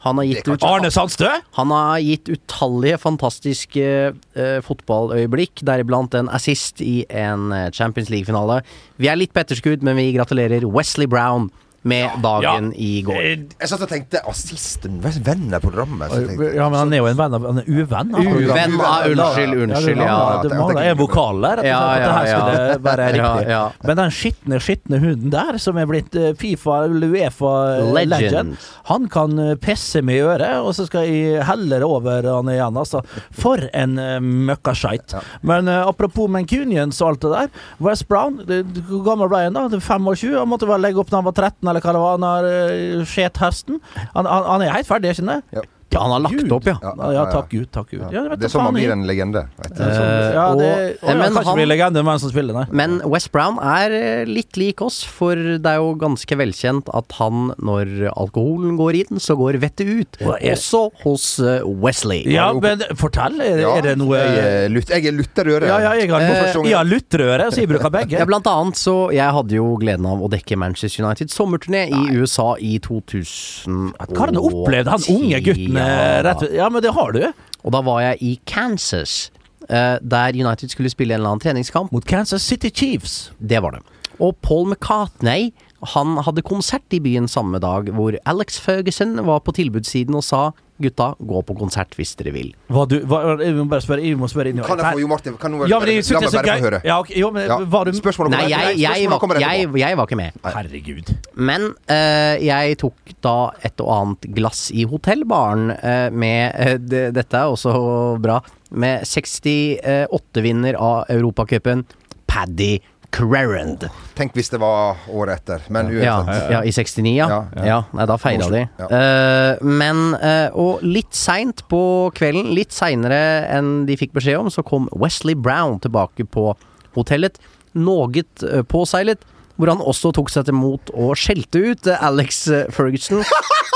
Han 0.06 0.20
har, 0.22 0.28
gitt 0.30 0.48
ut, 0.48 0.62
Arne 0.62 0.92
Sandstø? 0.94 1.32
han 1.58 1.72
har 1.74 1.98
gitt 2.04 2.30
utallige 2.30 3.00
fantastiske 3.02 3.86
uh, 4.14 4.60
fotballøyeblikk, 4.66 5.64
deriblant 5.66 6.14
en 6.20 6.30
assist 6.30 6.84
i 6.86 7.00
en 7.10 7.50
eh, 7.56 7.72
Champions 7.74 8.12
League-finale. 8.14 8.60
Vi 9.02 9.10
er 9.10 9.18
litt 9.18 9.34
på 9.34 9.42
etterskudd, 9.42 9.82
men 9.86 9.98
vi 9.98 10.12
gratulerer 10.14 10.68
Wesley 10.70 11.10
Brown 11.10 11.50
med 11.86 12.16
dagen 12.24 12.72
i 12.82 13.02
går. 13.06 13.20
Eh, 13.22 13.44
Jeg 13.62 13.70
satt 13.70 13.84
og 13.86 13.90
tenkte 13.92 14.22
assisten, 14.28 14.96
venn 15.02 15.54
av 15.54 15.62
programmet. 15.62 16.10
Så 16.10 16.24
jeg 16.26 16.56
Ja, 16.58 16.66
men 16.70 16.80
han 16.80 16.94
er 16.94 16.98
jo 17.04 17.06
en 17.12 17.18
venn 17.20 17.36
av 17.38 17.46
Han 17.46 17.60
er 17.62 17.68
uvenn. 17.70 18.14
av 18.16 18.26
Uvenn, 18.26 18.76
ah, 18.82 19.04
unnskyld, 19.06 19.54
unnskyld, 19.68 20.02
Ja, 20.02 20.06
ja. 20.06 20.42
det 20.42 20.58
mangler 20.58 20.90
en 20.92 20.98
vokal 20.98 21.42
der, 21.46 21.62
rett 21.62 21.66
og 21.66 21.70
Ja, 21.70 21.82
slett, 21.86 21.96
at 21.96 22.06
det 22.06 22.16
her 22.16 22.26
ja, 22.26 22.32
ja. 22.36 22.74
skulle 22.74 22.84
være 22.90 23.06
Ja, 23.16 23.30
riktig. 23.36 23.50
ja. 23.54 23.62
Men 23.86 23.98
den 24.02 24.12
skitne, 24.18 24.60
skitne 24.66 25.00
hunden 25.04 25.30
der, 25.36 25.58
som 25.62 25.78
er 25.78 25.86
blitt 25.86 26.16
eh, 26.16 26.34
Fifa 26.42 26.80
eller 26.88 27.08
Uefa 27.14 27.54
eh, 27.78 27.94
Legend. 27.94 28.10
legend, 28.26 28.58
han 28.90 29.08
kan 29.14 29.38
eh, 29.40 29.54
pisse 29.56 30.02
meg 30.02 30.16
i 30.16 30.26
øret, 30.26 30.58
og 30.66 30.74
så 30.76 30.88
skal 30.90 31.06
jeg 31.06 31.44
heller 31.46 31.86
over 31.86 32.26
han 32.32 32.50
igjen, 32.50 32.78
altså. 32.82 33.04
For 33.36 33.62
en 33.74 33.98
uh, 34.00 34.18
møkkaskeit. 34.20 35.14
Men 35.46 35.68
eh, 35.68 35.82
apropos 35.88 36.28
Mancunians 36.32 37.00
og 37.02 37.10
alt 37.14 37.22
det 37.26 37.32
der. 37.36 37.50
West 37.86 38.08
Brown, 38.10 38.42
det, 38.48 38.64
hvor 38.90 39.04
gammel 39.06 39.30
ble 39.32 39.44
han 39.46 39.54
da? 39.58 39.68
Det 39.70 39.80
er 39.82 39.86
25? 39.86 40.36
Han 40.40 40.50
måtte 40.50 40.68
vel 40.70 40.82
legge 40.82 41.00
opp 41.02 41.12
da 41.14 41.20
han 41.22 41.28
var 41.30 41.36
13, 41.38 41.68
eller 41.70 41.75
hva 41.84 41.96
det 41.96 42.04
var, 42.04 42.18
han 42.18 42.28
har 42.28 42.48
uh, 42.48 43.06
skjet 43.10 43.42
hesten. 43.42 43.82
Han, 44.14 44.26
han, 44.26 44.48
han 44.52 44.64
er 44.66 44.76
helt 44.78 44.88
ferdig, 44.88 45.12
er 45.12 45.18
ikke 45.20 45.36
jeg 45.36 45.64
det? 45.64 45.66
Ja. 45.96 46.00
Ja, 46.00 46.04
han 46.04 46.12
har 46.12 46.24
lagt 46.28 46.36
Gud. 46.42 46.52
opp, 46.52 46.66
ja. 46.68 46.76
Ja, 46.84 47.12
ja, 47.16 47.24
takk 47.32 47.50
Gud, 47.50 47.68
takk 47.72 47.90
Gud. 47.90 48.02
Ja. 48.04 48.10
Ja, 48.12 48.24
vet 48.30 48.40
Det 48.42 48.46
er 48.50 48.52
sånn 48.52 48.66
man 48.68 48.74
blir 48.76 48.92
en 48.92 49.06
legende. 49.08 49.46
Vet 49.64 49.76
du. 49.78 49.84
Eh, 49.86 50.34
ja, 50.36 50.46
det, 50.60 50.70
og- 51.02 51.10
ja, 51.10 51.16
men 51.16 51.22
kan 51.32 51.42
ikke 51.42 51.46
han- 51.46 51.56
bli 51.62 51.66
legende 51.72 52.04
med 52.04 52.14
en 52.14 52.20
som 52.20 52.30
spiller, 52.34 52.54
nei. 52.54 52.66
Men 52.72 52.98
West 53.10 53.32
Brown 53.32 53.58
er 53.64 53.96
eh, 53.96 54.26
litt 54.26 54.58
lik 54.60 54.82
oss, 54.82 55.04
for 55.04 55.36
det 55.36 55.66
er 55.66 55.78
jo 55.80 55.96
ganske 55.96 56.36
velkjent 56.38 56.90
at 56.94 57.12
han, 57.20 57.54
når 57.60 58.12
alkoholen 58.16 58.76
går 58.78 58.94
inn, 59.06 59.20
så 59.24 59.38
går 59.40 59.58
vettet 59.64 59.88
ut. 59.88 60.18
Også 60.20 60.92
hos 61.04 61.40
eh, 61.40 61.62
Wesley. 61.66 62.24
Ja, 62.28 62.52
men 62.54 62.80
fortell, 62.96 63.40
er, 63.42 63.60
Ja, 63.64 63.76
er 63.78 63.82
det 63.82 63.98
noe 63.98 64.18
Jeg, 64.18 64.38
er 64.66 64.70
lut- 64.70 64.92
er 64.92 65.12
lutterøre. 65.16 65.68
Ja, 65.72 65.80
ja, 65.80 65.94
jeg 65.94 66.10
har, 66.12 66.20
Eh, 66.26 66.54
jeg 66.66 66.76
har 66.76 66.86
lutterøre, 66.86 67.48
så 67.52 67.58
jeg 67.64 67.70
bruker 67.70 67.90
begge. 67.92 68.12
Ja, 68.20 68.26
blant 68.26 68.46
annet 68.48 68.76
så 68.76 69.12
Jeg 69.14 69.32
hadde 69.32 69.52
jo 69.56 69.78
gleden 69.78 70.06
av 70.06 70.20
å 70.20 70.30
dekke 70.30 70.58
Manchester 70.58 71.04
Uniteds 71.06 71.36
sommerturné 71.38 71.88
i 71.92 72.16
USA 72.20 72.56
i 72.60 72.80
2010. 72.80 73.94
Hva 73.98 74.18
har 74.20 74.26
han 74.32 74.40
opplevd, 74.40 74.88
han 74.88 75.00
unge 75.16 75.40
gutten? 75.46 75.78
Ja. 75.86 76.24
Rett, 76.26 76.46
ja, 76.56 76.70
men 76.70 76.84
det 76.84 76.94
har 76.96 77.16
du. 77.16 77.22
Og 77.66 77.74
da 77.74 77.82
var 77.86 78.02
jeg 78.04 78.22
i 78.22 78.34
Kansas, 78.50 79.32
eh, 79.70 79.98
der 80.02 80.38
United 80.38 80.74
skulle 80.74 80.92
spille 80.94 81.16
en 81.16 81.22
eller 81.22 81.36
annen 81.36 81.44
treningskamp. 81.44 81.94
Mot 81.96 82.06
Kansas 82.06 82.46
City 82.46 82.70
Chiefs. 82.70 83.32
Det 83.40 83.62
var 83.64 83.78
det. 83.78 83.82
Og 84.20 84.36
Paul 84.42 84.70
McCartney 84.72 85.52
han 85.94 86.18
hadde 86.26 86.42
konsert 86.46 86.94
i 86.96 87.02
byen 87.04 87.28
samme 87.30 87.60
dag, 87.62 87.92
hvor 87.94 88.16
Alex 88.26 88.58
Ferguson 88.62 89.18
var 89.28 89.44
på 89.46 89.54
tilbudssiden 89.54 90.16
og 90.18 90.24
sa 90.26 90.50
gutta, 90.82 91.14
gå 91.20 91.42
på 91.48 91.56
konsert 91.58 91.96
hvis 91.96 92.14
dere 92.20 92.34
vil. 92.36 92.50
Hva 92.72 92.84
du 92.90 92.98
hva, 93.08 93.22
Jeg 93.40 93.56
må 93.56 93.66
bare 93.72 93.84
spørre, 93.84 94.04
jeg 94.04 94.18
må 94.20 94.28
spørre 94.32 94.52
inn 94.52 94.62
Kan 94.66 94.82
jeg 94.82 94.98
få 94.98 95.02
Jo 95.04 95.10
Martin 95.12 95.38
kan 95.40 95.54
du, 95.54 95.64
Ja, 95.70 95.80
men 95.80 95.92
jeg 95.94 96.04
La 96.12 96.22
meg 96.22 96.34
bare 96.36 96.58
få 96.60 96.68
høre. 96.68 96.82
Ja, 96.88 96.98
okay, 97.00 97.18
jo, 97.20 97.32
men 97.36 97.48
Ja. 97.48 97.60
var 97.64 97.88
du 97.88 97.96
Spørsmålet 97.96 98.36
Nei, 98.36 98.42
kommer 98.44 98.66
jeg, 98.66 98.80
jeg, 98.82 99.10
var, 99.10 99.20
kommer 99.24 99.40
jeg, 99.40 99.70
jeg 99.80 99.98
var 99.98 100.10
ikke 100.10 100.20
med. 100.20 100.40
Herregud. 100.44 101.12
Men 101.36 101.70
uh, 101.72 102.36
jeg 102.44 102.78
tok 102.82 103.16
da 103.24 103.36
et 103.66 103.84
og 103.84 103.92
annet 103.96 104.30
glass 104.36 104.68
i 104.76 104.86
hotellbaren 104.90 105.72
uh, 105.72 106.10
med 106.12 106.56
uh, 106.60 106.76
det, 106.82 107.06
Dette 107.16 107.40
er 107.40 107.54
også 107.54 107.76
bra. 108.22 108.42
Med 108.76 109.06
68-vinner 109.08 110.76
av 110.82 111.06
Europacupen, 111.14 111.86
Paddy 112.28 112.74
Crerand. 113.12 113.86
Tenk 114.16 114.34
hvis 114.38 114.50
det 114.54 114.60
var 114.62 114.98
året 115.12 115.42
etter. 115.42 115.66
Men 115.74 115.92
Ja, 115.94 116.18
uansett. 116.24 116.52
ja, 116.52 116.62
i 116.64 116.72
69, 116.72 117.12
ja. 117.16 117.28
Ja, 117.30 117.66
ja. 117.66 117.78
nei, 117.94 118.06
da 118.10 118.18
feira 118.22 118.50
de. 118.52 118.64
Ja. 118.80 118.88
Eh, 118.90 119.64
men 119.66 120.16
uh, 120.16 120.50
Og 120.56 120.84
litt 120.86 121.14
seint 121.16 121.66
på 121.72 122.12
kvelden, 122.16 122.54
litt 122.56 122.74
seinere 122.76 123.46
enn 123.52 123.86
de 123.90 123.98
fikk 124.00 124.16
beskjed 124.16 124.40
om, 124.40 124.50
så 124.54 124.64
kom 124.66 124.90
Wesley 124.96 125.36
Brown 125.36 125.80
tilbake 125.84 126.26
på 126.26 126.54
hotellet. 126.96 127.40
Noe 127.76 128.10
eh, 128.16 128.62
påseilet. 128.64 129.24
Hvor 129.56 129.70
han 129.72 129.80
også 129.80 130.10
tok 130.12 130.28
seg 130.34 130.50
til 130.50 130.56
mot 130.58 130.90
og 130.92 131.14
skjelte 131.16 131.62
ut 131.64 131.88
Alex 131.88 132.42
Ferguson. 132.76 133.24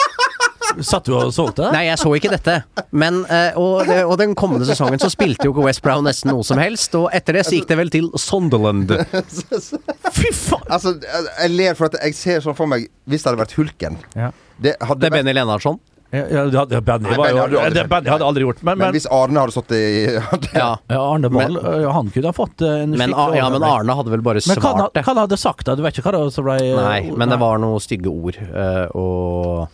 Satt 0.86 1.06
du 1.10 1.16
og 1.18 1.32
solgte? 1.34 1.66
det? 1.66 1.72
Nei, 1.76 1.84
jeg 1.90 1.98
så 2.02 2.12
ikke 2.18 2.32
dette. 2.34 2.56
Men, 2.92 3.22
eh, 3.26 3.58
og, 3.60 3.84
det, 3.90 4.00
og 4.06 4.16
den 4.22 4.36
kommende 4.40 4.68
sesongen 4.70 5.02
så 5.02 5.10
spilte 5.12 5.48
jo 5.50 5.54
ikke 5.56 5.66
West 5.66 5.82
Brown 5.86 6.06
nesten 6.08 6.32
noe 6.34 6.46
som 6.46 6.62
helst. 6.62 6.94
Og 7.00 7.10
etter 7.16 7.40
det 7.40 7.46
så 7.48 7.56
gikk 7.58 7.68
det 7.72 7.78
vel 7.80 7.90
til 7.94 8.10
Sunderland. 8.20 8.94
Fy 10.20 10.32
faen! 10.36 10.66
Altså, 10.70 10.96
jeg- 11.02 11.54
ler 11.60 11.74
for 11.78 11.90
at 11.90 11.98
jeg 12.04 12.16
ser 12.16 12.42
sånn 12.46 12.56
for 12.58 12.70
meg 12.70 12.88
Hvis 13.10 13.24
det 13.26 13.32
hadde 13.32 13.42
vært 13.42 13.56
Hulken 13.58 13.98
Ja. 14.16 14.30
Det 14.62 14.76
hadde 14.82 15.00
Det 15.02 15.08
er 15.10 15.16
vært 15.16 15.24
Benny 15.24 15.34
Lennartson. 15.38 15.80
Ja, 16.12 16.24
ja, 16.26 16.44
det 16.50 16.58
hadde- 16.58 16.80
Benny 16.82 17.10
Nei, 17.10 17.18
var 17.18 17.26
Benny 17.28 17.38
jo 17.38 17.42
hadde 17.44 17.60
aldri 17.66 17.80
det. 17.80 17.90
Benny 17.90 18.10
hadde 18.10 18.26
aldri 18.26 18.44
gjort. 18.48 18.62
Men, 18.64 18.78
Men 18.78 18.86
men, 18.88 18.94
hvis 18.98 19.06
Arne 19.14 19.40
hadde 19.44 19.54
stått 19.54 19.74
i 19.78 19.82
Ja. 20.58 20.70
ja, 20.90 21.00
Arne 21.02 21.30
Ball, 21.30 21.54
men, 21.58 21.84
han 21.94 22.10
kunne 22.14 22.32
ha 22.32 22.34
fått 22.34 22.62
eh, 22.66 22.82
en 22.86 22.96
Men, 22.98 23.14
ja, 23.38 23.50
men. 23.54 23.64
Arne 23.64 23.96
hadde 24.00 24.14
vel 24.16 24.24
bare 24.26 24.42
svart 24.42 24.94
det. 24.94 25.04
hva 25.06 25.14
han 25.14 25.22
hadde 25.26 25.38
sagt 25.38 25.66
da? 25.70 25.76
Du 25.78 25.84
vet 25.86 25.98
ikke 26.00 26.10
hva 26.12 26.24
det 26.26 26.34
som 26.34 26.48
ble 26.50 26.58
Nei, 26.78 27.02
men 27.14 27.30
det 27.34 27.38
var 27.42 27.62
noen 27.62 27.82
stygge 27.84 28.10
ord. 28.10 28.38
eh, 28.42 28.88
og 28.98 29.68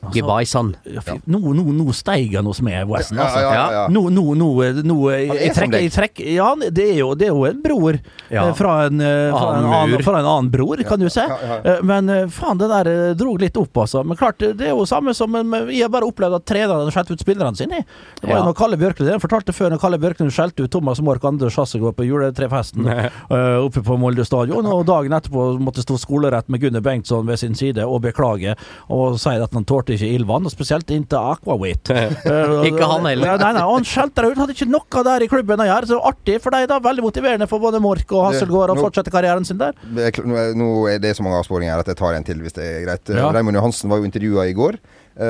Goodbye, 0.00 0.12
Gebaisan. 0.16 0.74
ja, 0.84 1.00
Nå, 1.26 1.38
nå, 1.54 1.64
nå 1.76 1.92
steig 1.94 2.32
han 2.36 2.46
hos 2.48 2.60
meg, 2.64 2.86
Wesson. 2.88 3.18
Altså. 3.20 3.40
ja, 3.44 3.50
ja, 3.52 3.64
ja. 3.72 3.82
Nå, 3.92 4.02
nå, 4.10 4.24
nå, 4.38 4.48
nå 4.86 4.96
er 5.12 5.26
jeg 5.36 5.52
trekker, 5.56 5.82
jeg 5.84 5.92
trekker, 5.92 6.30
Ja, 6.34 6.48
det 6.56 6.86
er 6.94 6.98
jo, 7.02 7.10
det 7.14 7.28
er 7.28 7.34
jo 7.34 7.44
en 7.48 7.60
bror 7.62 7.98
Ja. 8.30 8.46
eh, 8.48 8.54
fra, 8.56 8.86
en, 8.86 9.00
eh, 9.00 9.30
fra, 9.30 9.50
en 9.58 9.68
Annen 9.70 10.02
fra 10.06 10.18
en 10.20 10.26
annen 10.30 10.50
bror, 10.52 10.80
kan 10.88 10.98
du 11.00 11.08
se. 11.12 11.20
ja, 11.28 11.36
ja. 11.44 11.58
Eh, 11.76 11.82
Men 11.84 12.08
eh, 12.08 12.26
faen, 12.32 12.58
det 12.58 12.68
der 12.72 12.90
dro 13.14 13.30
drog 13.30 13.40
litt 13.44 13.56
opp, 13.60 13.76
altså. 13.84 14.02
Men 14.04 14.16
klart, 14.16 14.38
det 14.40 14.60
er 14.66 14.72
jo 14.74 14.86
samme 14.88 15.14
som 15.14 15.30
Jeg 15.70 15.82
har 15.84 15.88
bare 15.92 16.08
opplevd 16.08 16.34
at 16.40 16.46
trenerne 16.48 16.90
skjelte 16.90 17.12
ut 17.14 17.20
spillerne 17.22 17.56
sine. 17.56 17.84
Det 18.20 18.24
var 18.26 18.38
jo 18.38 18.40
Ja. 18.40 18.46
når 18.48 18.56
Kalle 18.56 18.76
Bjørklund 18.80 19.10
Jeg 19.12 19.20
fortalte 19.22 19.52
før 19.54 19.70
når 19.70 19.80
Kalle 19.84 19.98
Bjørklund 20.02 20.32
skjelte 20.34 20.64
ut 20.64 20.70
Thomas 20.72 21.00
Mork 21.00 21.24
Anders 21.24 21.56
Hassegård 21.56 21.94
på 21.94 22.06
juletrefesten 22.08 22.88
eh, 22.88 23.58
oppe 23.60 23.82
på 23.84 23.98
Molde 24.00 24.24
stadion, 24.24 24.66
og 24.66 24.86
dagen 24.88 25.12
etterpå 25.12 25.58
måtte 25.60 25.84
stå 25.84 25.98
skolerett 26.00 26.48
med 26.48 26.60
Gunnar 26.64 26.80
Bengtsson 26.80 27.26
ved 27.28 27.38
sin 27.38 27.54
side 27.54 27.84
og 27.86 28.00
beklage 28.02 28.56
og 28.88 29.18
si 29.20 29.30
at 29.36 29.52
han 29.54 29.64
tålte 29.68 29.89
ikke 29.96 30.08
ildvann, 30.16 30.46
og 30.48 30.52
spesielt 30.54 30.90
inntil 30.94 31.18
Aquavit. 31.34 31.90
Eh, 32.30 32.68
Ikke 32.68 32.86
han 32.86 33.06
heller. 33.08 33.36
Nei, 33.40 33.50
nei, 33.56 33.62
og 33.64 33.74
han 33.78 33.86
skjelte 33.88 34.22
deg 34.22 34.32
ut. 34.34 34.40
Hadde 34.42 34.54
ikke 34.54 34.68
noe 34.70 35.02
der 35.06 35.24
i 35.24 35.28
klubben 35.30 35.62
å 35.62 35.66
gjøre. 35.66 35.88
Så 35.90 35.98
artig 36.10 36.36
for 36.44 36.54
deg, 36.54 36.66
da. 36.70 36.78
Veldig 36.84 37.04
motiverende 37.04 37.48
for 37.50 37.62
både 37.62 37.80
Mork 37.82 38.12
og 38.16 38.26
Hasselgaard 38.28 38.74
å 38.74 38.78
fortsette 38.78 39.12
karrieren 39.14 39.46
sin 39.48 39.58
der. 39.60 39.74
Er 39.96 40.54
Nå 40.54 40.70
er- 40.90 41.00
det 41.02 41.14
så 41.16 41.24
mange 41.26 41.40
avsporinger 41.40 41.72
her 41.74 41.82
at 41.84 41.90
jeg 41.90 41.98
tar 42.00 42.14
en 42.18 42.24
til, 42.26 42.38
hvis 42.44 42.54
det 42.56 42.64
er 42.66 42.80
greit. 42.86 43.12
Ja. 43.16 43.30
Raymond 43.34 43.56
Johansen 43.58 43.90
var 43.90 43.98
jo 44.02 44.08
intervjua 44.08 44.46
i 44.50 44.54
går. 44.56 44.78
Uh, 45.20 45.24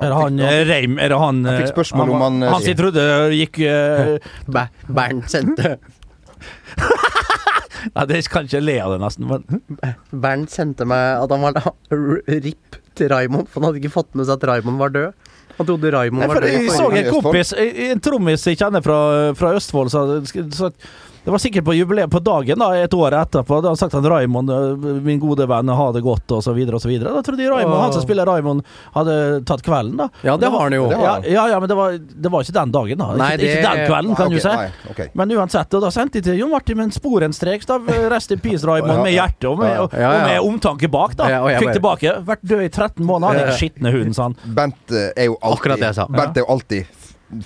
Er 0.00 0.08
det 0.08 0.16
han 0.16 0.38
fikk- 0.40 0.48
eh, 0.48 0.62
Reim 0.66 0.94
Er 0.98 1.08
det 1.12 1.18
han 1.20 1.42
Han 1.44 1.58
fikk 1.60 1.68
spørsmål 1.74 2.08
spørsmål 2.08 2.14
om 2.16 2.22
han, 2.24 2.38
Han 2.48 2.62
som 2.62 2.70
jeg 2.70 2.78
trodde 2.78 3.02
gikk 3.36 3.58
uh, 3.68 4.62
Bernt 4.88 5.28
sendte 5.30 5.74
Nei, 7.94 8.04
det 8.10 8.20
kan 8.32 8.48
ikke 8.48 8.60
le 8.64 8.74
av 8.82 8.92
det, 8.94 8.98
nesten. 9.04 9.28
Men 9.30 9.96
Bernt 10.24 10.52
sendte 10.52 10.86
meg 10.88 11.22
at 11.22 11.32
han 11.32 11.44
var 11.44 11.56
da 11.56 11.72
RIP 11.92 12.79
til 12.98 13.10
Raymond, 13.12 13.48
for 13.50 13.60
han 13.60 13.70
hadde 13.70 13.82
ikke 13.82 13.94
fått 13.94 14.14
med 14.18 14.28
seg 14.28 14.38
at 14.38 14.48
Raymond 14.50 14.80
var 14.80 14.94
død. 14.94 15.28
Han 15.58 15.68
trodde 15.68 15.92
Raymond 15.92 16.26
var 16.30 16.40
død. 16.40 16.54
jeg 16.56 16.72
så 16.72 16.88
en 16.88 17.12
kompis, 17.12 17.52
en 17.90 18.00
trommis 18.00 18.46
jeg 18.48 18.58
kjenner 18.60 18.84
fra, 18.84 18.98
fra 19.36 19.54
Østfold, 19.58 19.92
sa 19.92 20.04
så 20.56 20.70
det 21.24 21.30
var 21.34 21.38
sikkert 21.42 21.64
på 21.66 21.74
jubileet 21.76 22.10
på 22.10 22.20
dagen, 22.24 22.58
da, 22.62 22.70
et 22.80 22.94
år 22.96 23.12
etterpå. 23.18 23.48
Da 23.48 23.56
hadde 23.60 23.70
han 23.74 23.76
sagt 23.80 23.94
at 23.98 24.06
Raymond, 24.08 24.50
eh, 24.50 25.00
min 25.04 25.18
gode 25.20 25.46
venn, 25.50 25.68
ha 25.68 25.86
det 25.92 26.00
godt, 26.02 26.32
og 26.32 26.42
så 26.44 26.54
videre 26.56 26.78
og 26.78 26.82
så 26.84 26.88
videre. 26.88 27.12
Da 27.12 27.22
trodde 27.26 27.44
jeg 27.44 27.50
Raymond, 27.52 27.80
han 27.82 27.92
som 27.92 28.02
spiller 28.04 28.24
Raymond, 28.26 28.62
hadde 28.94 29.16
tatt 29.48 29.62
kvelden, 29.66 29.96
da. 30.00 30.08
Ja, 30.24 30.36
det 30.40 30.48
har 30.50 30.64
han 30.66 30.72
jo. 30.78 30.86
Ja, 30.90 31.18
ja, 31.28 31.44
ja 31.52 31.58
men 31.60 31.68
det 31.68 31.76
var, 31.76 31.98
det 31.98 32.32
var 32.32 32.46
ikke 32.46 32.56
den 32.56 32.72
dagen, 32.72 32.98
da. 33.02 33.10
Nei, 33.20 33.30
ikke, 33.34 33.40
det- 33.42 33.50
ikke 33.58 33.66
den 33.74 33.86
kvelden, 33.90 34.16
kan 34.16 34.26
Ah, 34.26 34.34
du 34.34 34.40
si. 34.40 34.48
Nei, 34.48 34.70
okay. 34.94 35.08
Men 35.14 35.30
uansett, 35.36 35.74
og 35.74 35.82
da 35.84 35.90
sendte 35.90 36.18
jeg 36.20 36.24
til 36.24 36.38
Jon 36.40 36.50
Martin 36.50 36.76
med 36.80 36.88
en 36.90 36.96
sporenstrek. 36.96 37.66
Da, 37.66 37.78
rest 38.10 38.30
in 38.32 38.38
peace, 38.40 38.64
Raymond, 38.66 39.02
med 39.06 39.12
hjerte 39.12 39.50
og 39.50 39.58
med, 39.60 39.76
og, 39.84 39.92
Ja, 39.92 40.00
ja. 40.00 40.14
og 40.16 40.28
med 40.30 40.54
omtanke 40.54 40.88
bak. 40.90 41.16
da 41.16 41.28
Ja, 41.28 41.42
jeg 41.52 41.60
Fikk 41.66 41.72
tilbake. 41.80 42.16
Vært 42.26 42.42
død 42.46 42.62
i 42.64 42.68
13 42.72 43.04
måneder. 43.06 43.44
Den 43.50 43.58
skitne 43.60 43.92
hunden, 43.92 44.14
sa 44.16 44.30
han. 44.30 44.36
Bent 44.56 44.90
eh, 44.96 45.10
er 45.16 45.28
jo 45.30 45.36
alltid 45.42 45.58
Akkurat 45.60 45.78
det 45.84 45.90
jeg 45.92 45.98
sa. 46.00 46.06
Bent 46.08 46.36
er 46.40 46.46
jo 46.46 46.50
alltid 46.56 46.86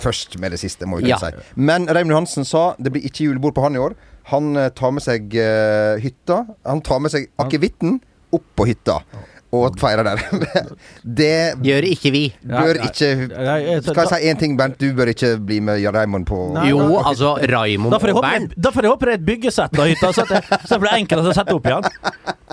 først 0.01 0.39
med 0.41 0.55
det 0.55 0.61
siste, 0.63 0.87
må 0.89 1.01
vi 1.03 1.11
Ja. 1.13 1.19
si. 1.21 1.31
Men 1.57 1.87
Raymond 1.87 2.11
Johansen 2.17 2.45
sa 2.49 2.75
det 2.81 2.93
blir 2.95 3.05
ikke 3.05 3.27
julebord 3.29 3.55
på 3.55 3.63
han 3.67 3.77
i 3.77 3.83
år. 3.83 3.95
Han 4.33 4.57
eh, 4.57 4.71
tar 4.73 4.91
med 4.97 5.03
seg 5.05 5.35
uh, 5.37 6.01
hytta. 6.01 6.47
Han 6.65 6.81
tar 6.81 7.01
med 7.05 7.13
seg 7.13 7.29
akevitten 7.39 7.99
opp 8.33 8.45
på 8.57 8.67
hytta 8.71 9.03
og 9.55 9.77
feirer 9.79 10.03
der. 10.03 10.19
det 11.21 11.55
Gjør 11.63 11.87
ikke 11.87 12.11
vi. 12.11 12.23
bør 12.43 12.81
ikke 12.89 13.11
Skal 13.85 14.01
jeg 14.01 14.09
si 14.11 14.31
én 14.33 14.39
ting, 14.41 14.57
Bernt? 14.59 14.79
Du 14.81 14.89
bør 14.97 15.13
ikke 15.13 15.37
bli 15.39 15.61
med 15.63 15.85
Raymond 15.95 16.27
på 16.27 16.41
Nei, 16.57 16.65
Jo, 16.73 16.81
da- 16.89 17.05
altså 17.13 17.35
Raymond 17.53 17.95
og 17.95 18.03
Bernt. 18.25 18.57
da 18.59 18.73
får 18.75 18.83
jeg 18.89 18.91
håpe 18.91 19.07
det 19.07 19.13
er 19.15 19.21
et 19.21 19.27
byggesett 19.29 19.79
av 19.79 19.87
hytta, 19.93 20.11
så, 20.17 20.25
at 20.27 20.33
det, 20.35 20.59
så 20.67 20.75
det 20.75 20.81
blir 20.83 20.97
enkelt 20.99 21.31
å 21.31 21.35
sette 21.37 21.55
opp 21.55 21.69
igjen. 21.71 21.87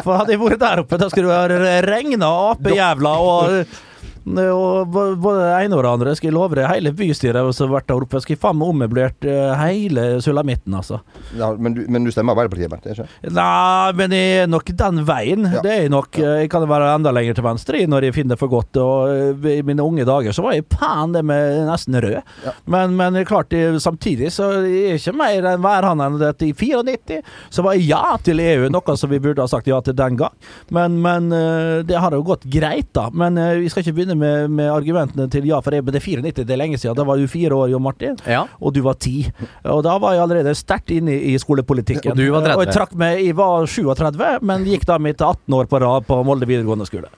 For 0.03 0.17
hadde 0.19 0.35
jeg 0.35 0.43
vært 0.43 0.61
der 0.61 0.83
oppe, 0.83 0.99
da 1.01 1.09
skulle 1.09 1.39
det 1.47 1.57
ha 1.63 1.79
regna 1.87 2.29
apejævla 2.51 3.15
og 3.31 3.79
og 4.25 4.91
både 4.93 5.37
det 5.41 5.65
ene 5.65 5.77
og 5.77 5.83
det 5.85 5.91
andre. 5.91 6.15
Skal 6.15 6.29
jeg 6.29 6.35
love 6.35 6.55
deg, 6.57 6.67
hele 6.69 6.91
bystyret 6.93 7.39
har 7.41 7.71
vært 7.71 7.87
der 7.89 8.03
oppe, 8.05 8.21
skal 8.21 8.35
jeg 8.35 8.41
faen 8.41 8.57
meg 8.59 8.69
ommøblert 8.69 9.25
eh, 9.25 9.53
hele 9.61 10.03
sulamitten, 10.21 10.75
altså. 10.77 10.99
ja, 11.37 11.51
men, 11.57 11.73
du, 11.73 11.81
men 11.89 12.05
du 12.05 12.11
stemmer 12.13 12.37
Arbeiderpartiet, 12.37 12.69
Bent? 12.71 12.85
ikke? 12.93 13.07
Nei, 13.33 13.91
men 13.97 14.13
jeg 14.15 14.43
er 14.43 14.51
nok 14.51 14.69
den 14.83 15.01
veien. 15.07 15.47
Ja. 15.49 15.63
Det 15.65 15.71
er 15.73 15.81
jeg 15.87 15.93
nok. 15.93 16.19
eh, 16.21 16.35
Jeg 16.43 16.51
kan 16.53 16.67
være 16.69 16.91
enda 16.95 17.13
lenger 17.15 17.37
til 17.39 17.45
venstre 17.47 17.81
når 17.89 18.07
jeg 18.09 18.15
finner 18.19 18.35
det 18.35 18.41
for 18.43 18.51
godt. 18.53 18.77
Og 18.81 19.11
eh, 19.41 19.57
I 19.59 19.65
mine 19.67 19.83
unge 19.85 20.05
dager 20.07 20.35
så 20.37 20.45
var 20.45 20.55
jeg 20.57 20.67
pan 20.69 21.15
det 21.15 21.23
med 21.25 21.65
nesten 21.69 21.97
rød. 22.01 22.19
Ja. 22.45 22.53
Men, 22.71 22.95
men 22.99 23.17
klart, 23.25 23.53
samtidig 23.81 24.31
så 24.35 24.51
er 24.61 24.69
jeg 24.69 25.01
ikke 25.01 25.15
mer 25.17 25.49
enn 25.55 25.63
værhånd 25.65 26.05
enn 26.05 26.19
at 26.29 26.45
i 26.45 26.51
94 26.53 27.21
så 27.51 27.65
var 27.65 27.75
jeg 27.77 27.89
ja 27.89 28.15
til 28.23 28.39
EU, 28.43 28.69
noe 28.71 28.95
som 28.99 29.09
vi 29.11 29.19
burde 29.23 29.41
ha 29.43 29.49
sagt 29.49 29.67
ja 29.71 29.81
til 29.85 29.97
den 29.97 30.17
gang. 30.19 30.33
Men, 30.69 30.99
men 31.03 31.31
eh, 31.35 31.81
det 31.87 31.97
har 31.99 32.13
jo 32.15 32.21
gått 32.27 32.45
greit, 32.51 32.91
da. 32.95 33.09
Men 33.13 33.37
eh, 33.41 33.57
vi 33.63 33.69
skal 33.71 33.83
ikke 33.85 33.95
begynne 33.97 34.10
med, 34.17 34.51
med 34.51 34.71
argumentene 34.71 35.27
til 35.31 35.47
ja 35.49 35.59
for. 35.63 35.75
Men 35.75 35.93
det 35.93 36.01
er 36.01 36.07
94, 36.07 36.45
det 36.45 36.55
er 36.55 36.61
lenge 36.61 36.79
siden. 36.81 36.97
Da 36.97 37.05
var 37.07 37.17
du 37.19 37.27
fire 37.31 37.57
år, 37.57 37.71
Jo 37.71 37.79
Martin. 37.83 38.17
Ja. 38.27 38.45
Og 38.59 38.75
du 38.75 38.81
var 38.85 38.99
ti. 39.01 39.25
Og 39.63 39.83
da 39.87 39.97
var 40.01 40.17
jeg 40.17 40.25
allerede 40.25 40.55
sterkt 40.57 40.93
inne 40.93 41.15
i 41.15 41.37
skolepolitikken. 41.41 42.13
Og 42.13 42.19
du 42.19 42.27
var 42.33 42.45
30. 42.45 42.57
Og 42.57 42.65
jeg 42.65 42.75
trakk 42.75 42.95
meg 42.99 43.21
Jeg 43.21 43.37
var 43.39 43.67
37, 43.67 44.29
men 44.47 44.67
gikk 44.67 44.87
da 44.89 44.99
mitt 45.01 45.21
18 45.21 45.57
år 45.57 45.69
på 45.71 45.81
rad 45.81 46.07
på 46.07 46.21
Molde 46.27 46.49
videregående 46.49 46.87
skole. 46.89 47.11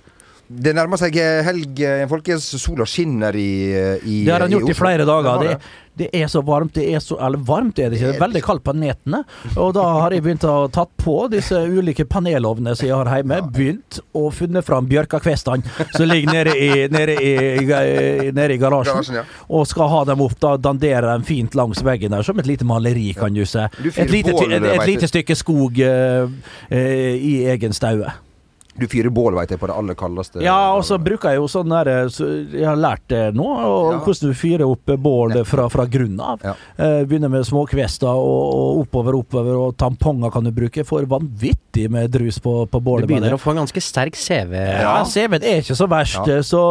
Det 0.53 0.73
nærmer 0.75 0.99
seg 1.01 1.15
eh, 1.17 1.39
helg, 1.45 1.79
eh, 1.81 2.03
folkens. 2.09 2.45
Sola 2.61 2.85
skinner 2.89 3.35
i, 3.35 3.53
eh, 3.73 4.03
i 4.05 4.19
Det 4.25 4.33
har 4.33 4.45
han 4.45 4.53
gjort 4.53 4.69
i 4.69 4.73
i 4.73 4.77
flere 4.77 5.07
dager. 5.07 5.47
Det 5.47 5.57
Det, 5.95 6.09
er 6.13 6.27
så 6.27 6.41
varmt. 6.41 6.73
Det 6.73 6.87
er 6.89 6.99
så 6.99 7.19
Eller 7.21 7.37
varmt 7.37 7.77
er 7.77 7.89
det 7.89 7.99
ikke, 7.99 8.07
det 8.07 8.15
er 8.15 8.19
veldig 8.19 8.41
kaldt 8.43 8.63
på 8.63 8.73
netene. 8.73 9.23
Og 9.55 9.73
da 9.73 9.83
har 10.01 10.11
jeg 10.11 10.23
begynt 10.23 10.43
å 10.49 10.67
tatt 10.73 10.89
på 10.97 11.27
disse 11.29 11.53
ulike 11.53 12.05
panelovnene 12.09 12.75
som 12.75 12.87
jeg 12.87 12.95
har 12.95 13.21
hjemme. 13.21 13.39
Begynt 13.53 13.99
å 14.13 14.31
funnet 14.33 14.65
fram 14.65 14.89
bjørkakvestene 14.89 15.61
som 15.93 16.09
ligger 16.09 16.33
nede 16.33 16.57
i, 16.57 16.87
nede 16.89 17.17
i, 17.21 17.33
nede 18.31 18.53
i 18.53 18.57
garasjen. 18.57 18.99
Garasjen, 18.99 19.21
ja. 19.21 19.23
Og 19.49 19.67
skal 19.69 19.89
ha 19.93 20.03
dem 20.09 20.25
opp, 20.25 20.35
da 20.41 20.57
danderer 20.57 21.11
dem 21.13 21.23
fint 21.23 21.53
langs 21.55 21.83
veggen 21.85 22.11
der, 22.11 22.25
som 22.25 22.41
et 22.41 22.49
lite 22.49 22.65
maleri, 22.65 23.13
kan 23.13 23.33
du 23.33 23.45
se. 23.45 23.69
Et 23.95 24.09
lite, 24.09 24.33
et, 24.33 24.69
et 24.73 24.85
lite 24.89 25.07
stykke 25.07 25.37
skog 25.37 25.77
uh, 25.77 26.25
i 26.73 27.35
egen 27.53 27.73
staue. 27.73 28.13
Du 28.79 28.88
fyrer 28.89 29.12
bål, 29.13 29.36
veit 29.38 29.51
jeg, 29.53 29.59
på 29.62 29.67
det 29.69 29.75
aller 29.77 29.93
kaldeste. 29.93 30.41
Ja, 30.41 30.73
og 30.73 30.81
så 30.88 30.97
bruker 30.97 31.29
jeg 31.29 31.38
jo 31.38 31.47
sånn 31.51 31.69
der 31.69 32.07
så 32.09 32.25
Jeg 32.49 32.65
har 32.65 32.75
lært 32.79 33.03
det 33.12 33.36
nå, 33.38 33.45
og 33.45 33.91
Ja. 33.93 33.99
hvordan 34.01 34.31
du 34.31 34.33
fyrer 34.33 34.63
opp 34.65 34.86
bål 34.97 35.36
fra, 35.45 35.67
fra 35.69 35.86
grunnen 35.86 36.19
av. 36.19 36.41
Ja. 36.43 36.53
Eh, 36.77 37.03
begynner 37.05 37.29
med 37.29 37.45
småkvester 37.45 38.09
og, 38.09 38.41
og 38.55 38.81
oppover, 38.88 39.13
oppover, 39.19 39.59
og 39.67 39.77
tamponger 39.77 40.31
kan 40.33 40.43
du 40.43 40.51
bruke. 40.51 40.83
Får 40.88 41.05
vanvittig 41.12 41.86
med 41.93 42.09
drus 42.12 42.39
på, 42.41 42.55
på 42.69 42.81
bålet. 42.81 43.05
Du 43.07 43.13
begynner 43.13 43.36
å 43.38 43.41
få 43.41 43.51
en 43.53 43.62
ganske 43.62 43.81
sterk 43.83 44.17
CV. 44.17 44.55
Ja, 44.57 44.95
CV-en 45.05 45.43
er 45.43 45.62
ikke 45.62 45.77
så 45.77 45.88
verst, 45.91 46.25
Ja. 46.27 46.41
så, 46.41 46.63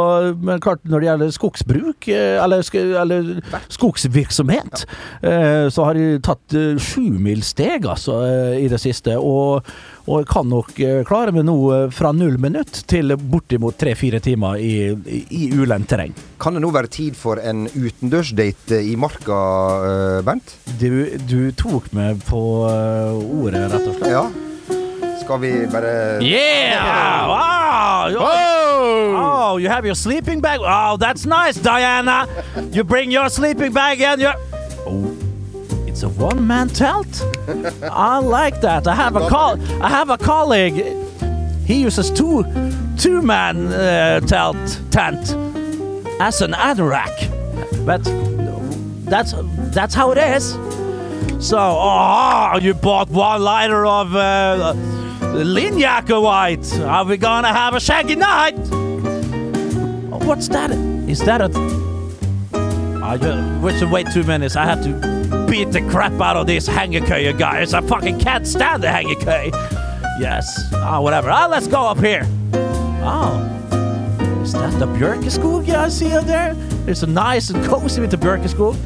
men 0.42 0.58
klart 0.60 0.82
når 0.84 1.00
det 1.00 1.08
gjelder 1.12 1.32
skogsbruk, 1.38 2.08
eh, 2.08 2.42
eller, 2.42 2.66
eller 3.04 3.30
skogsvirksomhet, 3.70 4.84
eh, 5.22 5.68
så 5.70 5.84
har 5.86 5.94
jeg 6.02 6.22
tatt 6.26 6.58
sjumilssteg 6.82 7.86
altså, 7.86 8.18
eh, 8.26 8.60
i 8.64 8.68
det 8.72 8.80
siste. 8.82 9.16
Og, 9.18 9.62
og 10.10 10.26
kan 10.30 10.48
nok 10.50 10.78
eh, 10.82 11.00
klare 11.06 11.34
meg 11.34 11.46
nå 11.46 11.56
eh, 11.74 11.88
fra 11.94 12.12
null 12.16 12.38
minutt 12.42 12.82
til 12.90 13.14
bortimot 13.16 13.78
tre-fire 13.78 14.20
timer 14.22 14.58
i, 14.58 14.92
i, 15.30 15.42
ulendt 15.54 15.90
terreng. 15.92 16.14
Kan 16.42 16.56
det 16.56 16.64
nå 16.64 16.72
være 16.74 16.90
tid 16.92 17.18
for 17.18 17.38
en 17.42 17.68
utendørsdate 17.70 18.82
i 18.82 18.96
marka, 18.98 19.40
eh, 19.88 20.22
Bernt? 20.26 20.56
Du, 20.80 21.06
du 21.28 21.52
tok 21.54 21.92
meg 21.96 22.22
på 22.26 22.42
ordet, 22.66 23.68
rett 23.70 23.86
og 23.86 24.00
slett. 24.00 24.10
Ja. 24.12 24.26
Skal 25.22 25.38
vi 25.38 25.52
bare 25.70 26.18
Yeah! 26.24 27.28
Wow! 27.30 27.62
Oh, 29.52 29.56
you 29.58 29.68
have 29.68 29.86
your 29.86 29.94
sleeping 29.94 30.40
bag. 30.40 30.60
Oh, 30.62 30.96
that's 30.96 31.26
nice, 31.26 31.56
Diana. 31.56 32.26
You 32.72 32.82
bring 32.82 33.12
your 33.12 33.28
sleeping 33.28 33.72
bag 33.72 34.00
and 34.00 34.20
your. 34.20 34.34
Oh, 34.84 35.11
it's 35.92 36.02
a 36.02 36.08
one-man 36.08 36.68
tent. 36.68 37.22
I 37.82 38.16
like 38.16 38.62
that. 38.62 38.86
I 38.86 38.94
have 38.94 39.14
a 39.14 39.28
col. 39.28 39.60
I 39.82 39.90
have 39.90 40.08
a 40.08 40.16
colleague. 40.16 40.82
He 41.66 41.82
uses 41.82 42.10
two, 42.10 42.44
two-man 42.98 43.66
uh, 43.66 44.20
tent 44.20 44.80
tent 44.90 45.36
as 46.18 46.40
an 46.40 46.52
anorak, 46.52 47.14
but 47.84 48.02
that's 49.04 49.34
that's 49.74 49.94
how 49.94 50.12
it 50.12 50.18
is. 50.18 50.52
So, 51.46 51.58
oh, 51.58 52.58
you 52.62 52.72
bought 52.72 53.10
one 53.10 53.42
liter 53.42 53.84
of 53.84 54.16
uh, 54.16 54.72
Linyak 55.20 56.08
White. 56.22 56.80
Are 56.80 57.04
we 57.04 57.18
gonna 57.18 57.52
have 57.52 57.74
a 57.74 57.80
shaggy 57.80 58.16
night? 58.16 58.56
What's 60.24 60.48
that? 60.48 60.70
Is 61.06 61.20
that 61.26 61.42
a? 61.42 61.50
I 63.04 63.18
just 63.18 63.62
wait 63.62 63.78
to 63.80 63.86
wait 63.86 64.06
two 64.10 64.22
minutes. 64.22 64.56
I 64.56 64.64
have 64.64 64.82
to 64.84 65.21
beat 65.52 65.70
the 65.70 65.82
crap 65.90 66.18
out 66.18 66.34
of 66.34 66.46
this 66.46 66.66
hangekøye 66.66 67.38
guys. 67.38 67.74
I 67.74 67.82
fucking 67.82 68.18
can't 68.18 68.46
stand 68.46 68.82
the 68.82 68.86
hangekøye. 68.86 69.52
Yes. 70.18 70.46
Ah, 70.72 70.98
whatever. 70.98 71.28
Ah, 71.30 71.46
let's 71.46 71.66
go 71.66 71.84
up 71.84 71.98
here. 71.98 72.26
Oh. 73.04 73.36
Is 74.42 74.54
that 74.54 74.72
the 74.78 74.86
Bjørkeskog 74.86 75.66
yeah, 75.66 75.82
I 75.82 75.90
see 75.90 76.10
out 76.14 76.24
there? 76.26 76.56
It's 76.86 77.02
a 77.02 77.06
nice 77.06 77.50
and 77.50 77.62
cozy 77.66 78.00
with 78.00 78.10
the 78.10 78.16
Bjørkeskog. 78.16 78.78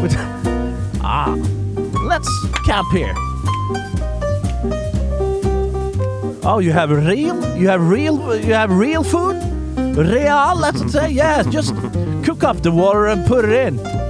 With 0.00 0.16
ah, 1.02 1.34
let's 2.08 2.30
camp 2.64 2.90
here. 2.90 3.14
Oh, 6.42 6.58
you 6.58 6.72
have 6.72 6.90
real? 6.90 7.36
You 7.54 7.68
have 7.68 7.86
real? 7.86 8.34
You 8.34 8.54
have 8.54 8.70
real 8.70 9.04
food? 9.04 9.36
Real? 9.94 10.56
Let's 10.56 10.90
say 10.90 11.10
yes. 11.10 11.44
Just 11.48 11.74
cook 12.24 12.42
up 12.44 12.62
the 12.62 12.72
water 12.72 13.08
and 13.08 13.26
put 13.26 13.44
it 13.44 13.52
in. 13.52 14.03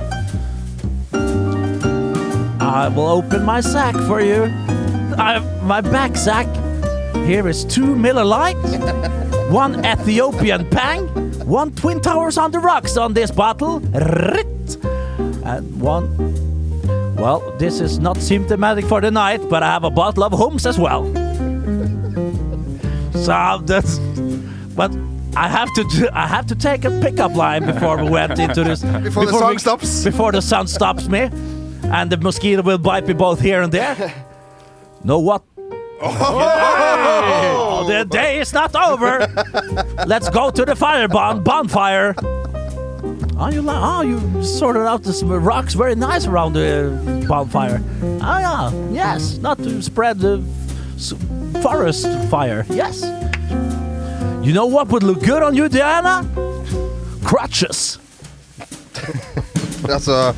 I 2.75 2.89
will 2.89 3.07
open 3.09 3.45
my 3.45 3.61
sack 3.61 3.95
for 4.09 4.21
you. 4.21 4.45
I, 5.17 5.39
my 5.63 5.81
back 5.81 6.17
sack. 6.17 6.49
Here 7.25 7.47
is 7.49 7.65
two 7.65 7.95
Miller 7.95 8.25
Light, 8.25 8.57
one 9.49 9.87
Ethiopian 9.87 10.69
Pang, 10.71 11.07
one 11.47 11.71
Twin 11.77 12.01
Towers 12.01 12.37
on 12.37 12.51
the 12.51 12.59
rocks 12.59 12.97
on 12.97 13.15
this 13.15 13.31
bottle, 13.31 13.79
Rit, 13.79 14.77
and 15.45 15.81
one. 15.81 16.09
Well, 17.15 17.55
this 17.59 17.79
is 17.79 18.01
not 18.01 18.17
symptomatic 18.17 18.85
for 18.87 19.01
the 19.01 19.13
night, 19.13 19.49
but 19.49 19.63
I 19.63 19.67
have 19.71 19.85
a 19.85 19.91
bottle 19.91 20.25
of 20.25 20.33
Holmes 20.33 20.67
as 20.67 20.77
well. 20.79 21.05
So 23.15 23.63
that's. 23.65 23.99
But 24.77 24.95
I 25.37 25.49
have 25.49 25.73
to. 25.75 25.85
do- 25.85 26.11
I 26.13 26.27
have 26.27 26.47
to 26.49 26.55
take 26.55 26.85
a 26.85 26.91
pickup 27.01 27.35
line 27.35 27.65
before 27.65 27.97
we 28.03 28.11
went 28.11 28.39
into 28.39 28.65
this. 28.65 28.83
Before 29.03 29.25
the 29.25 29.33
sun 29.39 29.59
stops. 29.59 30.05
Before 30.05 30.33
the 30.33 30.43
sun 30.43 30.67
stops 30.67 31.09
me, 31.09 31.31
and 31.93 32.11
the 32.11 32.17
mosquito 32.17 32.63
will 32.63 32.79
bite 32.79 33.07
me 33.07 33.15
both 33.15 33.41
here 33.41 33.63
and 33.63 33.73
there. 33.73 33.97
Know 35.05 35.19
what? 35.19 35.43
Oh. 36.01 37.85
oh, 37.85 37.87
the 37.87 38.07
day 38.07 38.41
is 38.41 38.55
not 38.55 38.75
over. 38.75 39.27
Let's 40.07 40.31
go 40.31 40.51
to 40.51 40.65
the 40.65 40.75
fire 40.75 41.09
bon- 41.09 41.43
bonfire. 41.45 42.15
Oh, 43.37 43.51
you 43.53 43.61
like? 43.61 43.77
Oh, 43.83 44.01
you 44.01 44.43
sorted 44.43 44.83
out 44.87 45.03
the 45.03 45.13
rocks 45.39 45.75
very 45.75 45.95
nice 45.95 46.27
around 46.27 46.55
the 46.55 46.91
bonfire. 47.29 47.83
Oh 48.03 48.39
yeah, 48.39 48.73
yes, 48.91 49.37
not 49.39 49.59
to 49.59 49.83
spread 49.83 50.21
the 50.21 50.43
s- 50.97 51.13
forest 51.63 52.07
fire. 52.31 52.65
Yes. 52.71 53.03
You 54.43 54.55
know 54.55 54.65
what 54.67 54.89
would 54.89 55.03
look 55.03 55.21
good 55.23 55.43
on 55.43 55.55
you, 55.55 55.69
Diana? 55.69 56.25
Crutches. 57.25 57.99
Altså 59.87 60.13
Ja, 60.13 60.35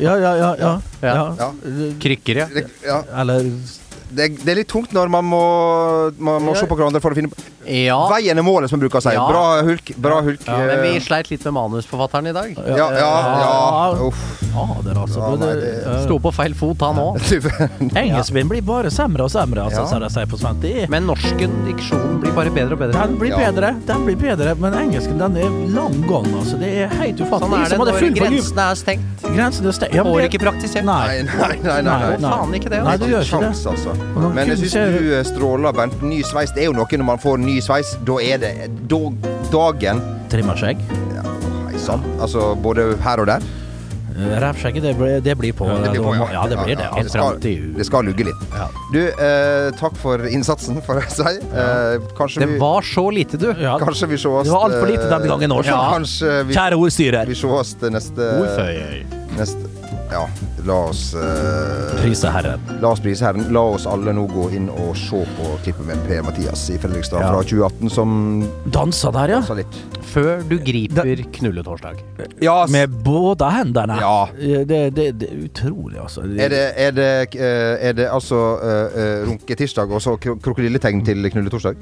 ja, 0.00 0.14
ja, 0.18 0.32
ja. 0.38 0.50
Ja. 1.02 1.24
Ja. 1.38 1.48
Krykker, 2.02 2.44
ja. 2.44 3.00
Eller 3.20 3.48
det, 4.14 4.28
det 4.44 4.50
er 4.52 4.60
litt 4.60 4.70
tungt 4.70 4.92
når 4.94 5.10
man 5.10 5.26
må, 5.26 5.42
man 6.18 6.44
må 6.44 6.54
se 6.58 6.68
på 6.70 6.76
hverandre 6.78 7.02
for 7.02 7.14
å 7.14 7.18
finne 7.18 7.32
Ja, 7.66 7.98
Veien 8.10 8.38
er 8.38 8.42
målet, 8.46 8.70
som 8.70 8.78
vi 8.80 8.86
bruker 8.86 9.00
å 9.00 9.02
si. 9.04 9.14
Ja. 9.14 9.24
Bra 9.28 9.62
hulk. 9.66 9.92
Bra 9.96 10.20
hulk. 10.22 10.46
men 10.46 10.82
vi 10.82 10.94
eh, 10.96 11.02
sleit 11.02 11.30
litt 11.30 11.44
med 11.44 11.54
manusforfatteren 11.54 12.26
i 12.28 12.32
dag. 12.36 12.56
ja, 12.68 12.88
ja, 12.98 13.10
ja. 13.40 14.08
Uff. 14.08 14.24
Fader, 14.54 14.94
altså. 15.00 15.18
Ja, 15.18 15.30
det, 15.36 15.46
nei, 15.46 15.54
det- 15.60 16.02
Sto 16.04 16.18
på 16.22 16.30
feil 16.34 16.54
fot, 16.54 16.80
han 16.80 16.96
òg. 17.02 17.16
Engelsken 18.02 18.48
blir 18.48 18.62
bare 18.62 18.90
semre 18.94 19.24
og 19.26 19.30
semre, 19.32 19.64
altså, 19.64 19.82
Ja. 19.82 19.86
som 19.90 20.00
de 20.04 20.10
sier 20.14 20.26
på 20.30 20.38
svensk. 20.38 20.88
Men 20.92 21.06
norsken, 21.08 21.54
diksjonen, 21.66 22.20
blir 22.22 22.32
bare 22.36 22.50
bedre 22.54 22.76
og 22.76 22.78
bedre. 22.84 22.92
Den 23.08 23.16
blir 23.18 23.32
Ja. 23.34 23.38
bedre, 23.50 23.72
den 23.88 24.04
blir 24.06 24.16
bedre, 24.20 24.54
men 24.60 24.72
engelsken 24.78 25.18
den 25.18 25.36
er 25.36 25.50
lang 25.74 25.96
gang, 26.06 26.28
altså. 26.38 26.58
Det 26.60 26.70
er 26.84 26.88
helt 27.00 27.18
ufattelig. 27.18 27.50
Sånn 27.50 27.64
er 27.64 27.68
det 27.68 27.78
når 27.78 28.14
grensene 28.20 28.68
er 28.70 28.74
stengt. 28.78 29.24
Grensene 29.24 29.68
er 29.68 29.72
stengt. 29.80 29.94
Ja, 29.94 30.04
Får 30.04 30.20
det- 30.20 30.30
ikke 30.30 30.42
praktisert. 30.44 30.84
Nei. 30.84 31.22
Nei, 31.22 31.24
nei, 31.24 31.56
nei. 31.62 31.80
nei, 31.82 31.82
nei. 31.82 32.16
Nei. 32.18 32.30
Faen 32.30 32.54
ikke 32.54 32.70
det. 32.70 32.82
Nei, 32.84 32.92
altså. 32.94 33.04
du 33.04 33.10
gjør 33.10 33.24
ikke 33.24 33.40
det. 33.40 33.52
Altså. 33.74 34.32
Men 34.34 34.46
jeg 34.48 34.58
syns 34.58 34.72
du 34.72 35.14
eh, 35.18 35.24
stråler, 35.24 35.72
Bent. 35.74 36.02
Ny 36.02 36.22
sveis 36.22 36.52
det 36.54 36.62
er 36.62 36.66
jo 36.70 36.72
noe 36.78 36.86
når 36.86 37.04
man 37.04 37.18
får 37.18 37.38
ny 37.42 37.53
sveis. 37.62 37.94
Da 38.06 38.18
er 38.22 38.38
det 38.42 38.54
da, 38.90 39.02
dagen 39.52 40.00
Trimmer 40.32 40.56
skjegg. 40.58 40.80
ja, 41.14 41.22
Hei 41.68 41.78
sann. 41.78 42.02
Altså 42.20 42.54
både 42.58 42.94
her 43.04 43.20
og 43.20 43.26
der. 43.30 43.42
Eh, 44.14 44.34
Rævskjegget, 44.38 44.82
det, 44.82 44.92
blir- 44.96 45.20
det 45.26 45.34
blir 45.38 45.52
på. 45.52 45.66
Det 45.66 45.90
blir 45.90 46.02
på, 46.04 46.14
ja. 46.14 46.26
ja, 46.32 46.42
det 46.48 46.58
blir 46.62 46.76
det. 46.78 46.86
Det 47.02 47.10
skal, 47.10 47.38
det 47.76 47.86
skal 47.86 48.04
lugge 48.06 48.24
litt. 48.28 48.44
Ja. 48.54 48.68
Du, 48.94 49.00
eh, 49.10 49.70
takk 49.80 49.96
for 49.98 50.22
innsatsen, 50.30 50.78
får 50.86 51.00
jeg 51.02 51.10
si. 51.16 51.32
Eh, 51.50 51.98
kanskje, 52.14 52.44
Det 52.44 52.48
vi, 52.52 52.58
var 52.62 52.82
så 52.86 53.08
lite, 53.10 53.36
du. 53.42 53.48
Ja. 53.58 53.74
kanskje 53.82 54.06
vi 54.12 54.16
sees 54.22 54.46
Det 54.46 54.54
var 54.54 54.68
altfor 54.70 54.86
lite 54.92 55.08
denne 55.10 55.26
gangen 55.32 55.50
òg. 55.56 55.66
Ja. 55.74 55.98
Kjære 55.98 56.78
ordstyrer. 56.78 57.26
vi 57.26 57.34
sees 57.34 57.74
neste, 57.90 58.30
neste 59.34 59.73
Ja, 60.14 60.28
la 60.68 60.74
oss 60.92 61.08
eh, 61.18 61.94
Prise 61.98 62.30
Herren. 62.30 62.60
La 62.82 62.92
oss 62.94 63.00
prise 63.02 63.24
Herren. 63.26 63.48
La 63.54 63.64
oss 63.74 63.86
alle 63.90 64.12
nå 64.14 64.28
gå 64.30 64.44
inn 64.54 64.68
og 64.70 64.92
se 64.98 65.24
på 65.34 65.48
klippet 65.64 65.86
med 65.88 66.02
Per 66.06 66.20
Mathias 66.22 66.62
i 66.70 66.76
Fredrikstad 66.78 67.18
Ja. 67.24 67.32
fra 67.32 67.40
2018, 67.42 67.90
som 67.90 68.12
Dansa 68.70 69.10
der, 69.16 69.32
ja. 69.34 69.40
dansa 69.42 69.56
litt. 69.58 69.78
Før 70.14 70.44
du 70.46 70.54
griper 70.62 71.08
knulletorsdag. 71.34 71.98
Ja, 72.44 72.60
Med 72.70 72.92
både 73.02 73.48
hendene. 73.56 73.96
Ja. 73.98 74.28
Det, 74.38 74.82
det, 74.94 75.08
det 75.18 75.30
er 75.32 75.40
utrolig, 75.48 75.98
altså. 76.04 76.22
Er 76.22 76.52
det, 76.52 76.62
er 76.86 76.94
det, 76.94 77.08
eh, 77.34 77.88
er 77.90 77.96
det 77.98 78.06
altså 78.14 78.38
uh, 78.62 79.24
runketirsdag 79.32 79.90
og 79.90 80.02
så 80.04 80.14
kro- 80.22 80.36
krokodilletegn 80.44 81.02
til 81.08 81.26
knulletorsdag? 81.32 81.80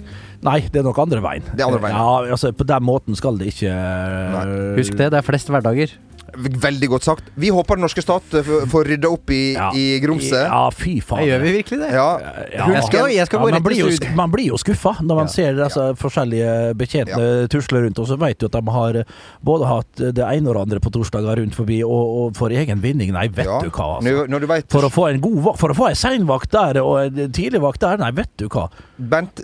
Nei, 0.49 0.61
det 0.73 0.81
er 0.81 0.87
nok 0.89 1.03
andre 1.05 1.21
veien. 1.25 1.45
Det 1.53 1.61
er 1.61 1.69
andre 1.69 1.83
veien. 1.85 1.99
Ja, 2.01 2.33
altså 2.39 2.55
På 2.57 2.65
den 2.65 2.89
måten 2.89 3.19
skal 3.19 3.37
det 3.43 3.53
ikke 3.53 3.75
eh, 3.77 4.79
Husk 4.81 4.97
det, 4.97 5.11
det 5.13 5.21
er 5.21 5.27
flest 5.29 5.53
hverdager. 5.53 5.93
Veldig 6.33 6.89
godt 6.89 7.05
sagt. 7.05 7.25
Vi 7.37 7.51
håper 7.53 7.77
den 7.77 7.85
norske 7.85 8.01
stat 8.03 8.35
eh, 8.39 8.47
får 8.73 8.87
rydda 8.89 9.09
opp 9.13 9.31
i, 9.31 9.53
Ja. 9.55 9.71
i 9.77 9.99
grumset. 10.01 10.47
Ja, 10.49 10.71
fy 10.73 10.95
faen. 11.05 11.27
Gjør 11.29 11.43
vi 11.45 11.53
virkelig 11.59 11.79
det? 11.83 11.91
Ja. 11.93 12.07
Ja. 12.53 12.69
Jeg 12.73 12.83
skal, 12.89 13.11
jeg 13.13 13.27
skal 13.29 13.39
Ja, 13.39 13.43
gå 13.43 13.51
man, 13.51 13.55
rett 13.59 13.67
blir 13.67 13.83
til 13.83 14.09
jo, 14.09 14.15
man 14.17 14.31
blir 14.33 14.47
jo 14.49 14.57
skuffa 14.61 14.95
når 15.03 15.15
man 15.21 15.27
Ja. 15.29 15.33
ser 15.35 15.61
altså, 15.67 15.85
forskjellige 16.01 16.75
betjente 16.81 17.49
tusle 17.53 17.83
rundt, 17.85 17.99
og 17.99 18.07
så 18.09 18.17
vet 18.19 18.39
du 18.39 18.47
at 18.47 18.53
de 18.57 18.63
har 18.71 18.97
eh, 19.03 19.05
både 19.45 19.67
hatt 19.69 20.05
det 20.17 20.25
ene 20.25 20.49
og 20.49 20.55
det 20.57 20.63
andre 20.63 20.81
på 20.81 20.93
torsdager 20.95 21.37
rundt 21.43 21.55
forbi, 21.55 21.83
og, 21.85 21.91
og 22.23 22.37
for 22.37 22.49
egen 22.49 22.81
vinning. 22.81 23.13
Nei, 23.13 23.29
vet 23.29 23.45
Ja. 23.47 23.61
du 23.61 23.69
hva, 23.71 23.99
altså. 23.99 24.09
Når, 24.09 24.29
når 24.33 24.41
du 24.41 24.47
vet, 24.47 24.71
For 24.73 24.83
å 24.89 24.91
få 24.93 25.11
en 25.13 25.21
god 25.21 25.39
vakt, 25.51 25.59
for 25.61 25.69
å 25.69 25.77
få 25.77 25.89
en 25.91 25.95
seinvakt 26.01 26.51
der 26.53 26.81
og 26.83 26.99
en 27.21 27.33
tidligvakt 27.33 27.81
der, 27.81 27.99
nei, 27.99 28.11
vet 28.13 28.31
du 28.39 28.49
hva. 28.49 28.69
Bent, 28.99 29.43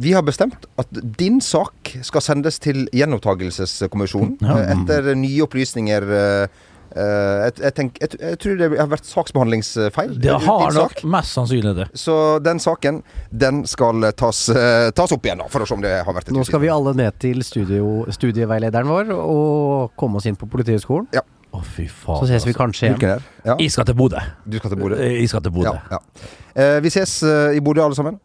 vi 0.00 0.12
har 0.16 0.22
bestemt 0.22 0.66
at 0.80 0.88
din 1.18 1.40
sak 1.40 1.94
skal 2.02 2.20
sendes 2.24 2.58
til 2.58 2.88
gjenopptakelseskommisjonen 2.92 4.38
Ja. 4.40 4.56
eh, 4.58 4.72
etter 4.74 5.14
nye 5.14 5.42
opplysninger. 5.44 5.91
Eh, 6.00 6.62
eh, 6.96 7.36
jeg, 7.44 7.52
jeg, 7.60 7.74
tenk, 7.76 7.98
jeg, 8.00 8.16
jeg 8.20 8.38
tror 8.40 8.56
det 8.60 8.68
har 8.78 8.88
vært 8.88 9.08
saksbehandlingsfeil. 9.08 10.14
Det 10.22 10.38
har 10.46 10.72
nok 10.76 11.02
mest 11.12 11.36
sannsynlig 11.36 11.74
det. 11.76 11.86
Så 11.98 12.16
den 12.40 12.62
saken, 12.62 13.02
den 13.28 13.62
skal 13.68 14.08
tas, 14.16 14.48
eh, 14.48 14.88
tas 14.96 15.12
opp 15.12 15.28
igjen, 15.28 15.42
da, 15.44 15.48
for 15.52 15.64
å 15.64 15.68
se 15.68 15.76
om 15.76 15.84
det 15.84 15.92
har 16.06 16.16
vært 16.16 16.30
et 16.30 16.36
Nå 16.36 16.44
skal 16.48 16.62
vi 16.64 16.70
alle 16.72 16.94
ned 16.98 17.18
til 17.22 17.44
studio, 17.44 18.06
studieveilederen 18.12 18.88
vår 18.88 19.12
og 19.18 19.96
komme 20.00 20.22
oss 20.22 20.28
inn 20.30 20.38
på 20.40 20.48
Politihøgskolen. 20.52 21.10
Å, 21.52 21.60
fy 21.60 21.84
faen. 21.84 22.22
Så 22.22 22.30
ses 22.30 22.46
vi 22.46 22.54
altså. 22.54 22.58
kanskje 22.62 22.88
igjen. 22.88 23.26
Ja, 23.44 23.58
Jeg 23.60 23.74
skal 23.74 23.84
til 23.84 23.98
Bodø. 23.98 24.22
du 24.48 24.56
skal 24.56 24.72
til 24.72 24.80
Bodø? 24.80 24.96
Jeg 25.04 25.28
skal 25.28 25.42
til 25.44 25.52
Bodø. 25.52 25.74
Ja, 25.76 25.98
ja. 25.98 26.28
Eh, 26.56 26.78
vi 26.80 26.92
ses 26.94 27.18
i 27.52 27.60
Bodø, 27.60 27.84
alle 27.84 27.98
sammen. 27.98 28.16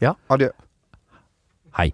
Ja. 0.00 0.14
Adjø. 0.30 0.52
Hei. 1.78 1.90